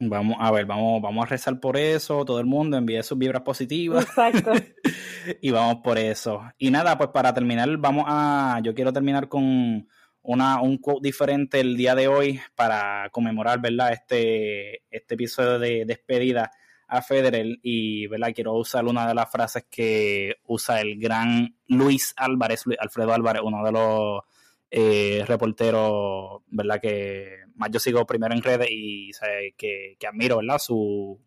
Vamos 0.00 0.36
a 0.40 0.50
ver, 0.50 0.66
vamos, 0.66 1.00
vamos 1.00 1.24
a 1.24 1.28
rezar 1.28 1.60
por 1.60 1.76
eso, 1.76 2.24
todo 2.24 2.40
el 2.40 2.46
mundo 2.46 2.76
envíe 2.76 3.02
sus 3.02 3.16
vibras 3.16 3.42
positivas. 3.42 4.04
Exacto. 4.04 4.52
y 5.40 5.50
vamos 5.50 5.76
por 5.82 5.98
eso. 5.98 6.42
Y 6.58 6.70
nada, 6.70 6.98
pues 6.98 7.10
para 7.10 7.32
terminar, 7.32 7.68
vamos 7.78 8.04
a, 8.08 8.60
yo 8.62 8.74
quiero 8.74 8.92
terminar 8.92 9.28
con 9.28 9.88
una, 10.22 10.60
un 10.60 10.78
quote 10.78 11.00
diferente 11.08 11.60
el 11.60 11.76
día 11.76 11.94
de 11.94 12.08
hoy 12.08 12.40
para 12.54 13.08
conmemorar, 13.10 13.60
¿verdad? 13.60 13.92
Este, 13.92 14.82
este 14.90 15.14
episodio 15.14 15.58
de 15.58 15.84
despedida 15.86 16.50
a 16.88 17.02
Federer 17.02 17.58
y, 17.62 18.06
¿verdad? 18.08 18.32
Quiero 18.34 18.54
usar 18.54 18.84
una 18.86 19.06
de 19.06 19.14
las 19.14 19.30
frases 19.30 19.66
que 19.70 20.36
usa 20.46 20.80
el 20.80 20.98
gran 20.98 21.56
Luis 21.68 22.14
Álvarez, 22.16 22.64
Alfredo 22.78 23.12
Álvarez, 23.12 23.42
uno 23.44 23.64
de 23.64 23.72
los 23.72 24.22
eh, 24.76 25.24
reporteros, 25.28 26.42
¿verdad? 26.48 26.80
Que 26.80 27.44
más 27.54 27.70
yo 27.70 27.78
sigo 27.78 28.04
primero 28.04 28.34
en 28.34 28.42
redes 28.42 28.66
y 28.68 29.12
que, 29.56 29.94
que, 29.96 30.06
admiro, 30.08 30.38
¿verdad? 30.38 30.58
Su, 30.58 31.20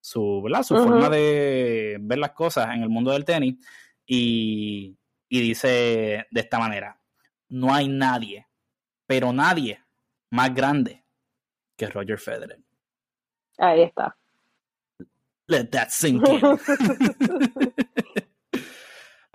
su, 0.00 0.40
¿verdad? 0.40 0.62
su 0.62 0.76
forma 0.76 1.10
de 1.10 1.96
ver 2.00 2.18
las 2.18 2.30
cosas 2.30 2.72
en 2.76 2.84
el 2.84 2.88
mundo 2.88 3.10
del 3.10 3.24
tenis 3.24 3.56
y, 4.06 4.96
y 5.28 5.40
dice 5.40 6.28
de 6.30 6.40
esta 6.40 6.60
manera, 6.60 7.00
no 7.48 7.74
hay 7.74 7.88
nadie, 7.88 8.46
pero 9.04 9.32
nadie 9.32 9.82
más 10.30 10.54
grande 10.54 11.04
que 11.76 11.88
Roger 11.88 12.20
Federer. 12.20 12.60
Ahí 13.58 13.82
está. 13.82 14.16
Let 15.48 15.70
that 15.72 15.88
sink 15.88 16.24
in. 16.28 16.40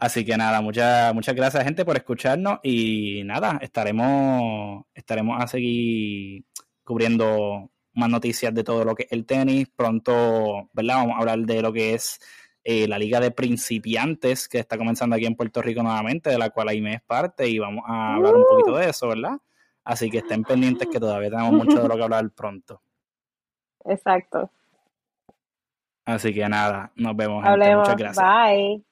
Así 0.01 0.25
que 0.25 0.35
nada, 0.35 0.61
muchas 0.61 1.13
muchas 1.13 1.35
gracias 1.35 1.63
gente 1.63 1.85
por 1.85 1.95
escucharnos 1.95 2.59
y 2.63 3.21
nada, 3.23 3.59
estaremos 3.61 4.83
estaremos 4.95 5.39
a 5.39 5.45
seguir 5.45 6.43
cubriendo 6.83 7.69
más 7.93 8.09
noticias 8.09 8.51
de 8.51 8.63
todo 8.63 8.83
lo 8.83 8.95
que 8.95 9.03
es 9.03 9.11
el 9.11 9.27
tenis. 9.27 9.69
Pronto, 9.69 10.69
¿verdad? 10.73 10.95
Vamos 10.95 11.15
a 11.15 11.19
hablar 11.19 11.37
de 11.41 11.61
lo 11.61 11.71
que 11.71 11.93
es 11.93 12.19
eh, 12.63 12.87
la 12.87 12.97
Liga 12.97 13.19
de 13.19 13.29
Principiantes, 13.29 14.49
que 14.49 14.57
está 14.57 14.75
comenzando 14.75 15.15
aquí 15.15 15.27
en 15.27 15.35
Puerto 15.35 15.61
Rico 15.61 15.83
nuevamente, 15.83 16.31
de 16.31 16.39
la 16.39 16.49
cual 16.49 16.69
Aime 16.69 16.95
es 16.95 17.01
parte, 17.03 17.47
y 17.47 17.59
vamos 17.59 17.83
a 17.85 18.15
hablar 18.15 18.33
un 18.33 18.45
poquito 18.49 18.77
de 18.77 18.89
eso, 18.89 19.07
¿verdad? 19.07 19.37
Así 19.83 20.09
que 20.09 20.17
estén 20.17 20.43
pendientes 20.43 20.87
que 20.87 20.99
todavía 20.99 21.29
tenemos 21.29 21.53
mucho 21.53 21.79
de 21.79 21.87
lo 21.87 21.95
que 21.95 22.03
hablar 22.03 22.27
pronto. 22.31 22.81
Exacto. 23.85 24.49
Así 26.05 26.33
que 26.33 26.49
nada, 26.49 26.91
nos 26.95 27.15
vemos. 27.15 27.45
Gente. 27.45 27.75
Muchas 27.75 27.95
gracias. 27.95 28.25
Bye. 28.25 28.83